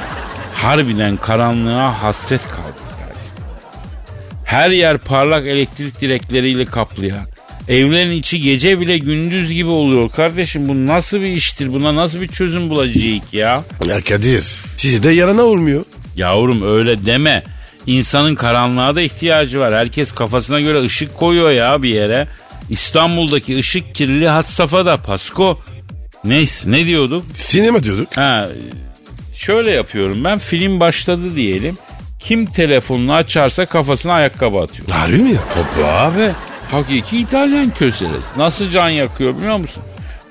Harbiden 0.55 1.17
karanlığa 1.17 2.03
hasret 2.03 2.41
İstanbul. 2.41 2.76
Her 4.47 4.71
yer 4.71 4.99
parlak 4.99 5.47
elektrik 5.47 6.01
direkleriyle 6.01 6.65
kaplı 6.65 7.07
ya. 7.07 7.27
Evlerin 7.69 8.11
içi 8.11 8.41
gece 8.41 8.81
bile 8.81 8.99
gündüz 8.99 9.53
gibi 9.53 9.69
oluyor. 9.69 10.11
Kardeşim 10.11 10.69
bu 10.69 10.87
nasıl 10.87 11.21
bir 11.21 11.27
iştir? 11.27 11.73
Buna 11.73 11.95
nasıl 11.95 12.21
bir 12.21 12.29
çözüm 12.29 12.71
bulacağız 12.71 13.23
ya? 13.33 13.65
Ya 13.87 14.01
Kadir. 14.01 14.65
Size 14.77 15.03
de 15.03 15.11
yarana 15.11 15.43
olmuyor. 15.43 15.85
Yavrum 16.17 16.77
öyle 16.77 17.07
deme. 17.07 17.43
İnsanın 17.87 18.35
karanlığa 18.35 18.95
da 18.95 19.01
ihtiyacı 19.01 19.61
var. 19.61 19.75
Herkes 19.75 20.13
kafasına 20.13 20.61
göre 20.61 20.83
ışık 20.83 21.15
koyuyor 21.15 21.51
ya 21.51 21.83
bir 21.83 21.89
yere. 21.89 22.29
İstanbul'daki 22.71 23.59
ışık 23.59 23.95
kirliliği 23.95 24.29
had 24.29 24.45
safhada 24.45 24.97
Pasko. 24.97 25.61
Neyse 26.25 26.71
ne 26.71 26.87
diyorduk? 26.87 27.25
Sinema 27.35 27.83
diyorduk. 27.83 28.17
Ha, 28.17 28.49
şöyle 29.35 29.71
yapıyorum 29.71 30.25
ben 30.25 30.39
film 30.39 30.81
başladı 30.81 31.37
diyelim. 31.37 31.79
Kim 32.29 32.47
telefonunu 32.47 33.14
açarsa 33.14 33.66
kafasına 33.66 34.12
ayakkabı 34.12 34.57
atıyor. 34.57 34.89
Harbi 34.89 35.16
mi 35.16 35.31
ya? 35.33 35.41
Tabii 35.55 35.87
abi. 35.87 36.31
Hakiki 36.70 37.18
İtalyan 37.18 37.70
köselesi. 37.70 38.27
Nasıl 38.39 38.70
can 38.70 38.89
yakıyor 38.89 39.37
biliyor 39.37 39.57
musun? 39.57 39.83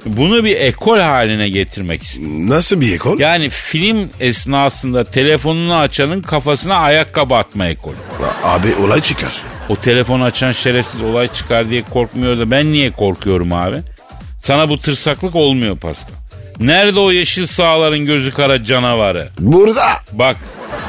Bunu 0.05 0.43
bir 0.43 0.55
ekol 0.55 0.99
haline 0.99 1.49
getirmek 1.49 2.03
istiyorum. 2.03 2.49
Nasıl 2.49 2.81
bir 2.81 2.95
ekol? 2.95 3.19
Yani 3.19 3.49
film 3.49 4.09
esnasında 4.19 5.03
telefonunu 5.03 5.75
açanın 5.75 6.21
kafasına 6.21 6.75
ayakkabı 6.75 7.35
atma 7.35 7.67
ekolü. 7.67 7.95
Abi 8.43 8.67
olay 8.85 9.01
çıkar. 9.01 9.41
O 9.69 9.75
telefon 9.75 10.21
açan 10.21 10.51
şerefsiz 10.51 11.01
olay 11.01 11.27
çıkar 11.27 11.69
diye 11.69 11.81
korkmuyor 11.81 12.37
da 12.37 12.51
ben 12.51 12.71
niye 12.71 12.91
korkuyorum 12.91 13.53
abi? 13.53 13.77
Sana 14.39 14.69
bu 14.69 14.77
tırsaklık 14.79 15.35
olmuyor 15.35 15.77
Pascal. 15.77 16.13
Nerede 16.59 16.99
o 16.99 17.11
yeşil 17.11 17.47
sağların 17.47 18.05
gözü 18.05 18.31
kara 18.31 18.63
canavarı? 18.63 19.29
Burada. 19.39 19.85
Bak 20.11 20.37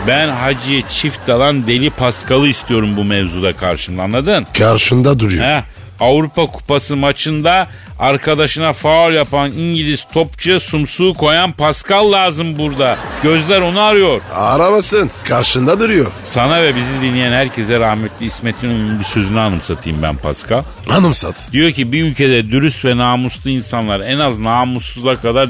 ben 0.07 0.28
Hacı'ya 0.28 0.88
çift 0.88 1.28
alan 1.28 1.66
deli 1.66 1.90
Paskal'ı 1.90 2.48
istiyorum 2.48 2.96
bu 2.96 3.04
mevzuda 3.04 3.52
karşımda 3.52 4.02
anladın? 4.02 4.46
Karşında 4.59 5.20
duruyor. 5.20 5.44
Heh, 5.44 5.62
Avrupa 6.00 6.46
Kupası 6.46 6.96
maçında 6.96 7.68
arkadaşına 7.98 8.72
faul 8.72 9.12
yapan 9.12 9.50
İngiliz 9.52 10.07
topçuya 10.12 10.61
sumsuğu 10.61 11.14
koyan 11.14 11.52
Pascal 11.52 12.12
lazım 12.12 12.59
burada. 12.59 12.96
Gözler 13.22 13.61
onu 13.61 13.80
arıyor. 13.80 14.20
Aramasın. 14.34 15.11
Karşında 15.24 15.80
duruyor. 15.80 16.07
Sana 16.24 16.62
ve 16.62 16.76
bizi 16.76 17.00
dinleyen 17.02 17.32
herkese 17.32 17.80
rahmetli 17.80 18.26
İsmet 18.26 18.62
İnönü'nün 18.62 18.98
bir 18.98 19.04
sözünü 19.04 19.40
anımsatayım 19.40 20.02
ben 20.02 20.16
Pascal. 20.16 20.62
Anımsat. 20.90 21.48
Diyor 21.52 21.70
ki 21.70 21.92
bir 21.92 22.04
ülkede 22.04 22.50
dürüst 22.50 22.84
ve 22.84 22.96
namuslu 22.96 23.50
insanlar 23.50 24.00
en 24.00 24.18
az 24.18 24.38
namussuzlar 24.38 25.22
kadar 25.22 25.48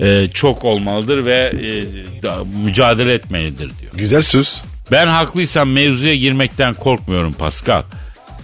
e, 0.00 0.28
çok 0.34 0.64
olmalıdır 0.64 1.24
ve 1.24 1.52
e, 1.62 2.22
da- 2.22 2.44
mücadele 2.64 3.14
etmelidir 3.14 3.70
diyor. 3.80 3.92
Güzel 3.94 4.22
söz. 4.22 4.62
Ben 4.92 5.06
haklıysam 5.06 5.70
mevzuya 5.70 6.14
girmekten 6.14 6.74
korkmuyorum 6.74 7.32
Pascal. 7.32 7.82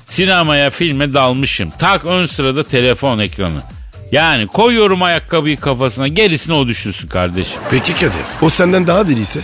Sinemaya 0.07 0.70
filme 0.70 1.12
dalmışım. 1.14 1.70
Tak 1.78 2.05
ön 2.05 2.26
sırada 2.26 2.64
telefon 2.64 3.18
ekranı. 3.18 3.61
Yani 4.12 4.46
koyuyorum 4.46 5.03
ayakkabıyı 5.03 5.57
kafasına 5.57 6.09
gerisini 6.09 6.55
o 6.55 6.68
düşünsün 6.68 7.09
kardeşim. 7.09 7.61
Peki 7.70 7.94
Kadir. 7.94 8.12
O 8.42 8.51
senden 8.51 8.86
daha 8.86 9.09
deliyse? 9.09 9.40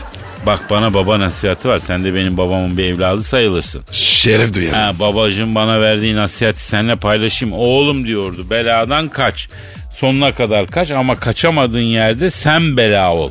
Bak 0.46 0.60
bana 0.70 0.94
baba 0.94 1.20
nasihatı 1.20 1.68
var. 1.68 1.78
Sen 1.78 2.04
de 2.04 2.14
benim 2.14 2.36
babamın 2.36 2.76
bir 2.78 2.84
evladı 2.84 3.22
sayılırsın. 3.22 3.82
Şeref 3.90 4.54
duyarım. 4.54 4.78
Ha, 4.78 4.92
babacığım 5.00 5.54
bana 5.54 5.80
verdiği 5.80 6.16
nasihati 6.16 6.62
seninle 6.62 6.94
paylaşayım. 6.96 7.54
Oğlum 7.54 8.06
diyordu 8.06 8.46
beladan 8.50 9.08
kaç. 9.08 9.48
Sonuna 9.96 10.34
kadar 10.34 10.66
kaç 10.66 10.90
ama 10.90 11.16
kaçamadığın 11.16 11.80
yerde 11.80 12.30
sen 12.30 12.76
bela 12.76 13.14
ol 13.14 13.30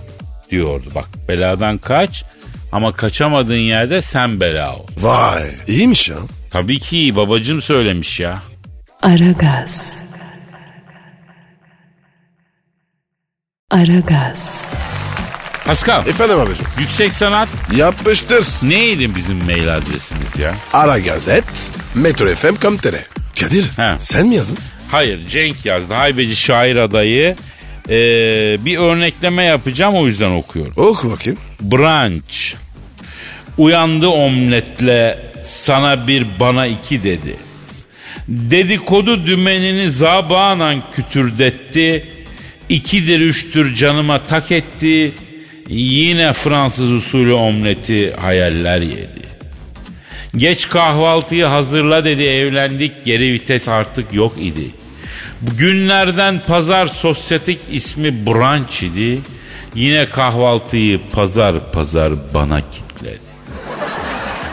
diyordu. 0.52 0.86
Bak 0.96 1.10
beladan 1.28 1.78
kaç 1.78 2.24
ama 2.72 2.92
kaçamadığın 2.92 3.56
yerde 3.58 4.02
sen 4.02 4.40
bela 4.40 4.76
ol. 4.76 4.88
Vay 4.98 5.52
iyiymiş 5.68 6.10
ya. 6.10 6.16
Tabii 6.52 6.80
ki 6.80 7.14
babacığım 7.16 7.62
söylemiş 7.62 8.20
ya. 8.20 8.42
Aragaz. 9.04 10.04
Aragaz. 13.72 14.62
Pascal 15.66 16.08
Efendim 16.08 16.40
abicim. 16.40 16.66
yüksek 16.80 17.14
sanat 17.14 17.50
Yapmıştır. 17.76 18.46
neydi 18.64 19.16
bizim 19.16 19.46
mail 19.46 19.76
adresimiz 19.76 20.36
ya? 20.40 20.56
Ara 20.74 21.00
Gazet, 21.00 21.72
Metro 21.96 22.36
FM 22.36 22.56
Kamtere. 22.56 23.06
Kadir 23.40 23.64
He. 23.78 23.96
sen 24.00 24.28
mi 24.28 24.36
yazdın? 24.36 24.58
Hayır 24.92 25.28
Cenk 25.28 25.66
yazdı. 25.66 25.94
Haybeci 25.94 26.36
şair 26.36 26.76
adayı. 26.76 27.36
Ee, 27.90 28.58
bir 28.66 28.78
örnekleme 28.78 29.44
yapacağım 29.44 29.96
o 29.96 30.08
yüzden 30.08 30.32
okuyorum. 30.32 30.74
Oku 30.78 31.12
bakayım. 31.12 31.40
Brunch. 31.62 32.56
Uyandı 33.58 34.08
omletle 34.08 35.20
sana 35.44 36.08
bir 36.08 36.26
bana 36.40 36.68
iki 36.68 37.04
dedi. 37.04 37.36
Dedikodu 38.28 39.26
dümenini 39.26 39.90
zabanan 39.90 40.84
kütürdetti. 40.96 42.06
İkidir 42.70 43.20
üçtür 43.20 43.76
canıma 43.76 44.20
tak 44.20 44.52
etti. 44.52 45.12
Yine 45.70 46.34
Fransız 46.34 46.92
usulü 46.92 47.34
omleti 47.34 48.12
hayaller 48.12 48.82
yedi. 48.82 49.25
Geç 50.38 50.70
kahvaltıyı 50.70 51.46
hazırla 51.46 52.06
dedi 52.06 52.24
evlendik 52.24 53.06
geri 53.06 53.34
vites 53.34 53.68
artık 53.68 54.14
yok 54.14 54.34
idi. 54.40 54.66
Günlerden 55.58 56.42
pazar 56.48 56.88
sosyetik 56.88 57.60
ismi 57.72 58.26
brunch 58.26 58.84
idi. 58.84 59.22
Yine 59.76 60.06
kahvaltıyı 60.06 61.00
pazar 61.12 61.72
pazar 61.72 62.14
bana 62.34 62.62
kitledi. 62.70 63.20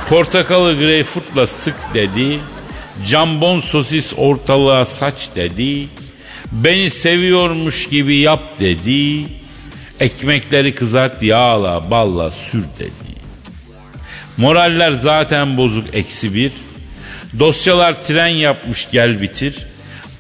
Portakalı 0.09 0.79
greyfurtla 0.79 1.47
sık 1.47 1.75
dedi. 1.95 2.39
Jambon 3.05 3.61
sosis 3.61 4.15
ortalığa 4.17 4.85
saç 4.85 5.29
dedi. 5.37 5.89
Beni 6.53 6.91
seviyormuş 6.91 7.89
gibi 7.89 8.17
yap 8.17 8.61
dedi. 8.61 9.27
Ekmekleri 10.01 10.75
kızart 10.75 11.23
yağla 11.23 11.91
balla 11.91 12.31
sür 12.31 12.65
dedi. 12.79 13.02
Moraller 14.37 14.93
zaten 14.93 15.59
bozuk 15.59 15.95
eksi 15.95 16.35
bir. 16.35 16.53
Dosyalar 17.39 18.05
tren 18.05 18.27
yapmış 18.27 18.89
gel 18.93 19.23
bitir. 19.23 19.55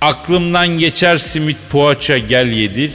Aklımdan 0.00 0.68
geçer 0.68 1.18
simit 1.18 1.56
poğaça 1.70 2.18
gel 2.18 2.46
yedir. 2.46 2.90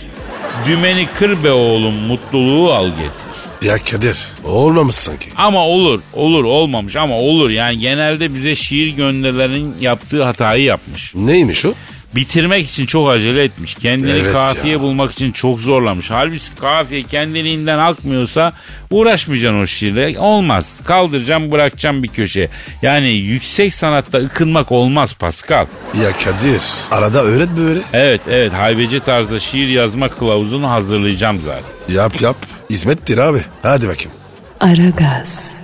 Dümeni 0.67 1.07
kır 1.19 1.43
be 1.43 1.51
oğlum 1.51 1.93
mutluluğu 1.93 2.73
al 2.73 2.87
getir. 2.87 3.37
Ya 3.67 3.77
Kadir 3.77 4.17
olmamış 4.43 4.95
sanki. 4.95 5.25
Ama 5.35 5.65
olur, 5.67 6.01
olur 6.13 6.43
olmamış 6.43 6.95
ama 6.95 7.15
olur. 7.17 7.49
Yani 7.49 7.79
genelde 7.79 8.33
bize 8.33 8.55
şiir 8.55 8.89
gönderilerin 8.95 9.75
yaptığı 9.79 10.23
hatayı 10.23 10.63
yapmış. 10.63 11.15
Neymiş 11.15 11.65
o? 11.65 11.73
Bitirmek 12.15 12.69
için 12.69 12.85
çok 12.85 13.09
acele 13.11 13.43
etmiş. 13.43 13.75
Kendini 13.75 14.11
Evet 14.11 14.33
kafiye 14.33 14.73
ya. 14.73 14.79
bulmak 14.81 15.11
için 15.11 15.31
çok 15.31 15.59
zorlamış. 15.59 16.11
Halbuki 16.11 16.55
kafiye 16.55 17.03
kendiliğinden 17.03 17.77
akmıyorsa 17.77 18.53
uğraşmayacaksın 18.91 19.61
o 19.61 19.65
şiirle. 19.67 20.19
Olmaz. 20.19 20.81
Kaldıracağım 20.85 21.51
bırakacağım 21.51 22.03
bir 22.03 22.07
köşeye. 22.07 22.49
Yani 22.81 23.09
yüksek 23.11 23.73
sanatta 23.73 24.17
ıkınmak 24.17 24.71
olmaz 24.71 25.13
Pascal. 25.13 25.65
Ya 26.03 26.11
Kadir 26.23 26.61
arada 26.91 27.23
öğret 27.23 27.49
böyle. 27.57 27.79
Evet 27.93 28.21
evet 28.29 28.53
haybeci 28.53 28.99
tarzda 28.99 29.39
şiir 29.39 29.67
yazma 29.67 30.09
kılavuzunu 30.09 30.69
hazırlayacağım 30.69 31.41
zaten. 31.41 31.95
Yap 31.95 32.21
yap. 32.21 32.35
Hizmettir 32.69 33.17
abi. 33.17 33.39
Hadi 33.61 33.87
bakayım. 33.87 34.11
Aragaz. 34.59 35.57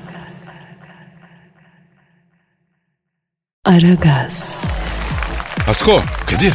Aragaz. 3.66 4.63
Pasko 5.66 6.02
Kadir. 6.30 6.54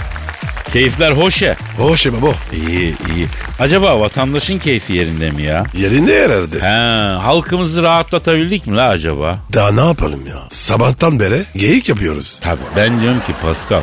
keyifler 0.72 1.12
hoş 1.12 1.42
ya. 1.42 1.56
Hoş 1.78 2.06
ya 2.06 2.12
baba. 2.12 2.32
İyi 2.52 2.80
iyi. 3.16 3.26
Acaba 3.60 4.00
vatandaşın 4.00 4.58
keyfi 4.58 4.92
yerinde 4.92 5.30
mi 5.30 5.42
ya? 5.42 5.64
Yerinde 5.74 6.24
herhalde. 6.24 6.60
He, 6.60 7.22
halkımızı 7.22 7.82
rahatlatabildik 7.82 8.66
mi 8.66 8.76
la 8.76 8.88
acaba? 8.88 9.38
Daha 9.52 9.70
ne 9.72 9.80
yapalım 9.86 10.26
ya? 10.26 10.36
Sabahtan 10.50 11.20
beri 11.20 11.44
geyik 11.56 11.88
yapıyoruz. 11.88 12.38
Tabii 12.40 12.60
ben 12.76 13.00
diyorum 13.00 13.20
ki 13.20 13.32
Pascal 13.42 13.80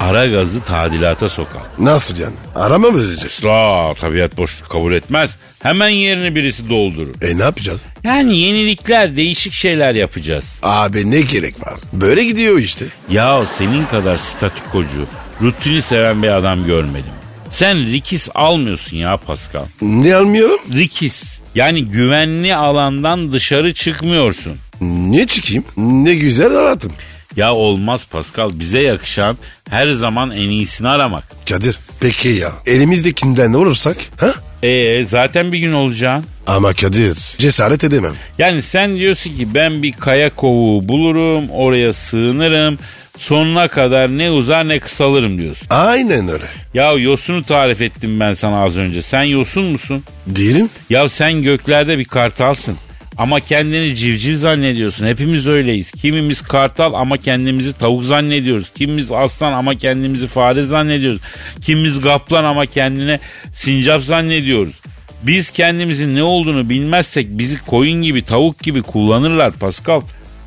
ara 0.00 0.26
gazı 0.26 0.60
tadilata 0.62 1.28
sokar. 1.28 1.62
Nasıl 1.78 2.18
yani? 2.18 2.34
Arama 2.54 2.90
mı 2.90 2.98
vereceğiz? 2.98 3.24
Asla 3.24 3.94
tabiat 4.00 4.36
boşluk 4.36 4.70
kabul 4.70 4.92
etmez. 4.92 5.36
Hemen 5.62 5.88
yerini 5.88 6.34
birisi 6.34 6.68
doldurur. 6.70 7.22
E 7.22 7.38
ne 7.38 7.42
yapacağız? 7.42 7.80
Yani 8.04 8.38
yenilikler, 8.38 9.16
değişik 9.16 9.52
şeyler 9.52 9.94
yapacağız. 9.94 10.44
Abi 10.62 11.10
ne 11.10 11.20
gerek 11.20 11.66
var? 11.66 11.80
Böyle 11.92 12.24
gidiyor 12.24 12.58
işte. 12.58 12.84
Ya 13.10 13.46
senin 13.46 13.86
kadar 13.86 14.18
statükocu, 14.18 15.06
rutini 15.42 15.82
seven 15.82 16.22
bir 16.22 16.28
adam 16.28 16.66
görmedim. 16.66 17.12
Sen 17.50 17.92
rikis 17.92 18.28
almıyorsun 18.34 18.96
ya 18.96 19.16
Pascal. 19.16 19.64
Ne 19.82 20.14
almıyorum? 20.14 20.58
Rikis. 20.74 21.38
Yani 21.54 21.84
güvenli 21.84 22.56
alandan 22.56 23.32
dışarı 23.32 23.74
çıkmıyorsun. 23.74 24.56
Niye 24.80 25.26
çıkayım? 25.26 25.64
Ne 25.76 26.14
güzel 26.14 26.56
arattım. 26.56 26.92
Ya 27.38 27.54
olmaz 27.54 28.06
Pascal 28.10 28.50
bize 28.54 28.80
yakışan 28.80 29.36
her 29.70 29.88
zaman 29.88 30.30
en 30.30 30.48
iyisini 30.48 30.88
aramak. 30.88 31.24
Kadir 31.48 31.78
peki 32.00 32.28
ya 32.28 32.52
elimizdekinden 32.66 33.52
olursak? 33.52 33.96
Ha? 34.16 34.34
Ee 34.62 35.04
zaten 35.04 35.52
bir 35.52 35.58
gün 35.58 35.72
olacaksın. 35.72 36.24
Ama 36.46 36.72
Kadir 36.74 37.14
cesaret 37.38 37.84
edemem. 37.84 38.14
Yani 38.38 38.62
sen 38.62 38.96
diyorsun 38.96 39.36
ki 39.36 39.54
ben 39.54 39.82
bir 39.82 39.92
kaya 39.92 40.30
kovuğu 40.34 40.88
bulurum 40.88 41.50
oraya 41.50 41.92
sığınırım 41.92 42.78
sonuna 43.18 43.68
kadar 43.68 44.08
ne 44.18 44.30
uzar 44.30 44.68
ne 44.68 44.78
kısalırım 44.80 45.38
diyorsun. 45.38 45.66
Aynen 45.70 46.28
öyle. 46.28 46.44
Ya 46.74 46.92
yosunu 46.92 47.44
tarif 47.44 47.80
ettim 47.82 48.20
ben 48.20 48.32
sana 48.32 48.64
az 48.64 48.76
önce 48.76 49.02
sen 49.02 49.22
yosun 49.22 49.64
musun? 49.64 50.04
Değilim. 50.26 50.70
Ya 50.90 51.08
sen 51.08 51.42
göklerde 51.42 51.98
bir 51.98 52.04
kartalsın. 52.04 52.76
Ama 53.18 53.40
kendini 53.40 53.96
civciv 53.96 54.36
zannediyorsun. 54.36 55.06
Hepimiz 55.06 55.48
öyleyiz. 55.48 55.90
Kimimiz 55.90 56.42
kartal 56.42 56.94
ama 56.94 57.16
kendimizi 57.16 57.72
tavuk 57.72 58.04
zannediyoruz. 58.04 58.70
Kimimiz 58.74 59.12
aslan 59.12 59.52
ama 59.52 59.74
kendimizi 59.74 60.26
fare 60.26 60.62
zannediyoruz. 60.62 61.20
Kimimiz 61.60 62.00
kaplan 62.00 62.44
ama 62.44 62.66
kendine 62.66 63.20
sincap 63.52 64.02
zannediyoruz. 64.02 64.80
Biz 65.22 65.50
kendimizin 65.50 66.14
ne 66.14 66.22
olduğunu 66.22 66.68
bilmezsek 66.68 67.26
bizi 67.30 67.66
koyun 67.66 68.02
gibi 68.02 68.22
tavuk 68.22 68.58
gibi 68.58 68.82
kullanırlar 68.82 69.52
Pascal. 69.52 70.00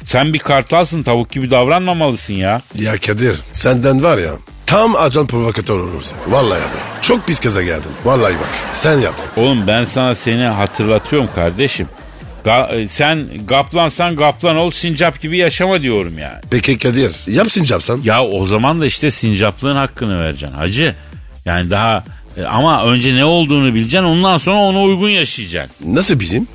Sen 0.05 0.34
bir 0.34 0.39
kartalsın 0.39 1.03
tavuk 1.03 1.32
gibi 1.32 1.51
davranmamalısın 1.51 2.34
ya. 2.34 2.61
Ya 2.80 2.97
Kadir 2.97 3.36
senden 3.51 4.03
var 4.03 4.17
ya 4.17 4.32
tam 4.65 4.95
acan 4.95 5.28
provokatör 5.28 5.80
olursa. 5.80 6.15
Vallahi 6.28 6.59
abi 6.59 7.01
çok 7.01 7.28
pis 7.28 7.39
kaza 7.39 7.63
geldin. 7.63 7.91
Vallahi 8.05 8.34
bak 8.34 8.49
sen 8.72 8.99
yaptın. 8.99 9.41
Oğlum 9.41 9.67
ben 9.67 9.84
sana 9.84 10.15
seni 10.15 10.43
hatırlatıyorum 10.43 11.30
kardeşim. 11.36 11.88
Ga- 12.43 12.81
e, 12.81 12.87
sen 12.87 13.27
gaplansan 13.47 14.15
gaplan 14.15 14.57
ol 14.57 14.71
sincap 14.71 15.21
gibi 15.21 15.37
yaşama 15.37 15.81
diyorum 15.81 16.19
yani. 16.19 16.39
Peki 16.51 16.77
Kadir 16.77 17.31
yapsın 17.31 17.65
yapsan. 17.69 18.01
Ya 18.03 18.23
o 18.23 18.45
zaman 18.45 18.81
da 18.81 18.85
işte 18.85 19.11
sincaplığın 19.11 19.75
hakkını 19.75 20.19
vereceksin 20.19 20.57
hacı. 20.57 20.95
Yani 21.45 21.69
daha 21.71 22.03
e, 22.37 22.43
ama 22.43 22.83
önce 22.85 23.15
ne 23.15 23.25
olduğunu 23.25 23.73
bileceksin 23.73 24.07
ondan 24.07 24.37
sonra 24.37 24.57
ona 24.57 24.81
uygun 24.83 25.09
yaşayacaksın. 25.09 25.95
Nasıl 25.95 26.19
bileyim? 26.19 26.47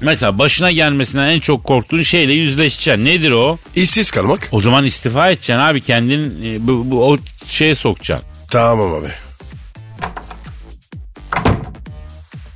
Mesela 0.00 0.38
başına 0.38 0.70
gelmesinden 0.72 1.28
en 1.28 1.40
çok 1.40 1.64
korktuğun 1.64 2.02
şeyle 2.02 2.32
yüzleşeceksin. 2.32 3.04
Nedir 3.04 3.30
o? 3.30 3.58
İşsiz 3.76 4.10
kalmak. 4.10 4.48
O 4.52 4.60
zaman 4.60 4.84
istifa 4.84 5.26
edeceksin 5.26 5.52
abi 5.52 5.80
kendin 5.80 6.44
e, 6.44 6.66
bu, 6.66 6.90
bu, 6.90 7.08
o 7.08 7.18
şeye 7.46 7.74
sokacaksın. 7.74 8.28
Tamam 8.50 8.94
abi. 8.94 9.08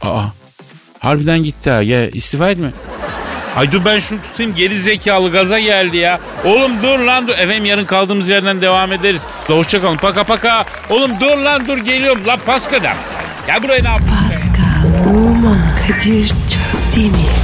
Aa 0.02 0.24
harbiden 1.06 1.38
gitti 1.42 1.70
ha 1.70 1.82
gel 1.82 2.10
istifa 2.12 2.50
etme. 2.50 2.70
Ay 3.56 3.72
dur 3.72 3.84
ben 3.84 3.98
şunu 3.98 4.22
tutayım 4.22 4.54
geri 4.54 4.74
zekalı 4.74 5.30
gaza 5.30 5.58
geldi 5.58 5.96
ya. 5.96 6.20
Oğlum 6.44 6.72
dur 6.82 6.98
lan 6.98 7.28
dur. 7.28 7.32
Efendim 7.38 7.64
yarın 7.64 7.84
kaldığımız 7.84 8.28
yerden 8.28 8.62
devam 8.62 8.92
ederiz. 8.92 9.22
Hoşçakalın 9.46 9.96
paka 9.96 10.24
paka. 10.24 10.64
Oğlum 10.90 11.10
dur 11.20 11.36
lan 11.36 11.66
dur 11.66 11.78
geliyorum. 11.78 12.26
Lan 12.26 12.38
Paska'dan. 12.46 12.96
Gel 13.46 13.62
buraya 13.62 13.82
ne 13.82 13.88
yapıyorsun? 13.88 14.52
Pascal, 14.52 15.14
Oman, 15.14 15.58
Kadir 15.88 16.28
çok? 16.28 17.35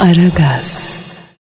Aragaz. 0.00 0.93